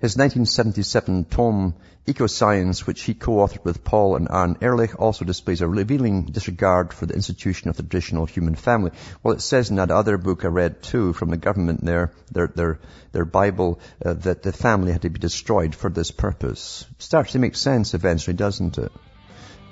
His 0.00 0.16
1977 0.16 1.26
tome, 1.26 1.74
Ecoscience, 2.06 2.86
which 2.86 3.02
he 3.02 3.14
co-authored 3.14 3.64
with 3.64 3.82
Paul 3.82 4.16
and 4.16 4.30
Anne 4.30 4.58
Ehrlich, 4.60 4.94
also 4.98 5.24
displays 5.24 5.62
a 5.62 5.68
revealing 5.68 6.24
disregard 6.24 6.92
for 6.92 7.06
the 7.06 7.14
institution 7.14 7.70
of 7.70 7.76
the 7.76 7.82
traditional 7.82 8.26
human 8.26 8.54
family. 8.54 8.90
Well, 9.22 9.34
it 9.34 9.40
says 9.40 9.70
in 9.70 9.76
that 9.76 9.90
other 9.90 10.18
book 10.18 10.44
I 10.44 10.48
read 10.48 10.82
too, 10.82 11.14
from 11.14 11.30
the 11.30 11.38
government 11.38 11.82
there, 11.82 12.12
their, 12.30 12.48
their, 12.48 12.78
their 13.12 13.24
Bible, 13.24 13.80
uh, 14.04 14.12
that 14.14 14.42
the 14.42 14.52
family 14.52 14.92
had 14.92 15.02
to 15.02 15.10
be 15.10 15.18
destroyed 15.18 15.74
for 15.74 15.88
this 15.88 16.10
purpose. 16.10 16.86
Starts 16.98 17.32
to 17.32 17.38
make 17.38 17.56
sense 17.56 17.94
eventually, 17.94 18.36
doesn't 18.36 18.76
it? 18.76 18.92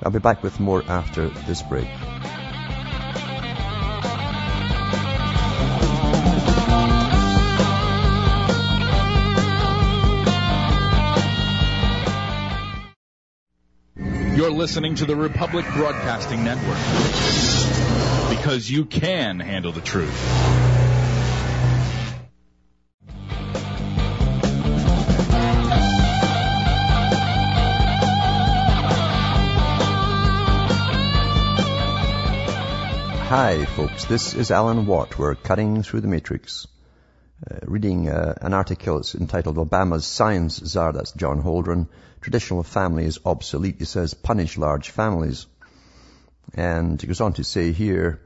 I'll 0.03 0.11
be 0.11 0.19
back 0.19 0.43
with 0.43 0.59
more 0.59 0.83
after 0.89 1.29
this 1.29 1.61
break. 1.63 1.89
Listening 14.63 14.95
to 14.95 15.05
the 15.05 15.17
Republic 15.17 15.67
Broadcasting 15.75 16.45
Network 16.45 16.79
because 18.31 18.71
you 18.71 18.85
can 18.85 19.41
handle 19.41 19.73
the 19.73 19.81
truth. 19.81 20.17
Hi, 33.27 33.65
folks. 33.65 34.05
This 34.05 34.35
is 34.35 34.53
Alan 34.53 34.87
Watt. 34.87 35.19
We're 35.19 35.35
cutting 35.35 35.83
through 35.83 36.03
the 36.03 36.07
matrix. 36.07 36.69
Uh, 37.45 37.59
reading 37.63 38.09
uh, 38.09 38.35
an 38.41 38.55
article 38.55 38.99
it's 38.99 39.17
entitled 39.17 39.57
Obama's 39.57 40.07
Science 40.07 40.61
Czar, 40.65 40.93
that's 40.93 41.11
John 41.11 41.43
Holdren. 41.43 41.89
Traditional 42.21 42.63
family 42.63 43.05
is 43.05 43.19
obsolete. 43.25 43.77
He 43.81 43.85
says 43.85 44.15
punish 44.15 44.57
large 44.57 44.91
families. 44.91 45.47
And 46.55 47.01
he 47.01 47.09
goes 47.09 47.21
on 47.21 47.33
to 47.33 47.43
say 47.43 47.73
here 47.73 48.21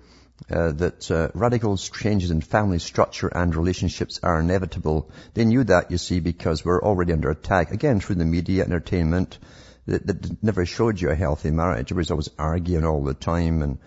uh, 0.51 0.73
that 0.73 1.11
uh, 1.11 1.31
radical 1.33 1.79
changes 1.79 2.31
in 2.31 2.43
family 2.43 2.79
structure 2.79 3.29
and 3.29 3.57
relationships 3.57 4.21
are 4.23 4.39
inevitable. 4.39 5.11
They 5.33 5.47
knew 5.47 5.65
that, 5.65 5.91
you 5.91 5.97
see, 5.97 6.21
because 6.21 6.63
we're 6.63 6.83
already 6.83 7.15
under 7.15 7.31
attack, 7.31 7.71
again, 7.71 8.01
through 8.01 8.17
the 8.17 8.27
media, 8.27 8.65
entertainment, 8.65 9.39
that, 9.87 10.07
that 10.07 10.43
never 10.43 10.67
showed 10.67 11.01
you 11.01 11.09
a 11.09 11.15
healthy 11.15 11.51
marriage. 11.51 11.87
Everybody's 11.87 12.11
always 12.11 12.31
arguing 12.39 12.85
all 12.85 13.03
the 13.03 13.15
time 13.15 13.63
and, 13.63 13.79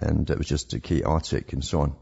and 0.00 0.30
it 0.30 0.38
was 0.38 0.46
just 0.46 0.80
chaotic 0.80 1.52
and 1.54 1.64
so 1.64 1.80
on. 1.80 1.96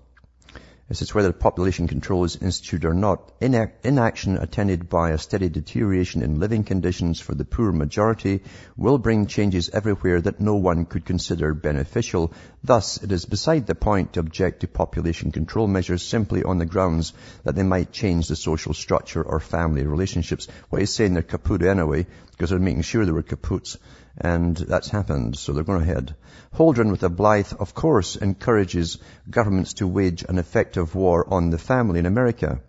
This 0.94 1.02
is 1.02 1.12
whether 1.12 1.32
population 1.32 1.88
control 1.88 2.22
is 2.22 2.36
instituted 2.36 2.86
or 2.86 2.94
not. 2.94 3.32
Inaction 3.40 4.36
attended 4.38 4.88
by 4.88 5.10
a 5.10 5.18
steady 5.18 5.48
deterioration 5.48 6.22
in 6.22 6.38
living 6.38 6.62
conditions 6.62 7.18
for 7.18 7.34
the 7.34 7.44
poor 7.44 7.72
majority 7.72 8.42
will 8.76 8.98
bring 8.98 9.26
changes 9.26 9.68
everywhere 9.70 10.20
that 10.20 10.38
no 10.38 10.54
one 10.54 10.84
could 10.84 11.04
consider 11.04 11.52
beneficial. 11.52 12.32
Thus, 12.62 13.02
it 13.02 13.10
is 13.10 13.24
beside 13.24 13.66
the 13.66 13.74
point 13.74 14.12
to 14.12 14.20
object 14.20 14.60
to 14.60 14.68
population 14.68 15.32
control 15.32 15.66
measures 15.66 16.04
simply 16.04 16.44
on 16.44 16.58
the 16.58 16.64
grounds 16.64 17.12
that 17.42 17.56
they 17.56 17.64
might 17.64 17.90
change 17.90 18.28
the 18.28 18.36
social 18.36 18.72
structure 18.72 19.24
or 19.24 19.40
family 19.40 19.84
relationships. 19.84 20.46
What 20.70 20.78
he's 20.78 20.94
saying, 20.94 21.14
they're 21.14 21.24
kaput 21.24 21.62
anyway, 21.62 22.06
because 22.30 22.50
they're 22.50 22.60
making 22.60 22.82
sure 22.82 23.04
they 23.04 23.10
were 23.10 23.24
kaputs. 23.24 23.78
And 24.16 24.56
that's 24.56 24.88
happened, 24.88 25.36
so 25.36 25.52
they're 25.52 25.64
going 25.64 25.82
ahead. 25.82 26.14
Holdren 26.54 26.90
with 26.90 27.02
a 27.02 27.08
blithe, 27.08 27.52
of 27.58 27.74
course, 27.74 28.14
encourages 28.16 28.98
governments 29.28 29.74
to 29.74 29.88
wage 29.88 30.24
an 30.28 30.38
effective 30.38 30.94
war 30.94 31.26
on 31.32 31.50
the 31.50 31.58
family 31.58 31.98
in 31.98 32.06
America. 32.06 32.60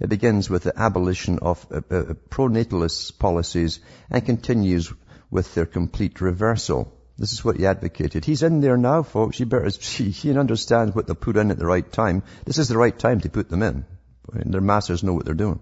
It 0.00 0.08
begins 0.08 0.48
with 0.48 0.62
the 0.62 0.78
abolition 0.78 1.38
of 1.40 1.66
uh, 1.70 1.76
uh, 1.90 2.02
pronatalist 2.30 3.18
policies 3.18 3.80
and 4.10 4.24
continues 4.24 4.92
with 5.30 5.54
their 5.54 5.66
complete 5.66 6.20
reversal. 6.20 6.92
This 7.18 7.32
is 7.32 7.44
what 7.44 7.56
he 7.56 7.66
advocated. 7.66 8.24
He's 8.24 8.42
in 8.42 8.60
there 8.60 8.76
now, 8.76 9.02
folks. 9.02 9.40
You 9.40 9.46
better, 9.46 9.68
he, 9.80 10.10
he 10.10 10.38
understands 10.38 10.94
what 10.94 11.06
they 11.06 11.14
put 11.14 11.36
in 11.36 11.50
at 11.50 11.58
the 11.58 11.66
right 11.66 11.90
time. 11.90 12.22
This 12.44 12.58
is 12.58 12.68
the 12.68 12.78
right 12.78 12.98
time 12.98 13.20
to 13.20 13.30
put 13.30 13.48
them 13.48 13.62
in. 13.62 13.84
Their 14.32 14.60
masters 14.60 15.02
know 15.02 15.14
what 15.14 15.24
they're 15.24 15.34
doing. 15.34 15.60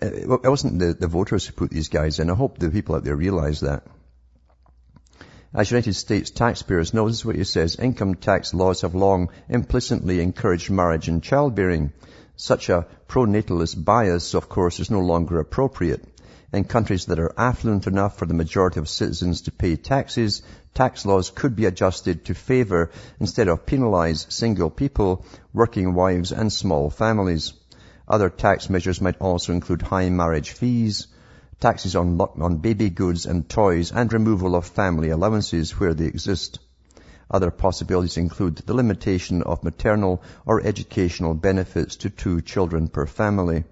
Uh, 0.00 0.06
it 0.06 0.48
wasn't 0.48 0.78
the, 0.78 0.94
the 0.94 1.08
voters 1.08 1.46
who 1.46 1.52
put 1.52 1.70
these 1.70 1.88
guys 1.88 2.18
in. 2.18 2.30
I 2.30 2.34
hope 2.34 2.58
the 2.58 2.70
people 2.70 2.94
out 2.94 3.04
there 3.04 3.16
realize 3.16 3.60
that. 3.60 3.84
As 5.54 5.70
United 5.70 5.94
States 5.94 6.30
taxpayers 6.30 6.92
is 6.92 7.24
what 7.24 7.34
he 7.34 7.44
says, 7.44 7.76
income 7.76 8.14
tax 8.14 8.52
laws 8.52 8.82
have 8.82 8.94
long 8.94 9.30
implicitly 9.48 10.20
encouraged 10.20 10.70
marriage 10.70 11.08
and 11.08 11.22
childbearing. 11.22 11.92
Such 12.36 12.68
a 12.68 12.86
pronatalist 13.08 13.82
bias, 13.82 14.34
of 14.34 14.48
course, 14.48 14.78
is 14.78 14.90
no 14.90 15.00
longer 15.00 15.40
appropriate. 15.40 16.04
In 16.52 16.64
countries 16.64 17.06
that 17.06 17.18
are 17.18 17.34
affluent 17.36 17.86
enough 17.86 18.18
for 18.18 18.26
the 18.26 18.34
majority 18.34 18.78
of 18.78 18.88
citizens 18.88 19.42
to 19.42 19.50
pay 19.50 19.76
taxes, 19.76 20.42
tax 20.74 21.04
laws 21.04 21.30
could 21.30 21.56
be 21.56 21.66
adjusted 21.66 22.26
to 22.26 22.34
favor 22.34 22.90
instead 23.18 23.48
of 23.48 23.66
penalize 23.66 24.26
single 24.28 24.70
people, 24.70 25.24
working 25.52 25.94
wives 25.94 26.30
and 26.30 26.52
small 26.52 26.90
families. 26.90 27.52
Other 28.10 28.30
tax 28.30 28.70
measures 28.70 29.02
might 29.02 29.20
also 29.20 29.52
include 29.52 29.82
high 29.82 30.08
marriage 30.08 30.52
fees, 30.52 31.08
taxes 31.60 31.94
on, 31.94 32.18
on 32.18 32.56
baby 32.56 32.88
goods 32.88 33.26
and 33.26 33.46
toys, 33.46 33.92
and 33.92 34.10
removal 34.10 34.56
of 34.56 34.64
family 34.64 35.10
allowances 35.10 35.78
where 35.78 35.92
they 35.92 36.06
exist. 36.06 36.58
Other 37.30 37.50
possibilities 37.50 38.16
include 38.16 38.56
the 38.56 38.72
limitation 38.72 39.42
of 39.42 39.62
maternal 39.62 40.22
or 40.46 40.62
educational 40.62 41.34
benefits 41.34 41.96
to 41.96 42.08
two 42.08 42.40
children 42.40 42.88
per 42.88 43.04
family. 43.04 43.64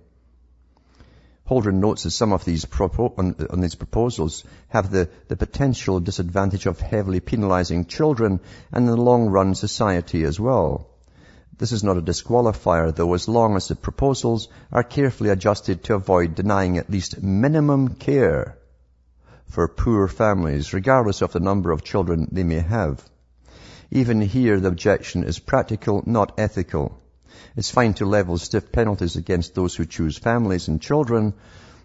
Holdren 1.49 1.81
notes 1.81 2.03
that 2.03 2.11
some 2.11 2.35
of 2.35 2.45
these, 2.45 2.67
propo- 2.67 3.19
on, 3.19 3.37
on 3.49 3.61
these 3.61 3.77
proposals 3.77 4.45
have 4.69 4.91
the, 4.91 5.09
the 5.29 5.37
potential 5.37 5.99
disadvantage 6.01 6.67
of 6.67 6.79
heavily 6.81 7.21
penalizing 7.21 7.87
children 7.87 8.41
and 8.71 8.87
in 8.87 8.91
the 8.91 9.01
long 9.01 9.29
run 9.29 9.55
society 9.55 10.25
as 10.25 10.39
well. 10.39 10.91
This 11.59 11.73
is 11.73 11.83
not 11.83 11.97
a 11.97 12.03
disqualifier, 12.03 12.95
though, 12.95 13.15
as 13.15 13.29
long 13.29 13.57
as 13.57 13.69
the 13.69 13.77
proposals 13.77 14.49
are 14.71 14.83
carefully 14.83 15.31
adjusted 15.31 15.85
to 15.85 15.95
avoid 15.95 16.35
denying 16.35 16.77
at 16.77 16.91
least 16.91 17.23
minimum 17.23 17.95
care 17.95 18.59
for 19.49 19.67
poor 19.67 20.07
families, 20.07 20.75
regardless 20.75 21.23
of 21.23 21.33
the 21.33 21.41
number 21.41 21.71
of 21.71 21.83
children 21.83 22.29
they 22.31 22.45
may 22.45 22.59
have. 22.59 23.03
Even 23.91 24.21
here, 24.21 24.61
the 24.61 24.69
objection 24.69 25.25
is 25.25 25.39
practical, 25.39 26.03
not 26.05 26.39
ethical. 26.39 27.01
It's 27.57 27.71
fine 27.71 27.95
to 27.95 28.05
level 28.05 28.37
stiff 28.37 28.71
penalties 28.71 29.17
against 29.17 29.55
those 29.55 29.75
who 29.75 29.87
choose 29.87 30.19
families 30.19 30.69
and 30.69 30.83
children, 30.83 31.33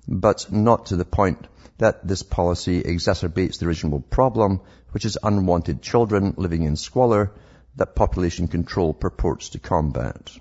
but 0.06 0.52
not 0.52 0.88
to 0.88 0.98
the 0.98 1.06
point 1.06 1.48
that 1.78 2.06
this 2.06 2.24
policy 2.24 2.84
exacerbates 2.84 3.60
the 3.60 3.68
original 3.68 4.02
problem, 4.02 4.60
which 4.92 5.06
is 5.06 5.18
unwanted 5.24 5.82
children 5.82 6.34
living 6.36 6.64
in 6.64 6.76
squalor 6.76 7.32
that 7.76 7.96
population 7.96 8.48
control 8.48 8.94
purports 8.94 9.50
to 9.50 9.60
combat. 9.60 10.32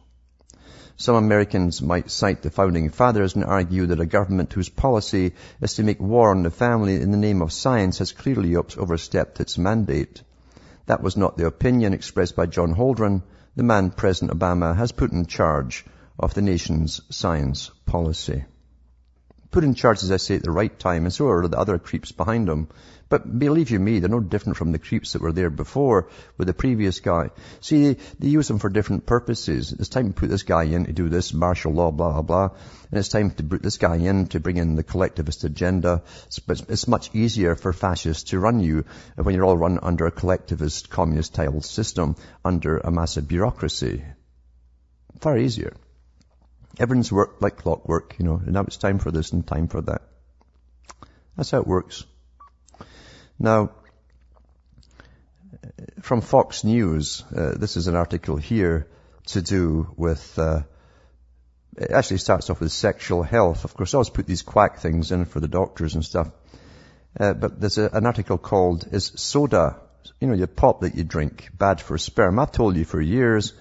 Some 0.96 1.14
Americans 1.14 1.80
might 1.80 2.10
cite 2.10 2.42
the 2.42 2.50
founding 2.50 2.90
fathers 2.90 3.34
and 3.34 3.42
argue 3.42 3.86
that 3.86 4.00
a 4.00 4.06
government 4.06 4.52
whose 4.52 4.68
policy 4.68 5.32
is 5.62 5.74
to 5.74 5.82
make 5.82 5.98
war 5.98 6.30
on 6.30 6.42
the 6.42 6.50
family 6.50 7.00
in 7.00 7.10
the 7.10 7.16
name 7.16 7.40
of 7.40 7.54
science 7.54 7.98
has 7.98 8.12
clearly 8.12 8.54
overstepped 8.54 9.40
its 9.40 9.56
mandate. 9.56 10.22
That 10.86 11.02
was 11.02 11.16
not 11.16 11.38
the 11.38 11.46
opinion 11.46 11.94
expressed 11.94 12.36
by 12.36 12.46
John 12.46 12.74
Holdren, 12.74 13.22
the 13.56 13.62
man 13.62 13.92
President 13.92 14.38
Obama 14.38 14.76
has 14.76 14.92
put 14.92 15.10
in 15.12 15.24
charge 15.24 15.86
of 16.18 16.34
the 16.34 16.42
nation's 16.42 17.00
science 17.08 17.70
policy. 17.86 18.44
Put 19.50 19.64
in 19.64 19.74
charge, 19.74 20.02
as 20.02 20.12
I 20.12 20.18
say, 20.18 20.36
at 20.36 20.42
the 20.42 20.50
right 20.50 20.78
time, 20.78 21.04
and 21.04 21.12
so 21.12 21.28
are 21.28 21.48
the 21.48 21.58
other 21.58 21.78
creeps 21.78 22.12
behind 22.12 22.48
him 22.48 22.68
but 23.10 23.38
believe 23.38 23.70
you 23.70 23.80
me, 23.80 23.98
they're 23.98 24.08
no 24.08 24.20
different 24.20 24.56
from 24.56 24.70
the 24.70 24.78
creeps 24.78 25.12
that 25.12 25.20
were 25.20 25.32
there 25.32 25.50
before 25.50 26.08
with 26.38 26.46
the 26.46 26.54
previous 26.54 27.00
guy. 27.00 27.30
See, 27.60 27.96
they 28.20 28.28
use 28.28 28.46
them 28.46 28.60
for 28.60 28.70
different 28.70 29.04
purposes. 29.04 29.72
It's 29.72 29.88
time 29.88 30.12
to 30.12 30.20
put 30.20 30.30
this 30.30 30.44
guy 30.44 30.62
in 30.62 30.86
to 30.86 30.92
do 30.92 31.08
this 31.08 31.34
martial 31.34 31.72
law, 31.72 31.90
blah, 31.90 32.12
blah, 32.12 32.22
blah. 32.22 32.56
And 32.90 32.98
it's 33.00 33.08
time 33.08 33.32
to 33.32 33.42
put 33.42 33.62
this 33.62 33.78
guy 33.78 33.96
in 33.96 34.28
to 34.28 34.38
bring 34.38 34.58
in 34.58 34.76
the 34.76 34.84
collectivist 34.84 35.42
agenda. 35.42 36.04
But 36.46 36.62
it's 36.68 36.86
much 36.86 37.12
easier 37.12 37.56
for 37.56 37.72
fascists 37.72 38.30
to 38.30 38.38
run 38.38 38.60
you 38.60 38.84
when 39.16 39.34
you're 39.34 39.44
all 39.44 39.58
run 39.58 39.80
under 39.82 40.06
a 40.06 40.12
collectivist 40.12 40.88
communist 40.88 41.34
style 41.34 41.60
system 41.62 42.14
under 42.44 42.78
a 42.78 42.92
massive 42.92 43.26
bureaucracy. 43.26 44.04
Far 45.20 45.36
easier. 45.36 45.74
Everything's 46.78 47.10
worked 47.10 47.42
like 47.42 47.56
clockwork, 47.56 48.14
you 48.20 48.24
know, 48.24 48.36
and 48.36 48.52
now 48.52 48.62
it's 48.62 48.76
time 48.76 49.00
for 49.00 49.10
this 49.10 49.32
and 49.32 49.44
time 49.44 49.66
for 49.66 49.80
that. 49.82 50.02
That's 51.36 51.50
how 51.50 51.58
it 51.58 51.66
works. 51.66 52.06
Now, 53.42 53.70
from 56.02 56.20
Fox 56.20 56.62
News, 56.62 57.24
uh, 57.34 57.54
this 57.56 57.78
is 57.78 57.86
an 57.86 57.96
article 57.96 58.36
here 58.36 58.86
to 59.28 59.40
do 59.40 59.94
with, 59.96 60.38
uh, 60.38 60.60
it 61.78 61.90
actually 61.90 62.18
starts 62.18 62.50
off 62.50 62.60
with 62.60 62.70
sexual 62.70 63.22
health. 63.22 63.64
Of 63.64 63.72
course, 63.72 63.94
I 63.94 63.96
always 63.96 64.10
put 64.10 64.26
these 64.26 64.42
quack 64.42 64.80
things 64.80 65.10
in 65.10 65.24
for 65.24 65.40
the 65.40 65.48
doctors 65.48 65.94
and 65.94 66.04
stuff. 66.04 66.30
Uh, 67.18 67.32
but 67.32 67.58
there's 67.58 67.78
a, 67.78 67.88
an 67.94 68.04
article 68.04 68.36
called, 68.36 68.86
is 68.92 69.10
soda, 69.16 69.80
you 70.20 70.28
know, 70.28 70.34
your 70.34 70.46
pop 70.46 70.82
that 70.82 70.94
you 70.94 71.04
drink, 71.04 71.48
bad 71.56 71.80
for 71.80 71.96
sperm? 71.96 72.38
I've 72.38 72.52
told 72.52 72.76
you 72.76 72.84
for 72.84 73.00
years 73.00 73.54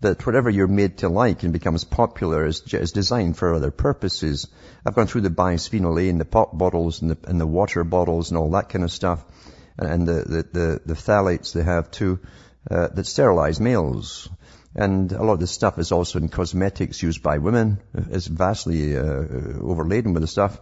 that 0.00 0.24
whatever 0.24 0.48
you're 0.48 0.68
made 0.68 0.98
to 0.98 1.08
like 1.08 1.42
and 1.42 1.52
becomes 1.52 1.84
popular 1.84 2.46
is, 2.46 2.62
is 2.72 2.92
designed 2.92 3.36
for 3.36 3.54
other 3.54 3.70
purposes. 3.70 4.46
I've 4.86 4.94
gone 4.94 5.08
through 5.08 5.22
the 5.22 5.30
bisphenol 5.30 6.00
A 6.00 6.08
in 6.08 6.18
the 6.18 6.24
pop 6.24 6.56
bottles 6.56 7.02
and 7.02 7.10
the, 7.10 7.18
and 7.28 7.40
the 7.40 7.46
water 7.46 7.82
bottles 7.82 8.30
and 8.30 8.38
all 8.38 8.50
that 8.52 8.68
kind 8.68 8.84
of 8.84 8.92
stuff, 8.92 9.24
and, 9.76 9.90
and 9.90 10.08
the, 10.08 10.12
the, 10.12 10.42
the, 10.52 10.80
the, 10.86 10.94
phthalates 10.94 11.52
they 11.52 11.64
have 11.64 11.90
too, 11.90 12.20
uh, 12.70 12.88
that 12.88 13.06
sterilize 13.06 13.60
males. 13.60 14.28
And 14.74 15.10
a 15.10 15.22
lot 15.22 15.32
of 15.32 15.40
this 15.40 15.50
stuff 15.50 15.78
is 15.78 15.90
also 15.90 16.20
in 16.20 16.28
cosmetics 16.28 17.02
used 17.02 17.22
by 17.22 17.38
women. 17.38 17.80
It's 17.94 18.26
vastly 18.26 18.96
uh, 18.96 19.02
overladen 19.02 20.12
with 20.12 20.22
the 20.22 20.28
stuff. 20.28 20.60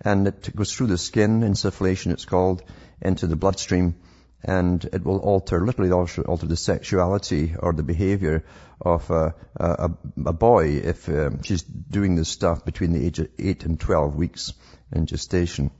And 0.00 0.28
it 0.28 0.54
goes 0.54 0.72
through 0.72 0.88
the 0.88 0.98
skin, 0.98 1.40
insufflation 1.40 2.12
it's 2.12 2.24
called, 2.24 2.62
into 3.00 3.26
the 3.26 3.34
bloodstream 3.34 3.96
and 4.44 4.84
it 4.92 5.04
will 5.04 5.18
alter, 5.18 5.64
literally 5.64 5.90
alter 5.90 6.46
the 6.46 6.56
sexuality 6.56 7.54
or 7.58 7.72
the 7.72 7.82
behavior 7.82 8.44
of 8.80 9.10
a, 9.10 9.34
a, 9.56 9.90
a 10.26 10.32
boy 10.32 10.68
if 10.68 11.08
um, 11.08 11.42
she's 11.42 11.62
doing 11.62 12.14
this 12.14 12.28
stuff 12.28 12.64
between 12.64 12.92
the 12.92 13.04
age 13.04 13.18
of 13.18 13.28
8 13.38 13.64
and 13.64 13.80
12 13.80 14.14
weeks 14.14 14.52
in 14.92 15.06
gestation. 15.06 15.70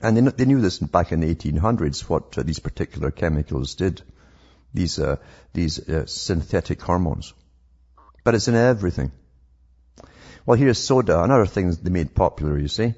And 0.00 0.16
they, 0.16 0.22
they 0.22 0.44
knew 0.46 0.60
this 0.60 0.78
back 0.78 1.12
in 1.12 1.20
the 1.20 1.34
1800s, 1.34 2.08
what 2.08 2.36
uh, 2.38 2.42
these 2.42 2.58
particular 2.58 3.10
chemicals 3.10 3.74
did, 3.74 4.02
these, 4.72 4.98
uh, 4.98 5.16
these 5.52 5.86
uh, 5.88 6.06
synthetic 6.06 6.80
hormones. 6.80 7.34
But 8.24 8.34
it's 8.34 8.48
in 8.48 8.54
everything. 8.54 9.12
Well, 10.46 10.58
here's 10.58 10.78
soda, 10.78 11.22
another 11.22 11.46
thing 11.46 11.70
they 11.70 11.90
made 11.90 12.14
popular, 12.14 12.58
you 12.58 12.68
see. 12.68 12.94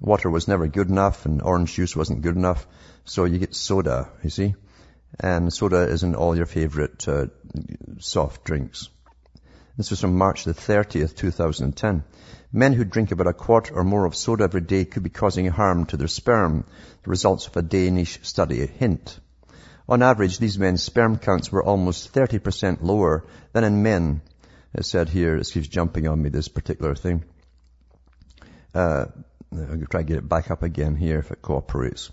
Water 0.00 0.30
was 0.30 0.48
never 0.48 0.66
good 0.66 0.88
enough 0.88 1.26
and 1.26 1.40
orange 1.42 1.74
juice 1.74 1.94
wasn't 1.94 2.22
good 2.22 2.36
enough. 2.36 2.66
So 3.04 3.24
you 3.24 3.38
get 3.38 3.54
soda, 3.54 4.10
you 4.22 4.30
see. 4.30 4.54
And 5.18 5.52
soda 5.52 5.82
is 5.82 6.02
in 6.02 6.14
all 6.14 6.36
your 6.36 6.46
favorite 6.46 7.06
uh, 7.08 7.26
soft 7.98 8.44
drinks. 8.44 8.88
This 9.76 9.90
was 9.90 10.00
from 10.00 10.16
March 10.16 10.44
the 10.44 10.54
30th, 10.54 11.16
2010. 11.16 12.04
Men 12.52 12.72
who 12.74 12.84
drink 12.84 13.10
about 13.10 13.26
a 13.26 13.32
quart 13.32 13.70
or 13.72 13.84
more 13.84 14.04
of 14.04 14.14
soda 14.14 14.44
every 14.44 14.60
day 14.60 14.84
could 14.84 15.02
be 15.02 15.10
causing 15.10 15.46
harm 15.46 15.86
to 15.86 15.96
their 15.96 16.08
sperm. 16.08 16.64
The 17.02 17.10
results 17.10 17.46
of 17.46 17.56
a 17.56 17.62
Danish 17.62 18.20
study 18.22 18.66
hint. 18.66 19.18
On 19.88 20.02
average, 20.02 20.38
these 20.38 20.58
men's 20.58 20.82
sperm 20.82 21.18
counts 21.18 21.50
were 21.50 21.64
almost 21.64 22.12
30% 22.12 22.82
lower 22.82 23.24
than 23.52 23.64
in 23.64 23.82
men. 23.82 24.20
It 24.74 24.84
said 24.84 25.08
here, 25.08 25.36
it 25.36 25.50
keeps 25.52 25.68
jumping 25.68 26.06
on 26.06 26.22
me, 26.22 26.28
this 26.28 26.48
particular 26.48 26.94
thing. 26.94 27.24
Uh, 28.74 29.06
I'm 29.50 29.66
going 29.66 29.80
to 29.80 29.86
try 29.86 30.00
to 30.02 30.06
get 30.06 30.18
it 30.18 30.28
back 30.28 30.50
up 30.50 30.62
again 30.62 30.96
here 30.96 31.18
if 31.18 31.30
it 31.30 31.42
cooperates. 31.42 32.10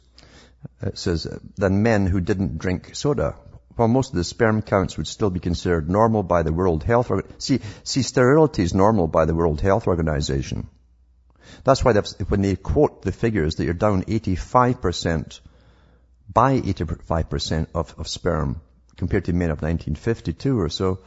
It 0.81 0.97
says, 0.97 1.27
than 1.55 1.83
men 1.83 2.07
who 2.07 2.19
didn't 2.19 2.57
drink 2.57 2.95
soda. 2.95 3.35
while 3.75 3.87
most 3.87 4.11
of 4.11 4.17
the 4.17 4.23
sperm 4.23 4.61
counts 4.61 4.97
would 4.97 5.07
still 5.07 5.29
be 5.29 5.39
considered 5.39 5.89
normal 5.89 6.21
by 6.21 6.43
the 6.43 6.51
World 6.51 6.83
Health 6.83 7.09
Organization. 7.11 7.39
See, 7.39 7.59
see, 7.83 8.01
sterility 8.01 8.63
is 8.63 8.73
normal 8.73 9.07
by 9.07 9.25
the 9.25 9.35
World 9.35 9.61
Health 9.61 9.87
Organization. 9.87 10.67
That's 11.63 11.83
why 11.83 11.93
when 11.93 12.41
they 12.41 12.55
quote 12.55 13.01
the 13.01 13.11
figures 13.11 13.55
that 13.55 13.65
you're 13.65 13.73
down 13.73 14.03
85% 14.03 15.39
by 16.31 16.59
85% 16.59 17.67
of, 17.73 17.95
of 17.97 18.07
sperm 18.07 18.61
compared 18.97 19.25
to 19.25 19.33
men 19.33 19.49
of 19.49 19.61
1952 19.61 20.59
or 20.59 20.69
so, 20.69 20.99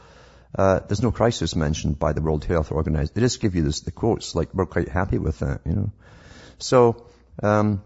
uh, 0.55 0.79
there's 0.87 1.01
no 1.01 1.11
crisis 1.11 1.55
mentioned 1.55 1.97
by 1.97 2.13
the 2.13 2.21
World 2.21 2.45
Health 2.45 2.71
Organization. 2.71 3.13
They 3.15 3.21
just 3.21 3.39
give 3.39 3.55
you 3.55 3.63
this, 3.63 3.81
the 3.81 3.91
quotes, 3.91 4.35
like 4.35 4.53
we're 4.53 4.65
quite 4.65 4.89
happy 4.89 5.17
with 5.17 5.39
that, 5.39 5.61
you 5.65 5.73
know. 5.73 5.91
So, 6.59 7.05
um, 7.41 7.81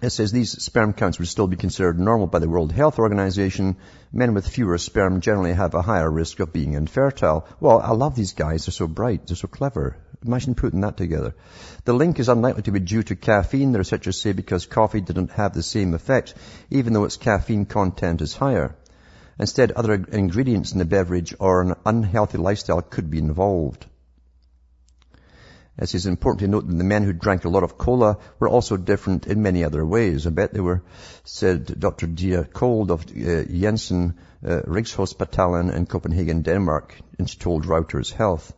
it 0.00 0.10
says 0.10 0.30
these 0.30 0.62
sperm 0.62 0.92
counts 0.92 1.18
would 1.18 1.26
still 1.26 1.48
be 1.48 1.56
considered 1.56 1.98
normal 1.98 2.28
by 2.28 2.38
the 2.38 2.48
World 2.48 2.70
Health 2.70 3.00
Organization. 3.00 3.76
Men 4.12 4.32
with 4.32 4.46
fewer 4.46 4.78
sperm 4.78 5.20
generally 5.20 5.52
have 5.52 5.74
a 5.74 5.82
higher 5.82 6.10
risk 6.10 6.38
of 6.38 6.52
being 6.52 6.74
infertile. 6.74 7.46
Well, 7.58 7.80
I 7.80 7.92
love 7.92 8.14
these 8.14 8.32
guys. 8.32 8.66
They're 8.66 8.72
so 8.72 8.86
bright. 8.86 9.26
They're 9.26 9.36
so 9.36 9.48
clever. 9.48 9.96
Imagine 10.24 10.54
putting 10.54 10.82
that 10.82 10.96
together. 10.96 11.34
The 11.84 11.92
link 11.92 12.20
is 12.20 12.28
unlikely 12.28 12.62
to 12.62 12.72
be 12.72 12.80
due 12.80 13.02
to 13.04 13.16
caffeine, 13.16 13.72
the 13.72 13.78
researchers 13.78 14.20
say, 14.20 14.32
because 14.32 14.66
coffee 14.66 15.00
didn't 15.00 15.32
have 15.32 15.52
the 15.52 15.62
same 15.62 15.94
effect, 15.94 16.34
even 16.70 16.92
though 16.92 17.04
its 17.04 17.16
caffeine 17.16 17.66
content 17.66 18.20
is 18.20 18.34
higher. 18.34 18.76
Instead, 19.38 19.72
other 19.72 19.94
ingredients 19.94 20.72
in 20.72 20.78
the 20.78 20.84
beverage 20.84 21.34
or 21.38 21.62
an 21.62 21.74
unhealthy 21.84 22.38
lifestyle 22.38 22.82
could 22.82 23.10
be 23.10 23.18
involved. 23.18 23.86
It 25.80 25.94
is 25.94 26.06
important 26.06 26.40
to 26.40 26.48
note 26.48 26.66
that 26.66 26.76
the 26.76 26.82
men 26.82 27.04
who 27.04 27.12
drank 27.12 27.44
a 27.44 27.48
lot 27.48 27.62
of 27.62 27.78
cola 27.78 28.18
were 28.40 28.48
also 28.48 28.76
different 28.76 29.28
in 29.28 29.42
many 29.42 29.62
other 29.62 29.86
ways. 29.86 30.26
I 30.26 30.30
bet 30.30 30.52
they 30.52 30.60
were, 30.60 30.82
said 31.22 31.78
Dr. 31.78 32.08
Dia 32.08 32.42
Kold 32.44 32.90
of 32.90 33.02
uh, 33.02 33.44
Jensen 33.44 34.18
uh, 34.44 34.62
Rigshospitalen 34.66 35.72
in 35.72 35.86
Copenhagen, 35.86 36.42
Denmark, 36.42 36.96
and 37.18 37.30
she 37.30 37.38
told 37.38 37.64
Reuters 37.64 38.12
Health. 38.12 38.52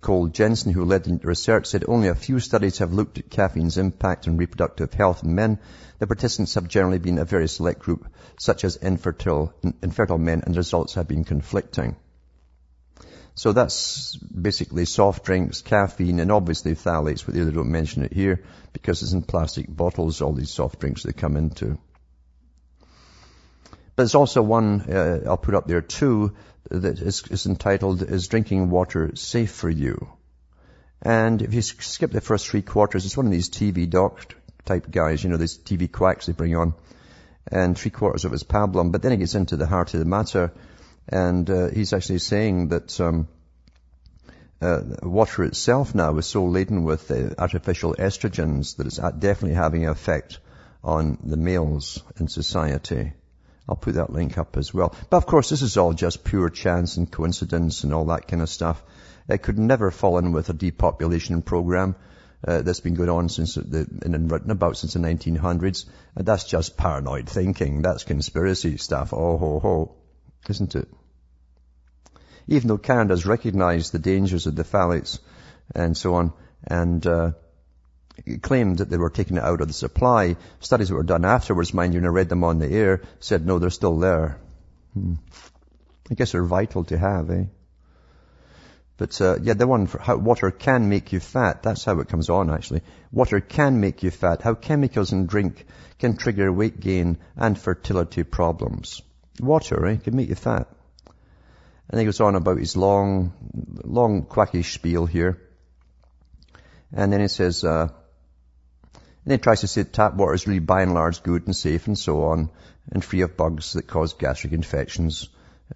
Kold 0.00 0.32
Jensen, 0.32 0.72
who 0.72 0.84
led 0.84 1.04
the 1.04 1.18
research, 1.24 1.66
said 1.66 1.84
only 1.88 2.06
a 2.06 2.14
few 2.14 2.38
studies 2.38 2.78
have 2.78 2.92
looked 2.92 3.18
at 3.18 3.30
caffeine's 3.30 3.76
impact 3.76 4.28
on 4.28 4.36
reproductive 4.36 4.94
health 4.94 5.24
in 5.24 5.34
men. 5.34 5.58
The 5.98 6.06
participants 6.06 6.54
have 6.54 6.68
generally 6.68 6.98
been 6.98 7.18
a 7.18 7.24
very 7.24 7.48
select 7.48 7.80
group, 7.80 8.06
such 8.38 8.62
as 8.62 8.76
infertile, 8.76 9.52
infertile 9.82 10.18
men, 10.18 10.42
and 10.44 10.54
the 10.54 10.58
results 10.58 10.94
have 10.94 11.08
been 11.08 11.24
conflicting. 11.24 11.96
So 13.38 13.52
that's 13.52 14.16
basically 14.16 14.84
soft 14.84 15.24
drinks, 15.24 15.62
caffeine, 15.62 16.18
and 16.18 16.32
obviously 16.32 16.74
phthalates, 16.74 17.24
but 17.24 17.36
they 17.36 17.44
don't 17.44 17.70
mention 17.70 18.02
it 18.02 18.12
here 18.12 18.42
because 18.72 19.00
it's 19.00 19.12
in 19.12 19.22
plastic 19.22 19.66
bottles, 19.68 20.20
all 20.20 20.32
these 20.32 20.50
soft 20.50 20.80
drinks 20.80 21.04
they 21.04 21.12
come 21.12 21.36
into. 21.36 21.78
But 23.70 24.02
there's 24.02 24.16
also 24.16 24.42
one, 24.42 24.80
uh, 24.90 25.20
I'll 25.24 25.36
put 25.36 25.54
up 25.54 25.68
there 25.68 25.82
too, 25.82 26.34
that 26.68 26.98
is, 26.98 27.28
is 27.30 27.46
entitled, 27.46 28.02
Is 28.02 28.26
Drinking 28.26 28.70
Water 28.70 29.14
Safe 29.14 29.52
for 29.52 29.70
You? 29.70 30.08
And 31.00 31.40
if 31.40 31.54
you 31.54 31.62
skip 31.62 32.10
the 32.10 32.20
first 32.20 32.48
three 32.48 32.62
quarters, 32.62 33.06
it's 33.06 33.16
one 33.16 33.26
of 33.26 33.32
these 33.32 33.50
TV 33.50 33.88
doc 33.88 34.34
type 34.64 34.90
guys, 34.90 35.22
you 35.22 35.30
know, 35.30 35.36
these 35.36 35.58
TV 35.58 35.90
quacks 35.90 36.26
they 36.26 36.32
bring 36.32 36.56
on. 36.56 36.74
And 37.46 37.78
three 37.78 37.92
quarters 37.92 38.24
of 38.24 38.32
it's 38.32 38.42
pablum, 38.42 38.90
but 38.90 39.02
then 39.02 39.12
it 39.12 39.18
gets 39.18 39.36
into 39.36 39.56
the 39.56 39.68
heart 39.68 39.94
of 39.94 40.00
the 40.00 40.06
matter 40.06 40.52
and 41.08 41.48
uh, 41.48 41.68
he's 41.68 41.92
actually 41.92 42.18
saying 42.18 42.68
that 42.68 43.00
um, 43.00 43.28
uh, 44.60 44.82
water 45.02 45.44
itself 45.44 45.94
now 45.94 46.16
is 46.18 46.26
so 46.26 46.44
laden 46.44 46.84
with 46.84 47.10
uh, 47.10 47.34
artificial 47.38 47.94
estrogens 47.94 48.76
that 48.76 48.86
it's 48.86 48.98
definitely 48.98 49.54
having 49.54 49.84
an 49.84 49.90
effect 49.90 50.38
on 50.84 51.18
the 51.22 51.36
males 51.36 52.02
in 52.18 52.28
society. 52.28 53.12
I'll 53.68 53.76
put 53.76 53.94
that 53.94 54.12
link 54.12 54.38
up 54.38 54.56
as 54.56 54.72
well. 54.72 54.94
But 55.10 55.18
of 55.18 55.26
course, 55.26 55.50
this 55.50 55.62
is 55.62 55.76
all 55.76 55.92
just 55.92 56.24
pure 56.24 56.50
chance 56.50 56.96
and 56.96 57.10
coincidence 57.10 57.84
and 57.84 57.92
all 57.92 58.06
that 58.06 58.28
kind 58.28 58.42
of 58.42 58.48
stuff. 58.48 58.82
It 59.28 59.42
could 59.42 59.58
never 59.58 59.90
fall 59.90 60.18
in 60.18 60.32
with 60.32 60.48
a 60.48 60.54
depopulation 60.54 61.42
program 61.42 61.96
uh, 62.46 62.62
that's 62.62 62.80
been 62.80 62.94
going 62.94 63.10
on 63.10 63.28
since 63.28 63.56
the, 63.56 63.86
and 64.02 64.30
written 64.30 64.50
about 64.50 64.78
since 64.78 64.94
the 64.94 65.00
1900s. 65.00 65.84
And 66.16 66.26
that's 66.26 66.44
just 66.44 66.76
paranoid 66.78 67.28
thinking. 67.28 67.82
That's 67.82 68.04
conspiracy 68.04 68.78
stuff. 68.78 69.12
Oh 69.12 69.36
ho 69.36 69.60
ho 69.60 69.94
isn't 70.48 70.74
it? 70.74 70.88
Even 72.48 72.68
though 72.68 72.78
Canada's 72.78 73.26
recognized 73.26 73.92
the 73.92 73.98
dangers 73.98 74.46
of 74.46 74.56
the 74.56 74.64
phthalates 74.64 75.18
and 75.74 75.96
so 75.96 76.14
on, 76.14 76.32
and 76.66 77.06
uh, 77.06 77.32
claimed 78.42 78.78
that 78.78 78.90
they 78.90 78.96
were 78.96 79.10
taking 79.10 79.36
it 79.36 79.42
out 79.44 79.60
of 79.60 79.68
the 79.68 79.74
supply, 79.74 80.36
studies 80.60 80.88
that 80.88 80.94
were 80.94 81.02
done 81.02 81.24
afterwards, 81.24 81.74
mind 81.74 81.92
you, 81.94 81.98
and 81.98 82.06
I 82.06 82.10
read 82.10 82.28
them 82.28 82.44
on 82.44 82.58
the 82.58 82.70
air, 82.70 83.02
said 83.20 83.46
no, 83.46 83.58
they're 83.58 83.70
still 83.70 83.98
there. 83.98 84.38
Hmm. 84.94 85.14
I 86.10 86.14
guess 86.14 86.32
they're 86.32 86.44
vital 86.44 86.84
to 86.84 86.98
have, 86.98 87.30
eh? 87.30 87.44
But 88.96 89.20
uh, 89.20 89.36
yeah, 89.42 89.54
the 89.54 89.66
one 89.66 89.86
for 89.86 90.00
how 90.00 90.16
water 90.16 90.50
can 90.50 90.88
make 90.88 91.12
you 91.12 91.20
fat, 91.20 91.62
that's 91.62 91.84
how 91.84 92.00
it 92.00 92.08
comes 92.08 92.30
on 92.30 92.50
actually. 92.50 92.82
Water 93.12 93.40
can 93.40 93.80
make 93.80 94.02
you 94.02 94.10
fat. 94.10 94.42
How 94.42 94.54
chemicals 94.54 95.12
in 95.12 95.26
drink 95.26 95.64
can 95.98 96.16
trigger 96.16 96.52
weight 96.52 96.80
gain 96.80 97.18
and 97.36 97.56
fertility 97.56 98.24
problems. 98.24 99.00
Water, 99.38 99.86
eh, 99.86 99.96
can 99.96 100.16
make 100.16 100.30
you 100.30 100.34
fat. 100.34 100.66
And 101.90 101.98
he 101.98 102.04
goes 102.04 102.20
on 102.20 102.34
about 102.34 102.58
his 102.58 102.76
long, 102.76 103.32
long 103.84 104.22
quackish 104.22 104.74
spiel 104.74 105.06
here. 105.06 105.40
And 106.92 107.12
then 107.12 107.20
he 107.20 107.28
says, 107.28 107.64
uh, 107.64 107.88
and 109.24 109.32
he 109.32 109.38
tries 109.38 109.60
to 109.60 109.66
say 109.66 109.84
tap 109.84 110.14
water 110.14 110.34
is 110.34 110.46
really 110.46 110.58
by 110.58 110.82
and 110.82 110.94
large 110.94 111.22
good 111.22 111.46
and 111.46 111.54
safe 111.54 111.86
and 111.86 111.98
so 111.98 112.24
on, 112.24 112.50
and 112.90 113.04
free 113.04 113.20
of 113.20 113.36
bugs 113.36 113.74
that 113.74 113.86
cause 113.86 114.14
gastric 114.14 114.54
infections, 114.54 115.28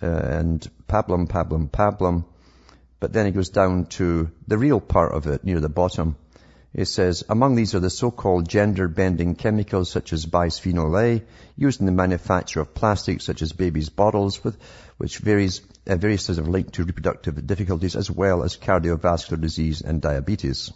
uh, 0.02 0.06
and 0.06 0.70
pablum, 0.88 1.28
pablum, 1.28 1.70
pablum. 1.70 2.24
But 2.98 3.12
then 3.12 3.26
he 3.26 3.32
goes 3.32 3.50
down 3.50 3.86
to 3.98 4.30
the 4.46 4.56
real 4.56 4.80
part 4.80 5.12
of 5.12 5.26
it 5.26 5.44
near 5.44 5.60
the 5.60 5.68
bottom. 5.68 6.16
It 6.74 6.86
says, 6.86 7.22
among 7.28 7.54
these 7.54 7.74
are 7.74 7.80
the 7.80 7.90
so-called 7.90 8.48
gender-bending 8.48 9.34
chemicals 9.34 9.90
such 9.90 10.14
as 10.14 10.24
bisphenol 10.24 10.98
A, 10.98 11.22
used 11.54 11.80
in 11.80 11.86
the 11.86 11.92
manufacture 11.92 12.62
of 12.62 12.72
plastics 12.72 13.24
such 13.24 13.42
as 13.42 13.52
babies' 13.52 13.90
bottles, 13.90 14.42
with, 14.42 14.56
which 14.96 15.18
varies, 15.18 15.60
uh, 15.86 15.96
various 15.96 16.30
are 16.30 16.42
linked 16.42 16.72
to 16.72 16.84
reproductive 16.84 17.46
difficulties 17.46 17.94
as 17.94 18.10
well 18.10 18.42
as 18.42 18.56
cardiovascular 18.56 19.38
disease 19.38 19.82
and 19.82 20.00
diabetes. 20.00 20.72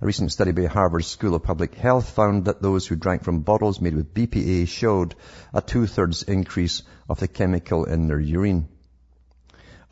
A 0.00 0.06
recent 0.06 0.32
study 0.32 0.50
by 0.50 0.64
Harvard 0.64 1.04
School 1.04 1.36
of 1.36 1.44
Public 1.44 1.76
Health 1.76 2.08
found 2.08 2.46
that 2.46 2.60
those 2.60 2.88
who 2.88 2.96
drank 2.96 3.22
from 3.22 3.42
bottles 3.42 3.80
made 3.80 3.94
with 3.94 4.12
BPA 4.12 4.66
showed 4.66 5.14
a 5.54 5.62
two-thirds 5.62 6.24
increase 6.24 6.82
of 7.08 7.20
the 7.20 7.28
chemical 7.28 7.84
in 7.84 8.08
their 8.08 8.18
urine. 8.18 8.66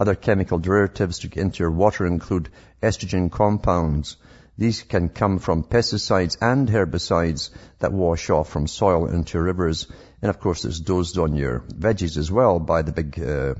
Other 0.00 0.16
chemical 0.16 0.58
derivatives 0.58 1.20
to 1.20 1.30
enter 1.38 1.70
water 1.70 2.04
include 2.04 2.48
estrogen 2.82 3.30
compounds, 3.30 4.16
these 4.60 4.82
can 4.82 5.08
come 5.08 5.38
from 5.38 5.64
pesticides 5.64 6.36
and 6.42 6.68
herbicides 6.68 7.48
that 7.78 7.94
wash 7.94 8.28
off 8.28 8.50
from 8.50 8.66
soil 8.66 9.06
into 9.06 9.40
rivers. 9.40 9.86
And 10.20 10.28
of 10.28 10.38
course, 10.38 10.66
it's 10.66 10.80
dosed 10.80 11.16
on 11.16 11.34
your 11.34 11.60
veggies 11.60 12.18
as 12.18 12.30
well 12.30 12.58
by 12.60 12.82
the 12.82 12.92
big, 12.92 13.18
uh, 13.18 13.54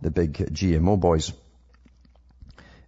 the 0.00 0.10
big 0.10 0.32
GMO 0.32 0.98
boys. 0.98 1.34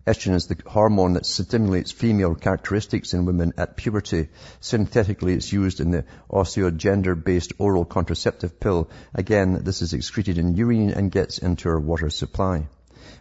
Estrogen 0.07 0.37
is 0.37 0.46
the 0.46 0.57
hormone 0.64 1.12
that 1.12 1.27
stimulates 1.27 1.92
female 1.92 2.35
characteristics 2.35 3.12
in 3.12 3.27
women 3.27 3.53
at 3.59 3.77
puberty. 3.77 4.31
Synthetically, 4.61 5.35
it's 5.35 5.53
used 5.53 5.81
in 5.81 5.90
the 5.90 6.07
estrogen-based 6.33 7.53
oral 7.59 7.85
contraceptive 7.85 8.59
pill. 8.59 8.88
Again, 9.12 9.64
this 9.64 9.83
is 9.83 9.92
excreted 9.92 10.38
in 10.38 10.57
urine 10.57 10.92
and 10.92 11.12
gets 11.12 11.37
into 11.37 11.68
our 11.68 11.79
water 11.79 12.09
supply. 12.09 12.68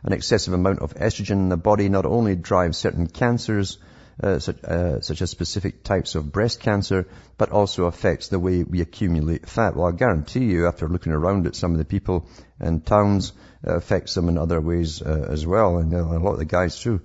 An 0.02 0.14
excessive 0.14 0.54
amount 0.54 0.80
of 0.80 0.94
estrogen 0.94 1.42
in 1.42 1.50
the 1.50 1.58
body 1.58 1.90
not 1.90 2.06
only 2.06 2.38
drives 2.38 2.78
certain 2.78 3.08
cancers, 3.08 3.78
uh, 4.22 4.40
such, 4.40 4.64
uh, 4.64 5.02
such, 5.02 5.22
as 5.22 5.30
specific 5.30 5.84
types 5.84 6.16
of 6.16 6.32
breast 6.32 6.60
cancer, 6.60 7.08
but 7.38 7.52
also 7.52 7.86
affects 7.86 8.28
the 8.28 8.40
way 8.40 8.64
we 8.64 8.82
accumulate 8.82 9.48
fat. 9.48 9.76
Well, 9.76 9.88
I 9.88 9.92
guarantee 9.92 10.46
you, 10.46 10.68
after 10.68 10.88
looking 10.88 11.14
around 11.14 11.48
at 11.48 11.56
some 11.56 11.72
of 11.72 11.78
the 11.78 11.86
people 11.86 12.28
in 12.60 12.82
towns, 12.82 13.32
uh, 13.66 13.76
affects 13.76 14.14
them 14.14 14.30
in 14.30 14.38
other 14.38 14.60
ways 14.60 15.02
uh, 15.02 15.28
as 15.30 15.46
well, 15.46 15.78
and 15.78 15.94
a 15.94 16.04
lot 16.04 16.34
of 16.34 16.40
the 16.40 16.46
guys 16.46 16.80
too. 16.80 17.02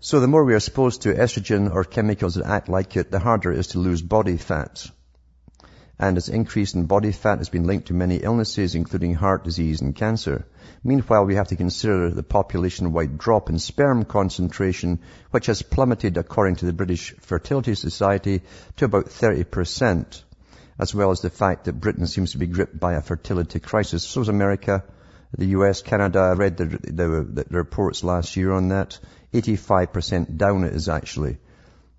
So 0.00 0.20
the 0.20 0.28
more 0.28 0.44
we 0.44 0.52
are 0.52 0.56
exposed 0.56 1.02
to 1.02 1.14
estrogen 1.14 1.72
or 1.72 1.84
chemicals 1.84 2.34
that 2.34 2.44
act 2.44 2.68
like 2.68 2.96
it, 2.96 3.10
the 3.10 3.18
harder 3.18 3.52
it 3.52 3.58
is 3.58 3.68
to 3.68 3.78
lose 3.78 4.02
body 4.02 4.36
fat 4.36 4.86
and 5.98 6.16
its 6.16 6.28
increase 6.28 6.74
in 6.74 6.86
body 6.86 7.12
fat 7.12 7.38
has 7.38 7.48
been 7.48 7.66
linked 7.66 7.86
to 7.88 7.94
many 7.94 8.16
illnesses, 8.16 8.74
including 8.74 9.14
heart 9.14 9.44
disease 9.44 9.80
and 9.80 9.94
cancer. 9.94 10.46
Meanwhile, 10.82 11.24
we 11.24 11.36
have 11.36 11.48
to 11.48 11.56
consider 11.56 12.10
the 12.10 12.22
population-wide 12.22 13.16
drop 13.16 13.48
in 13.48 13.58
sperm 13.58 14.04
concentration, 14.04 14.98
which 15.30 15.46
has 15.46 15.62
plummeted, 15.62 16.16
according 16.16 16.56
to 16.56 16.66
the 16.66 16.72
British 16.72 17.14
Fertility 17.20 17.74
Society, 17.74 18.42
to 18.76 18.86
about 18.86 19.06
30%, 19.06 20.22
as 20.78 20.94
well 20.94 21.12
as 21.12 21.20
the 21.20 21.30
fact 21.30 21.64
that 21.64 21.80
Britain 21.80 22.06
seems 22.06 22.32
to 22.32 22.38
be 22.38 22.48
gripped 22.48 22.78
by 22.78 22.94
a 22.94 23.00
fertility 23.00 23.60
crisis. 23.60 24.02
So 24.02 24.20
is 24.20 24.28
America, 24.28 24.82
the 25.38 25.46
US, 25.58 25.82
Canada. 25.82 26.18
I 26.18 26.32
read 26.32 26.56
the, 26.56 26.66
the, 26.66 27.44
the 27.48 27.56
reports 27.56 28.02
last 28.02 28.36
year 28.36 28.52
on 28.52 28.68
that. 28.68 28.98
85% 29.32 30.36
down 30.36 30.64
it 30.64 30.74
is 30.74 30.88
actually. 30.88 31.38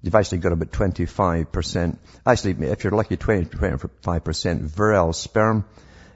You've 0.05 0.13
actually 0.13 0.37
got 0.37 0.51
about 0.51 0.69
25%. 0.69 1.97
Actually, 2.27 2.67
if 2.67 2.83
you're 2.83 2.93
lucky, 2.93 3.17
20 3.17 3.45
25% 3.45 4.61
virile 4.61 5.13
sperm. 5.13 5.65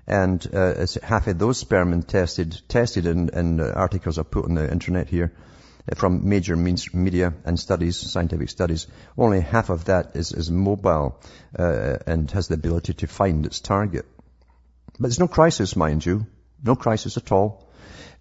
And 0.06 0.48
uh, 0.54 0.86
half 1.02 1.26
of 1.26 1.40
those 1.40 1.58
sperm 1.58 2.04
tested, 2.04 2.62
tested 2.68 3.08
in, 3.08 3.30
in 3.30 3.60
articles 3.60 4.20
I 4.20 4.24
put 4.24 4.46
on 4.46 4.54
the 4.54 4.72
internet 4.72 5.10
here 5.10 5.34
uh, 5.92 5.96
from 5.96 6.30
major 6.30 6.56
media 6.56 7.34
and 7.46 7.60
studies, 7.60 7.98
scientific 7.98 8.52
studies, 8.52 8.86
only 9.18 9.40
half 9.40 9.72
of 9.72 9.86
that 9.86 10.16
is, 10.16 10.34
is 10.34 10.52
mobile 10.52 11.20
uh, 11.58 11.98
and 12.06 12.30
has 12.30 12.48
the 12.48 12.54
ability 12.54 12.94
to 12.94 13.08
find 13.08 13.44
its 13.48 13.60
target. 13.60 14.06
But 15.00 15.08
there's 15.08 15.20
no 15.20 15.28
crisis, 15.28 15.76
mind 15.76 16.06
you. 16.06 16.28
No 16.64 16.76
crisis 16.76 17.18
at 17.18 17.32
all. 17.32 17.68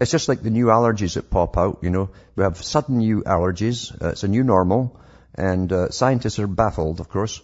It's 0.00 0.12
just 0.12 0.30
like 0.30 0.42
the 0.42 0.48
new 0.48 0.68
allergies 0.68 1.16
that 1.16 1.28
pop 1.28 1.58
out, 1.58 1.80
you 1.82 1.90
know. 1.90 2.08
We 2.36 2.44
have 2.44 2.56
sudden 2.56 2.98
new 2.98 3.20
allergies. 3.20 3.92
Uh, 4.02 4.12
it's 4.12 4.22
a 4.22 4.28
new 4.28 4.44
normal. 4.44 4.98
And 5.38 5.72
uh, 5.72 5.90
scientists 5.90 6.40
are 6.40 6.48
baffled, 6.48 6.98
of 6.98 7.08
course. 7.08 7.40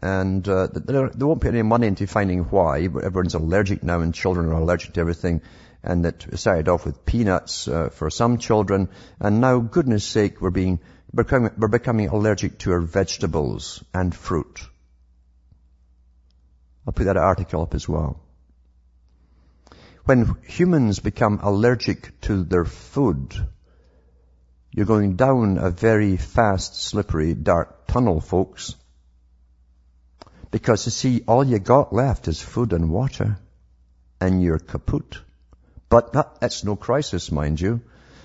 And 0.00 0.46
uh, 0.48 0.68
they 0.68 1.24
won't 1.24 1.40
put 1.40 1.48
any 1.48 1.62
money 1.62 1.88
into 1.88 2.06
finding 2.06 2.44
why. 2.44 2.86
but 2.86 3.02
Everyone's 3.02 3.34
allergic 3.34 3.82
now 3.82 4.00
and 4.00 4.14
children 4.14 4.46
are 4.46 4.60
allergic 4.60 4.94
to 4.94 5.00
everything. 5.00 5.42
And 5.82 6.04
that 6.04 6.38
started 6.38 6.68
off 6.68 6.86
with 6.86 7.04
peanuts 7.04 7.66
uh, 7.66 7.88
for 7.88 8.10
some 8.10 8.38
children. 8.38 8.90
And 9.18 9.40
now, 9.40 9.58
goodness 9.58 10.04
sake, 10.04 10.40
we're 10.40 10.50
being, 10.50 10.78
becoming, 11.12 11.50
we're 11.58 11.66
becoming 11.66 12.08
allergic 12.10 12.58
to 12.58 12.72
our 12.74 12.80
vegetables 12.80 13.82
and 13.92 14.14
fruit. 14.14 14.60
I'll 16.86 16.92
put 16.92 17.04
that 17.06 17.16
article 17.16 17.62
up 17.62 17.74
as 17.74 17.88
well. 17.88 18.20
When 20.04 20.36
humans 20.46 21.00
become 21.00 21.40
allergic 21.42 22.20
to 22.22 22.44
their 22.44 22.64
food, 22.64 23.34
you're 24.74 24.86
going 24.86 25.16
down 25.16 25.58
a 25.58 25.70
very 25.70 26.16
fast, 26.16 26.80
slippery, 26.80 27.34
dark 27.34 27.86
tunnel, 27.86 28.20
folks. 28.20 28.74
Because 30.50 30.86
you 30.86 30.90
see, 30.90 31.24
all 31.26 31.44
you 31.44 31.58
got 31.58 31.92
left 31.92 32.26
is 32.28 32.40
food 32.40 32.72
and 32.72 32.90
water. 32.90 33.38
And 34.20 34.42
you're 34.42 34.58
kaput. 34.58 35.18
But 35.88 36.12
that, 36.14 36.40
that's 36.40 36.64
no 36.64 36.76
crisis, 36.76 37.30
mind 37.30 37.60
you. 37.60 37.82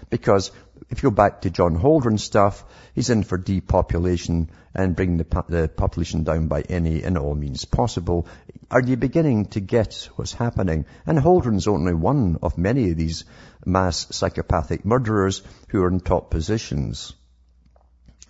Because 0.10 0.52
if 0.89 1.04
you 1.04 1.10
go 1.10 1.16
back 1.16 1.41
to 1.41 1.50
John 1.50 1.76
Holdren's 1.76 2.24
stuff, 2.24 2.64
he's 2.95 3.10
in 3.10 3.24
for 3.24 3.38
depopulation 3.38 4.50
and 4.74 4.95
bringing 4.95 5.18
the, 5.18 5.43
the, 5.50 5.68
population 5.68 6.24
down 6.24 6.48
by 6.48 6.62
any 6.62 7.04
and 7.04 7.18
all 7.18 7.36
means 7.36 7.66
possible. 7.66 8.28
Are 8.72 8.82
you 8.82 8.95
beginning 8.95 9.48
to 9.48 9.60
get 9.60 10.08
what's 10.16 10.34
happening? 10.34 10.86
And 11.06 11.18
Holdren's 11.18 11.68
only 11.68 11.93
one 11.93 12.39
of 12.41 12.58
many 12.58 12.91
of 12.91 12.98
these 12.98 13.26
mass 13.68 14.07
psychopathic 14.09 14.86
murderers 14.86 15.43
who 15.70 15.84
are 15.84 15.89
in 15.89 15.99
top 15.99 16.32
positions 16.32 17.13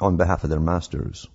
on 0.01 0.17
behalf 0.17 0.43
of 0.43 0.49
their 0.49 0.59
masters. 0.59 1.27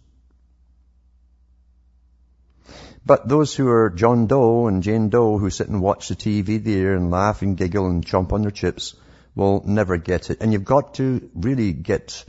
But 3.04 3.28
those 3.28 3.54
who 3.54 3.68
are 3.68 3.90
John 3.90 4.26
Doe 4.26 4.66
and 4.66 4.82
Jane 4.82 5.08
Doe 5.08 5.38
who 5.38 5.50
sit 5.50 5.68
and 5.68 5.82
watch 5.82 6.08
the 6.08 6.14
TV 6.14 6.62
there 6.62 6.94
and 6.94 7.10
laugh 7.10 7.42
and 7.42 7.56
giggle 7.56 7.86
and 7.86 8.04
chomp 8.04 8.32
on 8.32 8.42
their 8.42 8.50
chips, 8.50 8.94
will 9.34 9.62
never 9.64 9.96
get 9.96 10.30
it. 10.30 10.38
And 10.40 10.52
you've 10.52 10.64
got 10.64 10.94
to 10.94 11.30
really 11.34 11.72
get 11.72 12.24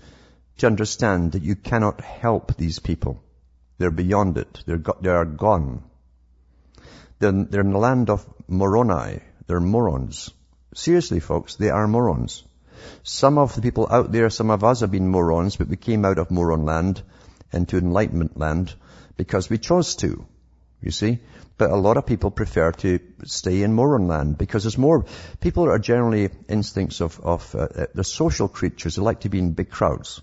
to 0.57 0.67
understand 0.67 1.33
that 1.33 1.43
you 1.43 1.55
cannot 1.55 2.01
help 2.01 2.55
these 2.55 2.79
people. 2.79 3.21
They're 3.77 3.91
beyond 3.91 4.37
it. 4.37 4.63
They're, 4.65 4.77
go- 4.77 4.97
they 5.01 5.09
are 5.09 5.25
gone. 5.25 5.83
They're, 7.19 7.31
they're 7.31 7.61
in 7.61 7.71
the 7.71 7.77
land 7.77 8.09
of 8.09 8.25
Moroni. 8.47 9.19
They're 9.47 9.59
morons. 9.59 10.31
Seriously, 10.75 11.19
folks, 11.19 11.55
they 11.55 11.69
are 11.69 11.87
morons. 11.87 12.43
Some 13.03 13.37
of 13.37 13.55
the 13.55 13.61
people 13.61 13.87
out 13.89 14.11
there, 14.11 14.29
some 14.29 14.49
of 14.49 14.63
us 14.63 14.81
have 14.81 14.91
been 14.91 15.07
morons, 15.07 15.55
but 15.55 15.67
we 15.67 15.77
came 15.77 16.05
out 16.05 16.17
of 16.17 16.31
moron 16.31 16.65
land 16.65 17.01
into 17.51 17.77
enlightenment 17.77 18.37
land 18.37 18.73
because 19.15 19.49
we 19.49 19.57
chose 19.57 19.95
to. 19.97 20.25
You 20.81 20.91
see? 20.91 21.19
But 21.57 21.71
a 21.71 21.77
lot 21.77 21.97
of 21.97 22.05
people 22.05 22.31
prefer 22.31 22.71
to 22.71 22.99
stay 23.23 23.61
in 23.61 23.73
moron 23.73 24.07
land 24.07 24.37
because 24.37 24.63
there's 24.63 24.77
more, 24.77 25.05
people 25.39 25.69
are 25.69 25.79
generally 25.79 26.29
instincts 26.49 26.99
of, 26.99 27.19
of 27.21 27.55
uh, 27.55 27.67
uh, 27.97 28.03
social 28.03 28.47
creatures. 28.47 28.95
They 28.95 29.01
like 29.01 29.21
to 29.21 29.29
be 29.29 29.39
in 29.39 29.53
big 29.53 29.69
crowds 29.69 30.21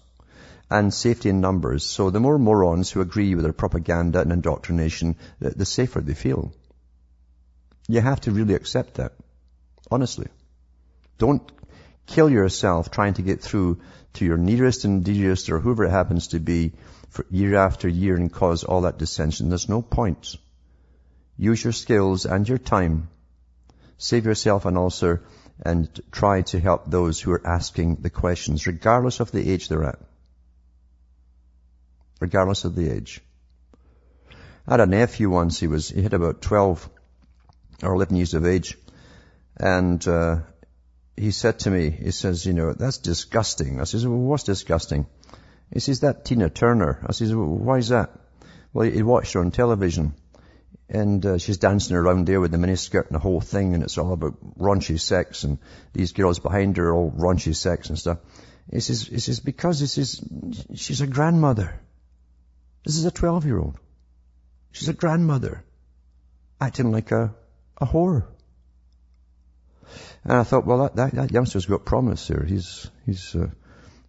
and 0.70 0.92
safety 0.92 1.28
in 1.28 1.40
numbers. 1.40 1.84
So 1.84 2.10
the 2.10 2.20
more 2.20 2.38
morons 2.38 2.90
who 2.90 3.00
agree 3.00 3.34
with 3.34 3.44
their 3.44 3.52
propaganda 3.52 4.20
and 4.20 4.32
indoctrination, 4.32 5.16
the, 5.38 5.50
the 5.50 5.64
safer 5.64 6.00
they 6.00 6.14
feel. 6.14 6.52
You 7.88 8.00
have 8.00 8.20
to 8.22 8.32
really 8.32 8.54
accept 8.54 8.94
that. 8.94 9.12
Honestly. 9.90 10.28
Don't 11.20 11.52
kill 12.06 12.30
yourself 12.30 12.90
trying 12.90 13.14
to 13.14 13.22
get 13.22 13.42
through 13.42 13.80
to 14.14 14.24
your 14.24 14.38
nearest 14.38 14.86
and 14.86 15.04
dearest 15.04 15.50
or 15.50 15.60
whoever 15.60 15.84
it 15.84 15.90
happens 15.90 16.28
to 16.28 16.40
be 16.40 16.72
for 17.10 17.26
year 17.30 17.56
after 17.56 17.88
year 17.88 18.16
and 18.16 18.32
cause 18.32 18.64
all 18.64 18.80
that 18.80 18.98
dissension. 18.98 19.50
There's 19.50 19.68
no 19.68 19.82
point. 19.82 20.36
Use 21.36 21.62
your 21.62 21.74
skills 21.74 22.24
and 22.24 22.48
your 22.48 22.56
time. 22.56 23.10
Save 23.98 24.24
yourself 24.24 24.64
an 24.64 24.78
ulcer 24.78 25.22
and 25.62 25.88
try 26.10 26.40
to 26.40 26.58
help 26.58 26.86
those 26.86 27.20
who 27.20 27.32
are 27.32 27.46
asking 27.46 27.96
the 27.96 28.08
questions, 28.08 28.66
regardless 28.66 29.20
of 29.20 29.30
the 29.30 29.52
age 29.52 29.68
they're 29.68 29.84
at. 29.84 29.98
Regardless 32.18 32.64
of 32.64 32.74
the 32.74 32.90
age. 32.90 33.20
I 34.66 34.72
had 34.72 34.80
a 34.80 34.86
nephew 34.86 35.28
once, 35.28 35.60
he 35.60 35.66
was, 35.66 35.90
he 35.90 36.02
had 36.02 36.14
about 36.14 36.40
12 36.40 36.88
or 37.82 37.94
11 37.94 38.16
years 38.16 38.32
of 38.32 38.46
age, 38.46 38.78
and, 39.58 40.06
uh, 40.08 40.38
he 41.20 41.30
said 41.30 41.60
to 41.60 41.70
me, 41.70 41.90
he 41.90 42.10
says, 42.10 42.46
you 42.46 42.52
know, 42.52 42.72
that's 42.72 42.98
disgusting. 42.98 43.80
I 43.80 43.84
says, 43.84 44.06
well, 44.06 44.18
what's 44.18 44.44
disgusting? 44.44 45.06
He 45.72 45.80
says, 45.80 46.00
that 46.00 46.24
Tina 46.24 46.48
Turner. 46.48 47.04
I 47.06 47.12
says, 47.12 47.34
well, 47.34 47.46
why 47.46 47.78
is 47.78 47.88
that? 47.88 48.10
Well, 48.72 48.88
he 48.88 49.02
watched 49.02 49.34
her 49.34 49.40
on 49.40 49.50
television 49.50 50.14
and 50.90 51.24
uh, 51.24 51.38
she's 51.38 51.58
dancing 51.58 51.96
around 51.96 52.26
there 52.26 52.40
with 52.40 52.50
the 52.50 52.58
miniskirt 52.58 53.06
and 53.06 53.14
the 53.14 53.20
whole 53.20 53.40
thing, 53.40 53.74
and 53.74 53.84
it's 53.84 53.96
all 53.96 54.12
about 54.12 54.58
raunchy 54.58 54.98
sex, 54.98 55.44
and 55.44 55.58
these 55.92 56.12
girls 56.12 56.40
behind 56.40 56.76
her 56.76 56.88
are 56.88 56.94
all 56.94 57.12
raunchy 57.12 57.54
sex 57.54 57.88
and 57.88 57.98
stuff. 57.98 58.18
He 58.72 58.80
says, 58.80 59.06
he 59.06 59.20
says, 59.20 59.38
because 59.38 59.78
this 59.78 59.98
is, 59.98 60.20
she's 60.74 61.00
a 61.00 61.06
grandmother. 61.06 61.80
This 62.84 62.96
is 62.96 63.04
a 63.04 63.10
12 63.10 63.46
year 63.46 63.58
old. 63.58 63.78
She's 64.72 64.88
a 64.88 64.92
grandmother. 64.92 65.64
Acting 66.60 66.90
like 66.90 67.12
a, 67.12 67.34
a 67.78 67.86
whore. 67.86 68.26
And 70.24 70.32
I 70.32 70.42
thought, 70.44 70.66
well, 70.66 70.78
that, 70.82 70.96
that, 70.96 71.12
that 71.12 71.30
youngster's 71.32 71.66
got 71.66 71.84
promise 71.84 72.26
here. 72.28 72.44
He's, 72.46 72.90
he's, 73.06 73.34
uh, 73.34 73.48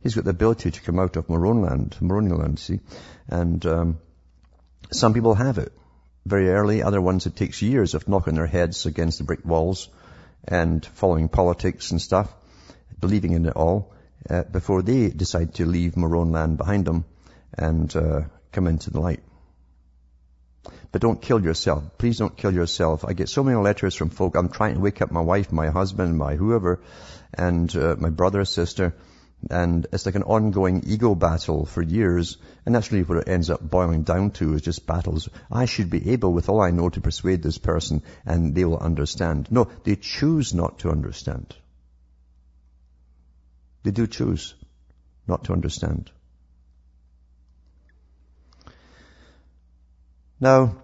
he's 0.02 0.16
got 0.16 0.26
the 0.26 0.32
ability 0.32 0.72
to 0.72 0.82
come 0.82 1.00
out 1.00 1.16
of 1.16 1.30
Moroni 1.30 1.62
land, 2.32 2.60
see? 2.60 2.80
And, 3.28 3.66
um, 3.66 4.00
some 4.92 5.14
people 5.14 5.36
have 5.36 5.58
it 5.58 5.72
very 6.26 6.50
early, 6.50 6.84
other 6.84 7.02
ones 7.02 7.26
it 7.26 7.36
takes 7.36 7.62
years 7.62 7.94
of 7.94 8.08
knocking 8.08 8.36
their 8.36 8.48
heads 8.48 8.86
against 8.86 9.18
the 9.18 9.24
brick 9.24 9.46
walls 9.46 9.90
and 10.44 10.86
following 10.86 11.30
politics 11.30 11.92
and 11.92 12.02
stuff, 12.02 12.32
believing 13.00 13.32
in 13.34 13.46
it 13.46 13.56
all, 13.56 13.94
uh, 14.30 14.44
before 14.44 14.82
they 14.82 15.10
decide 15.10 15.56
to 15.56 15.66
leave 15.66 15.98
Moroni 15.98 16.32
land 16.32 16.58
behind 16.58 16.86
them 16.86 17.06
and 17.58 17.96
uh, 17.96 18.22
come 18.52 18.68
into 18.68 18.92
the 18.92 19.00
light. 19.00 19.24
But 20.92 21.02
don't 21.02 21.22
kill 21.22 21.42
yourself. 21.42 21.98
Please 21.98 22.18
don't 22.18 22.36
kill 22.36 22.54
yourself. 22.54 23.06
I 23.06 23.14
get 23.14 23.30
so 23.30 23.44
many 23.44 23.58
letters 23.58 23.96
from 23.96 24.10
folk. 24.10 24.36
I'm 24.36 24.50
trying 24.50 24.76
to 24.76 24.82
wake 24.82 25.02
up 25.02 25.12
my 25.12 25.22
wife, 25.22 25.52
my 25.52 25.70
husband, 25.70 26.18
my 26.18 26.36
whoever, 26.36 26.82
and 27.34 27.74
uh, 27.76 27.96
my 27.98 28.10
brother, 28.10 28.44
sister, 28.44 28.94
and 29.50 29.88
it's 29.92 30.06
like 30.06 30.16
an 30.16 30.24
ongoing 30.24 30.84
ego 30.86 31.16
battle 31.16 31.66
for 31.66 31.82
years. 31.82 32.38
And 32.66 32.76
that's 32.76 32.92
really 32.92 33.06
what 33.06 33.20
it 33.20 33.30
ends 33.30 33.50
up 33.50 33.62
boiling 33.62 34.04
down 34.04 34.32
to 34.32 34.54
is 34.54 34.62
just 34.62 34.86
battles. 34.86 35.30
I 35.52 35.66
should 35.66 35.90
be 35.90 36.12
able, 36.12 36.34
with 36.34 36.50
all 36.50 36.62
I 36.62 36.72
know, 36.72 36.90
to 36.90 37.02
persuade 37.02 37.42
this 37.42 37.58
person 37.58 38.04
and 38.26 38.54
they 38.54 38.66
will 38.66 38.78
understand. 38.78 39.48
No, 39.50 39.70
they 39.84 39.96
choose 39.96 40.54
not 40.54 40.80
to 40.80 40.92
understand. 40.92 41.56
They 43.84 43.92
do 43.92 44.06
choose 44.06 44.54
not 45.28 45.46
to 45.46 45.54
understand. 45.54 46.12
Now, 50.42 50.82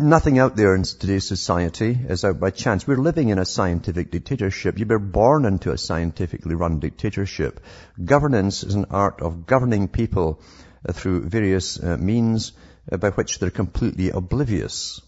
Nothing 0.00 0.38
out 0.38 0.56
there 0.56 0.74
in 0.74 0.82
today's 0.82 1.28
society 1.28 1.90
is 2.08 2.24
out 2.24 2.40
by 2.40 2.48
chance. 2.48 2.86
We're 2.86 2.96
living 2.96 3.28
in 3.28 3.38
a 3.38 3.44
scientific 3.44 4.10
dictatorship. 4.10 4.78
You 4.78 4.86
were 4.86 4.98
born 4.98 5.44
into 5.44 5.72
a 5.72 5.76
scientifically 5.76 6.54
run 6.54 6.78
dictatorship. 6.78 7.60
Governance 8.02 8.64
is 8.64 8.74
an 8.74 8.86
art 8.90 9.20
of 9.20 9.44
governing 9.44 9.88
people 9.88 10.40
uh, 10.88 10.94
through 10.94 11.28
various 11.28 11.78
uh, 11.78 11.98
means 11.98 12.52
uh, 12.90 12.96
by 12.96 13.10
which 13.10 13.38
they're 13.38 13.50
completely 13.50 14.08
oblivious 14.08 15.02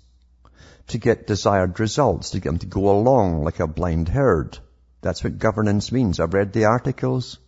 to 0.89 0.99
get 0.99 1.27
desired 1.27 1.81
results, 1.81 2.31
to 2.31 2.41
get 2.41 2.51
them 2.51 2.59
to 2.59 2.67
go 2.67 2.91
along 2.91 3.45
like 3.45 3.61
a 3.61 3.67
blind 3.67 4.11
herd. 4.11 4.59
That's 5.01 5.25
what 5.25 5.39
governance 5.39 5.91
means. 5.91 6.21
I've 6.21 6.35
read 6.35 6.53
the 6.53 6.67
articles. 6.67 7.39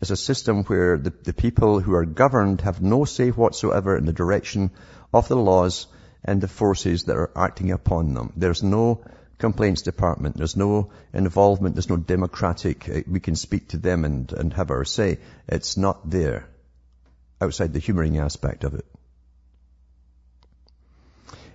It's 0.00 0.12
a 0.12 0.16
system 0.16 0.62
where 0.64 0.96
the, 0.96 1.12
the 1.24 1.32
people 1.32 1.80
who 1.80 1.94
are 1.94 2.04
governed 2.04 2.60
have 2.60 2.80
no 2.80 3.04
say 3.04 3.30
whatsoever 3.30 3.98
in 3.98 4.04
the 4.04 4.12
direction 4.12 4.70
of 5.14 5.28
the 5.28 5.36
laws 5.36 5.86
and 6.24 6.40
the 6.40 6.48
forces 6.48 7.04
that 7.04 7.16
are 7.16 7.30
acting 7.36 7.70
upon 7.70 8.14
them. 8.14 8.32
There's 8.36 8.62
no 8.62 9.04
complaints 9.38 9.82
department. 9.82 10.36
There's 10.36 10.56
no 10.56 10.90
involvement. 11.12 11.74
There's 11.74 11.90
no 11.90 11.96
democratic, 11.96 12.88
uh, 12.88 13.00
we 13.06 13.20
can 13.20 13.36
speak 13.36 13.68
to 13.68 13.78
them 13.78 14.04
and, 14.04 14.32
and 14.32 14.52
have 14.54 14.70
our 14.70 14.84
say. 14.84 15.18
It's 15.48 15.76
not 15.76 16.08
there 16.08 16.48
outside 17.40 17.72
the 17.72 17.78
humoring 17.78 18.18
aspect 18.18 18.64
of 18.64 18.74
it. 18.74 18.86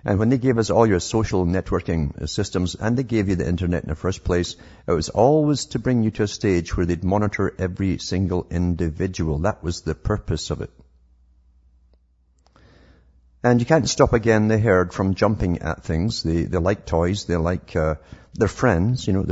And 0.04 0.18
when 0.18 0.30
they 0.30 0.38
gave 0.38 0.56
us 0.56 0.70
all 0.70 0.86
your 0.86 1.00
social 1.00 1.44
networking 1.44 2.26
systems 2.26 2.74
and 2.74 2.96
they 2.96 3.02
gave 3.02 3.28
you 3.28 3.36
the 3.36 3.46
internet 3.46 3.82
in 3.82 3.90
the 3.90 3.94
first 3.94 4.24
place, 4.24 4.56
it 4.86 4.92
was 4.92 5.10
always 5.10 5.66
to 5.66 5.78
bring 5.78 6.02
you 6.02 6.10
to 6.12 6.22
a 6.22 6.28
stage 6.28 6.74
where 6.74 6.86
they'd 6.86 7.04
monitor 7.04 7.54
every 7.58 7.98
single 7.98 8.46
individual. 8.50 9.40
That 9.40 9.62
was 9.62 9.82
the 9.82 9.94
purpose 9.94 10.50
of 10.50 10.62
it. 10.62 10.70
And 13.42 13.58
you 13.58 13.66
can't 13.66 13.88
stop 13.88 14.12
again 14.12 14.48
the 14.48 14.58
herd 14.58 14.92
from 14.92 15.14
jumping 15.14 15.60
at 15.60 15.82
things. 15.82 16.22
They, 16.22 16.44
they 16.44 16.58
like 16.58 16.84
toys. 16.84 17.24
They 17.24 17.36
like, 17.36 17.74
uh, 17.74 17.94
their 18.34 18.48
friends. 18.48 19.06
You 19.06 19.14
know, 19.14 19.26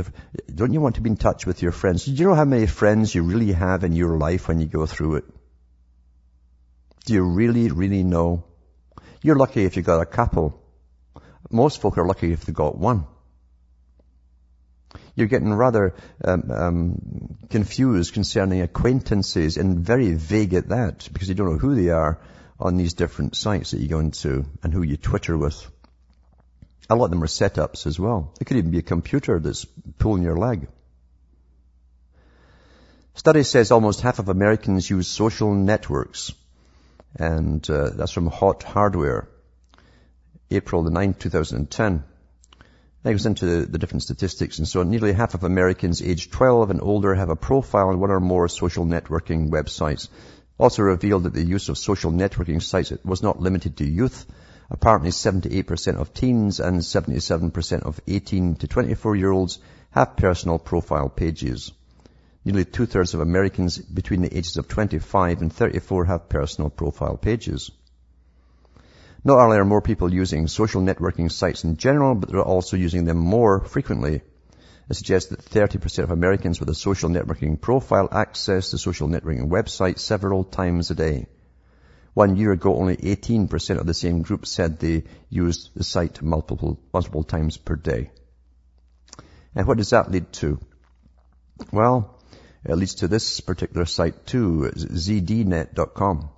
don't 0.53 0.73
you 0.73 0.81
want 0.81 0.95
to 0.95 1.01
be 1.01 1.11
in 1.11 1.17
touch 1.17 1.45
with 1.45 1.61
your 1.61 1.71
friends? 1.71 2.05
Do 2.05 2.11
you 2.11 2.27
know 2.27 2.35
how 2.35 2.45
many 2.45 2.65
friends 2.65 3.13
you 3.13 3.23
really 3.23 3.51
have 3.51 3.83
in 3.83 3.93
your 3.93 4.17
life 4.17 4.47
when 4.47 4.59
you 4.59 4.65
go 4.65 4.85
through 4.85 5.17
it? 5.17 5.25
Do 7.05 7.13
you 7.13 7.23
really, 7.23 7.69
really 7.69 8.03
know? 8.03 8.45
You're 9.21 9.35
lucky 9.35 9.63
if 9.63 9.75
you've 9.75 9.85
got 9.85 10.01
a 10.01 10.05
couple. 10.05 10.61
Most 11.49 11.81
folk 11.81 11.97
are 11.97 12.05
lucky 12.05 12.31
if 12.31 12.45
they 12.45 12.53
got 12.53 12.77
one. 12.77 13.05
You're 15.15 15.27
getting 15.27 15.53
rather 15.53 15.95
um, 16.23 16.51
um, 16.51 17.37
confused 17.49 18.13
concerning 18.13 18.61
acquaintances 18.61 19.57
and 19.57 19.79
very 19.79 20.13
vague 20.13 20.53
at 20.53 20.69
that 20.69 21.09
because 21.11 21.29
you 21.29 21.35
don't 21.35 21.51
know 21.51 21.57
who 21.57 21.75
they 21.75 21.89
are 21.89 22.19
on 22.59 22.77
these 22.77 22.93
different 22.93 23.35
sites 23.35 23.71
that 23.71 23.79
you 23.79 23.87
go 23.87 23.99
into 23.99 24.45
and 24.63 24.73
who 24.73 24.81
you 24.81 24.97
Twitter 24.97 25.37
with. 25.37 25.65
A 26.89 26.95
lot 26.95 27.05
of 27.05 27.11
them 27.11 27.23
are 27.23 27.27
setups 27.27 27.85
as 27.87 27.99
well. 27.99 28.33
It 28.41 28.45
could 28.45 28.57
even 28.57 28.71
be 28.71 28.79
a 28.79 28.83
computer 28.83 29.39
that's 29.39 29.65
pulling 29.99 30.23
your 30.23 30.35
leg. 30.35 30.67
Study 33.13 33.43
says 33.43 33.71
almost 33.71 34.01
half 34.01 34.19
of 34.19 34.29
Americans 34.29 34.89
use 34.89 35.07
social 35.07 35.53
networks. 35.53 36.31
And 37.15 37.67
uh, 37.69 37.89
that's 37.89 38.11
from 38.11 38.27
Hot 38.27 38.63
Hardware, 38.63 39.27
April 40.51 40.83
the 40.83 40.91
9th, 40.91 41.19
2010. 41.19 42.03
That 43.03 43.11
goes 43.11 43.25
into 43.25 43.45
the, 43.45 43.65
the 43.65 43.77
different 43.77 44.03
statistics 44.03 44.57
and 44.59 44.67
so 44.67 44.81
on. 44.81 44.89
Nearly 44.89 45.13
half 45.13 45.33
of 45.33 45.43
Americans 45.43 46.01
aged 46.01 46.31
12 46.31 46.69
and 46.69 46.81
older 46.81 47.15
have 47.15 47.29
a 47.29 47.35
profile 47.35 47.89
on 47.89 47.99
one 47.99 48.11
or 48.11 48.19
more 48.19 48.47
social 48.47 48.85
networking 48.85 49.49
websites. 49.49 50.09
Also 50.59 50.83
revealed 50.83 51.23
that 51.23 51.33
the 51.33 51.43
use 51.43 51.69
of 51.69 51.77
social 51.77 52.11
networking 52.11 52.61
sites 52.61 52.91
was 53.03 53.23
not 53.23 53.41
limited 53.41 53.77
to 53.77 53.85
youth. 53.85 54.25
Apparently 54.69 55.09
78% 55.09 55.95
of 55.95 56.13
teens 56.13 56.59
and 56.59 56.81
77% 56.81 57.83
of 57.83 57.99
18 58.07 58.55
to 58.55 58.67
24 58.67 59.15
year 59.15 59.31
olds 59.31 59.57
have 59.91 60.17
personal 60.17 60.59
profile 60.59 61.09
pages. 61.09 61.71
Nearly 62.43 62.65
two-thirds 62.65 63.13
of 63.13 63.21
Americans 63.21 63.77
between 63.77 64.21
the 64.21 64.37
ages 64.37 64.57
of 64.57 64.67
25 64.67 65.41
and 65.41 65.51
34 65.51 66.05
have 66.05 66.29
personal 66.29 66.69
profile 66.69 67.17
pages. 67.17 67.71
Not 69.23 69.39
only 69.39 69.57
are 69.57 69.65
more 69.65 69.81
people 69.81 70.13
using 70.13 70.47
social 70.47 70.81
networking 70.81 71.31
sites 71.31 71.63
in 71.63 71.77
general, 71.77 72.15
but 72.15 72.29
they're 72.29 72.41
also 72.41 72.77
using 72.77 73.05
them 73.05 73.17
more 73.17 73.61
frequently. 73.61 74.21
It 74.89 74.95
suggests 74.95 75.29
that 75.29 75.45
30% 75.45 76.03
of 76.03 76.11
Americans 76.11 76.59
with 76.59 76.69
a 76.69 76.75
social 76.75 77.09
networking 77.09 77.61
profile 77.61 78.09
access 78.11 78.71
the 78.71 78.79
social 78.79 79.07
networking 79.07 79.47
website 79.47 79.99
several 79.99 80.43
times 80.43 80.89
a 80.89 80.95
day. 80.95 81.27
One 82.15 82.35
year 82.35 82.51
ago, 82.51 82.75
only 82.75 82.97
18% 82.97 83.79
of 83.79 83.85
the 83.85 83.93
same 83.93 84.23
group 84.23 84.47
said 84.47 84.79
they 84.79 85.03
used 85.29 85.69
the 85.75 85.83
site 85.83 86.23
multiple, 86.23 86.79
multiple 86.91 87.23
times 87.23 87.55
per 87.55 87.75
day. 87.75 88.09
And 89.53 89.67
what 89.67 89.77
does 89.77 89.91
that 89.91 90.09
lead 90.09 90.33
to? 90.33 90.59
Well, 91.71 92.19
it 92.65 92.75
leads 92.75 92.95
to 92.95 93.07
this 93.07 93.41
particular 93.41 93.85
site 93.85 94.25
too, 94.25 94.71
zdnet.com. 94.75 96.29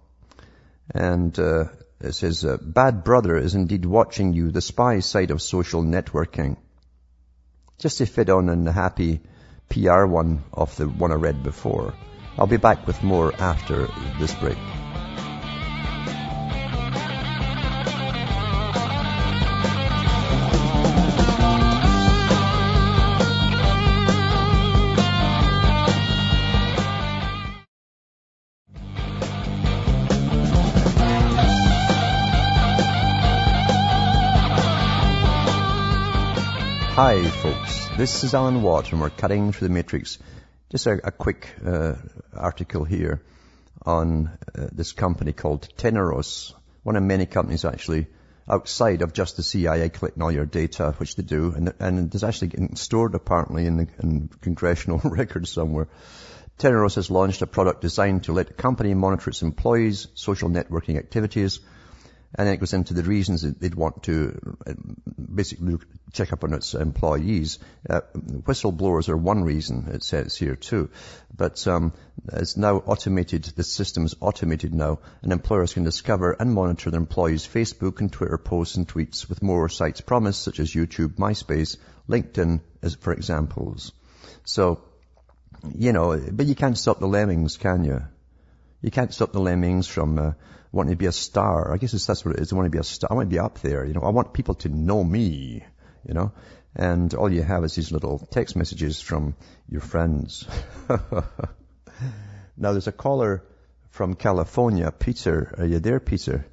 And 0.94 1.40
uh, 1.40 1.66
it 2.02 2.14
says, 2.14 2.44
uh, 2.44 2.58
Bad 2.62 3.06
Brother 3.06 3.38
is 3.38 3.56
indeed 3.56 3.86
watching 3.86 4.34
you, 4.34 4.52
the 4.52 4.62
spy 4.62 5.00
site 5.00 5.32
of 5.32 5.42
social 5.42 5.84
networking. 5.84 6.58
Just 7.82 7.98
to 7.98 8.06
fit 8.06 8.30
on 8.30 8.48
in 8.50 8.64
the 8.64 8.72
happy 8.72 9.22
PR 9.70 10.06
one 10.06 10.44
of 10.54 10.76
the 10.78 10.88
one 10.88 11.12
I 11.12 11.16
read 11.16 11.42
before. 11.42 11.96
I'll 12.38 12.46
be 12.46 12.58
back 12.58 12.86
with 12.86 13.02
more 13.02 13.34
after 13.42 13.88
this 14.20 14.36
break. 14.36 14.60
Hi, 36.96 37.24
folks. 37.24 37.88
This 37.96 38.26
is 38.26 38.34
Alan 38.34 38.62
Watt, 38.62 38.92
and 38.92 39.00
we're 39.00 39.12
cutting 39.12 39.54
through 39.54 39.70
the 39.70 39.74
matrix. 39.74 40.20
Just 40.70 40.88
a, 40.88 41.00
a 41.08 41.12
quick 41.12 41.48
uh, 41.66 41.94
article 42.36 42.84
here 42.84 43.22
on 43.86 44.38
uh, 44.54 44.68
this 44.74 44.92
company 44.92 45.32
called 45.32 45.70
Teneros, 45.78 46.54
one 46.84 46.98
of 46.98 47.04
many 47.04 47.26
companies 47.26 47.64
actually 47.64 48.08
outside 48.46 49.04
of 49.04 49.14
just 49.14 49.38
the 49.38 49.42
CIA 49.42 49.88
collecting 49.88 50.22
all 50.22 50.34
your 50.34 50.46
data, 50.46 50.94
which 50.98 51.16
they 51.16 51.24
do, 51.24 51.54
and, 51.56 51.74
and 51.80 52.14
it's 52.14 52.24
actually 52.24 52.52
stored 52.76 53.16
apparently 53.16 53.68
in, 53.68 53.78
the, 53.78 53.88
in 54.04 54.30
congressional 54.42 55.00
records 55.06 55.50
somewhere. 55.50 55.88
Teneros 56.60 56.96
has 56.96 57.10
launched 57.10 57.42
a 57.42 57.48
product 57.48 57.80
designed 57.80 58.26
to 58.26 58.34
let 58.34 58.48
the 58.48 58.54
company 58.54 58.94
monitor 58.96 59.30
its 59.30 59.44
employees' 59.44 60.10
social 60.14 60.50
networking 60.50 60.98
activities 60.98 61.62
and 62.34 62.48
then 62.48 62.54
it 62.54 62.60
goes 62.60 62.74
into 62.74 62.94
the 62.94 63.04
reasons 63.04 63.42
that 63.42 63.60
they'd 63.60 63.76
want 63.76 64.04
to 64.04 64.56
uh, 64.66 64.74
basically 65.34 65.78
check 66.14 66.32
up 66.32 66.44
on 66.44 66.54
its 66.54 66.74
employees. 66.74 67.60
Uh, 67.90 68.02
whistleblowers 68.16 69.10
are 69.10 69.18
one 69.18 69.44
reason, 69.44 69.90
it 69.94 70.04
says 70.04 70.36
here 70.38 70.56
too. 70.56 70.90
But 71.36 71.68
um, 71.68 71.94
it's 72.32 72.56
now 72.56 72.78
automated, 72.78 73.44
the 73.44 73.64
system's 73.64 74.16
automated 74.22 74.74
now, 74.74 75.00
and 75.22 75.32
employers 75.32 75.74
can 75.74 75.84
discover 75.84 76.32
and 76.32 76.54
monitor 76.54 76.90
their 76.90 77.00
employees' 77.00 77.48
Facebook 77.48 78.00
and 78.00 78.12
Twitter 78.12 78.38
posts 78.38 78.76
and 78.76 78.88
tweets 78.88 79.28
with 79.28 79.44
more 79.44 79.68
sites 79.68 80.02
promised, 80.02 80.42
such 80.42 80.60
as 80.60 80.74
YouTube, 80.74 81.16
MySpace, 81.16 81.78
LinkedIn, 82.08 82.62
as 82.82 82.96
for 82.96 83.12
examples. 83.12 83.92
So, 84.46 84.84
you 85.74 85.92
know, 85.92 86.18
but 86.32 86.46
you 86.46 86.56
can't 86.56 86.78
stop 86.78 87.00
the 87.00 87.08
lemmings, 87.08 87.58
can 87.58 87.84
you? 87.84 88.04
You 88.82 88.90
can't 88.90 89.14
stop 89.14 89.32
the 89.32 89.42
lemmings 89.42 89.88
from 89.88 90.18
uh, 90.18 90.32
wanting 90.72 90.94
to 90.94 90.98
be 90.98 91.06
a 91.06 91.12
star. 91.12 91.74
I 91.74 91.78
guess 91.78 91.94
it's, 91.94 92.06
that's 92.06 92.26
what 92.26 92.36
it 92.36 92.42
is. 92.42 92.52
I 92.52 92.56
want 92.56 92.66
to 92.66 92.72
be 92.72 92.80
a 92.80 92.84
star. 92.84 93.10
I 93.12 93.16
want 93.16 93.30
to 93.30 93.34
be 93.34 93.40
up 93.40 93.60
there. 93.60 93.86
You 93.86 93.94
know, 93.94 94.02
I 94.02 94.10
want 94.10 94.34
people 94.34 94.56
to 94.56 94.70
know 94.70 95.04
me. 95.04 95.64
You 96.08 96.14
know, 96.16 96.32
and 96.76 97.14
all 97.14 97.32
you 97.32 97.44
have 97.44 97.64
is 97.64 97.76
these 97.76 97.92
little 97.92 98.20
text 98.32 98.56
messages 98.56 99.02
from 99.02 99.36
your 99.70 99.82
friends. 99.82 100.48
now 102.58 102.72
there's 102.72 102.88
a 102.88 102.92
caller 102.92 103.44
from 103.90 104.16
California, 104.16 104.92
Peter. 104.92 105.54
Are 105.58 105.66
you 105.66 105.80
there, 105.80 106.00
Peter? 106.00 106.46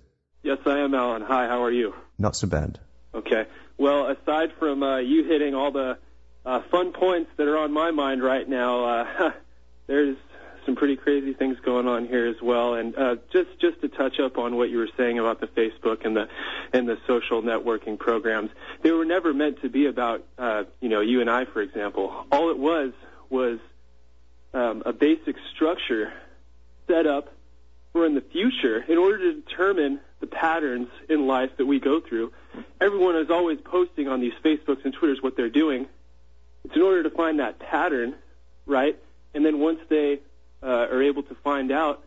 Yes, 0.43 0.59
I 0.67 0.81
am, 0.81 0.95
Alan. 0.95 1.23
Hi, 1.23 1.47
how 1.47 1.63
are 1.63 1.71
you? 1.71 1.95
Not 2.19 2.37
so 2.37 2.47
bad. 2.47 2.79
Okay. 3.15 3.47
Well, 3.77 4.09
aside 4.11 4.53
from 4.59 4.83
uh, 4.83 4.99
you 4.99 5.25
hitting 5.25 5.55
all 5.55 5.71
the 5.71 5.99
uh, 6.45 6.63
fun 6.71 6.93
points 6.93 7.31
that 7.37 7.47
are 7.47 7.59
on 7.59 7.73
my 7.73 7.91
mind 7.93 8.23
right 8.23 8.49
now, 8.49 8.85
uh, 8.85 9.33
there's 9.87 10.17
some 10.69 10.77
pretty 10.77 10.97
crazy 10.97 11.33
things 11.33 11.57
going 11.65 11.89
on 11.89 12.07
here 12.07 12.27
as 12.27 12.37
well. 12.43 12.75
And 12.75 12.95
uh, 12.95 13.17
just 13.33 13.49
just 13.59 13.81
to 13.81 13.89
touch 13.89 14.21
up 14.21 14.37
on 14.37 14.57
what 14.57 14.69
you 14.69 14.77
were 14.77 14.91
saying 14.99 15.19
about 15.19 15.41
the 15.41 15.47
Facebook 15.47 16.05
and 16.05 16.15
the 16.15 16.29
and 16.75 16.87
the 16.87 16.99
social 17.07 17.43
networking 17.43 17.99
programs, 17.99 18.51
they 18.83 18.91
were 18.91 19.07
never 19.07 19.33
meant 19.33 19.63
to 19.63 19.71
be 19.71 19.87
about 19.87 20.25
uh, 20.37 20.65
you 20.83 20.91
know 20.91 21.01
you 21.01 21.23
and 21.23 21.31
I, 21.31 21.47
for 21.47 21.63
example. 21.63 22.27
All 22.31 22.51
it 22.51 22.59
was 22.59 22.93
was 23.31 23.61
um, 24.53 24.83
a 24.85 24.93
basic 24.93 25.37
structure 25.55 26.13
set 26.87 27.07
up 27.07 27.33
for 27.95 28.05
in 28.05 28.15
the 28.15 28.21
future 28.21 28.85
in 28.87 28.99
order 28.99 29.33
to 29.33 29.41
determine 29.41 30.01
the 30.21 30.27
patterns 30.27 30.89
in 31.09 31.27
life 31.27 31.51
that 31.57 31.65
we 31.65 31.81
go 31.81 32.01
through. 32.01 32.31
Everyone 32.79 33.17
is 33.17 33.31
always 33.31 33.59
posting 33.65 34.09
on 34.09 34.21
these 34.21 34.35
Facebooks 34.45 34.85
and 34.85 34.93
Twitters 34.93 35.23
what 35.23 35.35
they're 35.35 35.49
doing. 35.49 35.87
It's 36.65 36.77
in 36.77 36.83
order 36.83 37.05
to 37.05 37.11
find 37.11 37.39
that 37.39 37.59
pattern, 37.59 38.17
right? 38.67 38.99
And 39.33 39.47
then 39.47 39.61
once 39.61 39.79
they 39.89 40.21
uh, 40.63 40.67
are 40.67 41.03
able 41.03 41.23
to 41.25 41.35
find 41.37 41.71
out, 41.71 42.03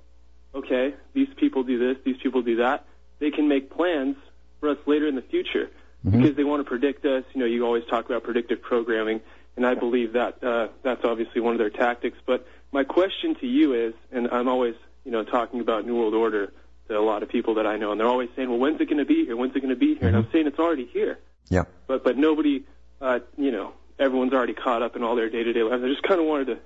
okay, 0.54 0.94
these 1.14 1.30
people 1.38 1.64
do 1.64 1.80
this, 1.80 1.98
these 2.04 2.18
people 2.22 2.42
do 2.42 2.58
that, 2.58 2.86
they 3.20 3.32
can 3.32 3.48
make 3.48 3.70
plans 3.70 4.16
for 4.60 4.70
us 4.70 4.78
later 4.86 5.08
in 5.08 5.16
the 5.16 5.22
future 5.22 5.70
mm-hmm. 6.06 6.20
because 6.20 6.36
they 6.36 6.44
want 6.44 6.62
to 6.64 6.68
predict 6.68 7.06
us. 7.06 7.24
You 7.34 7.42
know, 7.42 7.46
you 7.46 7.66
always 7.66 7.86
talk 7.86 8.06
about 8.06 8.24
predictive 8.24 8.62
programming, 8.62 9.22
and 9.56 9.66
I 9.66 9.76
believe 9.76 10.14
that 10.14 10.44
uh, 10.44 10.68
that's 10.84 11.04
obviously 11.04 11.42
one 11.42 11.54
of 11.54 11.60
their 11.60 11.70
tactics. 11.70 12.18
But 12.26 12.48
my 12.72 12.84
question 12.84 13.36
to 13.36 13.48
you 13.48 13.74
is, 13.74 13.94
and 14.12 14.30
I'm 14.32 14.48
always, 14.48 14.76
you 15.06 15.12
know, 15.12 15.24
talking 15.24 15.60
about 15.62 15.86
New 15.86 15.98
World 15.98 16.14
Order 16.14 16.52
to 16.88 16.98
a 16.98 17.00
lot 17.00 17.24
of 17.24 17.30
people 17.30 17.56
that 17.56 17.68
I 17.68 17.78
know, 17.78 17.92
and 17.92 18.00
they're 18.00 18.08
always 18.08 18.30
saying, 18.36 18.50
well, 18.50 18.60
when's 18.60 18.82
it 18.82 18.86
going 18.86 18.98
to 18.98 19.06
be 19.06 19.26
here? 19.26 19.36
When's 19.36 19.56
it 19.56 19.60
going 19.60 19.70
to 19.70 19.76
be 19.76 19.88
here? 19.88 19.96
Mm-hmm. 19.96 20.06
And 20.08 20.16
I'm 20.16 20.24
mm-hmm. 20.24 20.32
saying 20.32 20.48
it's 20.48 20.60
already 20.60 20.86
here. 20.86 21.20
Yeah. 21.50 21.64
But 21.88 22.04
but 22.04 22.18
nobody, 22.18 22.64
uh, 23.02 23.20
you 23.38 23.52
know, 23.52 23.74
everyone's 24.00 24.34
already 24.34 24.54
caught 24.54 24.82
up 24.82 24.96
in 24.96 25.04
all 25.04 25.16
their 25.16 25.30
day-to-day 25.30 25.64
lives. 25.64 25.84
I 25.84 25.88
just 25.88 26.04
kind 26.04 26.20
of 26.20 26.28
wanted 26.28 26.48
to 26.48 26.60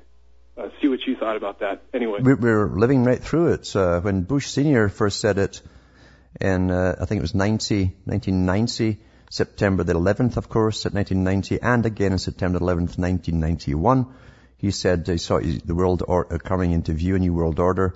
uh, 0.58 0.70
see 0.82 0.88
what 0.88 1.06
you 1.06 1.16
thought 1.16 1.36
about 1.36 1.60
that. 1.60 1.84
Anyway, 1.93 2.20
we're 2.22 2.68
living 2.68 3.03
right 3.03 3.22
through 3.22 3.53
it. 3.53 3.76
Uh, 3.76 3.99
when 4.01 4.22
Bush 4.24 4.47
Senior 4.47 4.89
first 4.89 5.20
said 5.20 5.38
it 5.38 5.62
in, 6.39 6.72
uh, 6.72 6.95
I 6.99 7.06
think 7.06 7.20
it 7.20 7.22
was 7.22 7.36
90, 7.36 7.86
1990, 8.06 8.99
September 9.30 9.84
the 9.84 9.93
11th, 9.93 10.38
of 10.38 10.49
course, 10.49 10.86
at 10.86 10.93
1990, 10.93 11.62
and 11.62 11.86
again 11.86 12.14
in 12.14 12.18
September 12.20 12.60
11th, 12.60 12.97
1991. 12.97 14.08
He 14.58 14.72
said 14.72 15.06
he 15.08 15.18
saw 15.18 15.39
the 15.39 15.76
world 15.76 16.03
or, 16.08 16.34
uh, 16.34 16.38
coming 16.38 16.72
into 16.72 16.93
view, 16.93 17.16
a 17.16 17.20
new 17.20 17.34
world 17.34 17.60
order, 17.60 17.95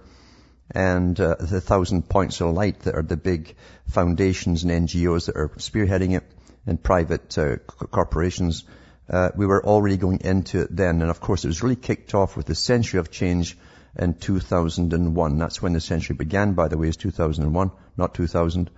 and 0.71 1.19
uh, 1.19 1.35
the 1.39 1.61
thousand 1.61 2.09
points 2.09 2.41
of 2.41 2.53
light 2.53 2.81
that 2.81 2.95
are 2.95 3.01
the 3.01 3.17
big 3.17 3.55
foundations 3.87 4.63
and 4.63 4.87
NGOs 4.87 5.27
that 5.27 5.37
are 5.37 5.49
spearheading 5.57 6.17
it, 6.17 6.23
and 6.67 6.81
private 6.81 7.37
uh, 7.37 7.55
corporations. 7.67 8.65
Uh, 9.09 9.29
we 9.35 9.47
were 9.47 9.65
already 9.65 9.97
going 9.97 10.19
into 10.21 10.61
it 10.61 10.75
then, 10.75 11.01
and 11.01 11.09
of 11.09 11.19
course 11.19 11.43
it 11.43 11.47
was 11.47 11.63
really 11.63 11.75
kicked 11.75 12.13
off 12.13 12.37
with 12.37 12.45
the 12.45 12.55
century 12.55 12.99
of 12.99 13.09
change 13.09 13.57
in 13.97 14.13
2001. 14.13 15.37
That's 15.37 15.61
when 15.61 15.73
the 15.73 15.81
century 15.81 16.15
began, 16.15 16.53
by 16.53 16.67
the 16.67 16.77
way, 16.77 16.89
is 16.89 16.97
2001, 16.97 17.71
not 17.97 18.13
2000. 18.13 18.69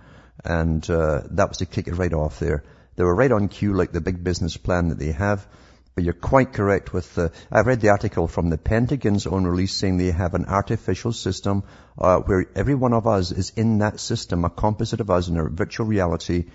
And 0.44 0.88
uh, 0.90 1.22
that 1.32 1.48
was 1.48 1.58
to 1.58 1.66
kick 1.66 1.88
it 1.88 1.94
right 1.94 2.12
off 2.12 2.38
there. 2.38 2.64
They 2.96 3.04
were 3.04 3.14
right 3.14 3.30
on 3.30 3.48
cue, 3.48 3.74
like 3.74 3.92
the 3.92 4.00
big 4.00 4.24
business 4.24 4.56
plan 4.56 4.88
that 4.88 4.98
they 4.98 5.12
have. 5.12 5.46
But 5.94 6.04
you're 6.04 6.14
quite 6.14 6.54
correct 6.54 6.94
with 6.94 7.14
the, 7.14 7.32
I've 7.50 7.66
read 7.66 7.82
the 7.82 7.90
article 7.90 8.26
from 8.26 8.48
the 8.48 8.56
Pentagon's 8.56 9.26
own 9.26 9.46
release 9.46 9.74
saying 9.74 9.98
they 9.98 10.10
have 10.10 10.32
an 10.32 10.46
artificial 10.46 11.12
system 11.12 11.64
uh, 11.98 12.18
where 12.20 12.46
every 12.56 12.74
one 12.74 12.94
of 12.94 13.06
us 13.06 13.30
is 13.30 13.50
in 13.56 13.78
that 13.78 14.00
system, 14.00 14.46
a 14.46 14.50
composite 14.50 15.00
of 15.00 15.10
us 15.10 15.28
in 15.28 15.36
a 15.36 15.44
virtual 15.50 15.86
reality 15.86 16.46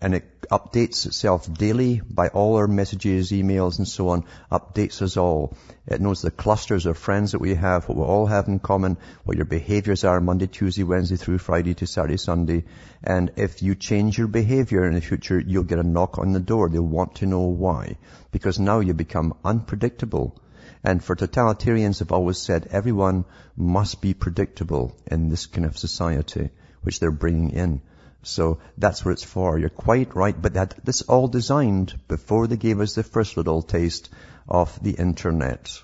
and 0.00 0.14
it 0.14 0.42
updates 0.50 1.06
itself 1.06 1.52
daily 1.52 2.00
by 2.00 2.28
all 2.28 2.56
our 2.56 2.66
messages, 2.66 3.30
emails 3.30 3.78
and 3.78 3.88
so 3.88 4.08
on, 4.10 4.24
updates 4.52 5.00
us 5.02 5.16
all. 5.16 5.56
It 5.86 6.00
knows 6.00 6.22
the 6.22 6.30
clusters 6.30 6.86
of 6.86 6.98
friends 6.98 7.32
that 7.32 7.40
we 7.40 7.54
have, 7.54 7.88
what 7.88 7.96
we 7.96 8.04
all 8.04 8.26
have 8.26 8.48
in 8.48 8.58
common, 8.58 8.98
what 9.24 9.36
your 9.36 9.46
behaviors 9.46 10.04
are 10.04 10.20
Monday, 10.20 10.46
Tuesday, 10.46 10.82
Wednesday 10.82 11.16
through 11.16 11.38
Friday 11.38 11.74
to 11.74 11.86
Saturday, 11.86 12.16
Sunday. 12.16 12.64
And 13.02 13.32
if 13.36 13.62
you 13.62 13.74
change 13.74 14.18
your 14.18 14.28
behavior 14.28 14.86
in 14.86 14.94
the 14.94 15.00
future, 15.00 15.38
you'll 15.38 15.64
get 15.64 15.78
a 15.78 15.82
knock 15.82 16.18
on 16.18 16.32
the 16.32 16.40
door. 16.40 16.68
They'll 16.68 16.82
want 16.82 17.16
to 17.16 17.26
know 17.26 17.42
why. 17.42 17.96
Because 18.32 18.58
now 18.58 18.80
you 18.80 18.94
become 18.94 19.34
unpredictable. 19.44 20.36
And 20.84 21.02
for 21.02 21.16
totalitarians 21.16 22.00
have 22.00 22.12
always 22.12 22.38
said 22.38 22.68
everyone 22.70 23.24
must 23.56 24.00
be 24.00 24.14
predictable 24.14 24.96
in 25.06 25.28
this 25.30 25.46
kind 25.46 25.66
of 25.66 25.78
society, 25.78 26.50
which 26.82 27.00
they're 27.00 27.10
bringing 27.10 27.50
in. 27.50 27.80
So 28.26 28.58
that's 28.76 29.04
what 29.04 29.12
it's 29.12 29.24
for. 29.24 29.58
You're 29.58 29.68
quite 29.68 30.16
right. 30.16 30.40
But 30.40 30.54
that, 30.54 30.84
this 30.84 31.02
all 31.02 31.28
designed 31.28 31.98
before 32.08 32.46
they 32.46 32.56
gave 32.56 32.80
us 32.80 32.94
the 32.94 33.04
first 33.04 33.36
little 33.36 33.62
taste 33.62 34.10
of 34.48 34.82
the 34.82 34.92
internet. 34.92 35.80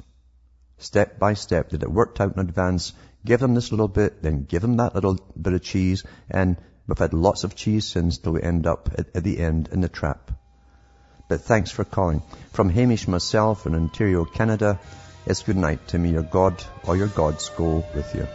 Step 0.79 1.19
by 1.21 1.35
step, 1.35 1.71
that 1.71 1.83
it 1.85 1.91
worked 1.91 2.21
out 2.21 2.35
in 2.35 2.41
advance. 2.41 2.93
Give 3.25 3.39
them 3.39 3.55
this 3.55 3.71
little 3.71 3.87
bit, 3.87 4.23
then 4.23 4.43
give 4.43 4.63
them 4.63 4.79
that 4.79 4.97
little 4.97 5.19
bit 5.41 5.53
of 5.53 5.63
cheese, 5.63 6.03
and 6.29 6.57
we've 6.89 6.99
had 6.99 7.15
lots 7.15 7.45
of 7.45 7.55
cheese 7.55 7.87
since 7.87 8.19
till 8.19 8.33
we 8.33 8.43
end 8.43 8.67
up 8.67 8.89
at, 8.99 9.15
at 9.15 9.23
the 9.23 9.39
end 9.39 9.69
in 9.71 9.81
the 9.81 9.89
trap. 9.89 10.33
But 11.29 11.43
thanks 11.43 11.71
for 11.71 11.85
calling. 11.85 12.23
From 12.53 12.69
Hamish 12.69 13.07
myself 13.07 13.65
in 13.67 13.77
Ontario, 13.77 14.25
Canada, 14.25 14.81
it's 15.25 15.45
good 15.45 15.57
night 15.57 15.87
to 15.89 15.99
me. 15.99 16.11
Your 16.11 16.25
God 16.25 16.63
or 16.85 16.97
your 16.97 17.07
gods 17.07 17.49
go 17.51 17.85
with 17.95 18.13
you. 18.17 18.27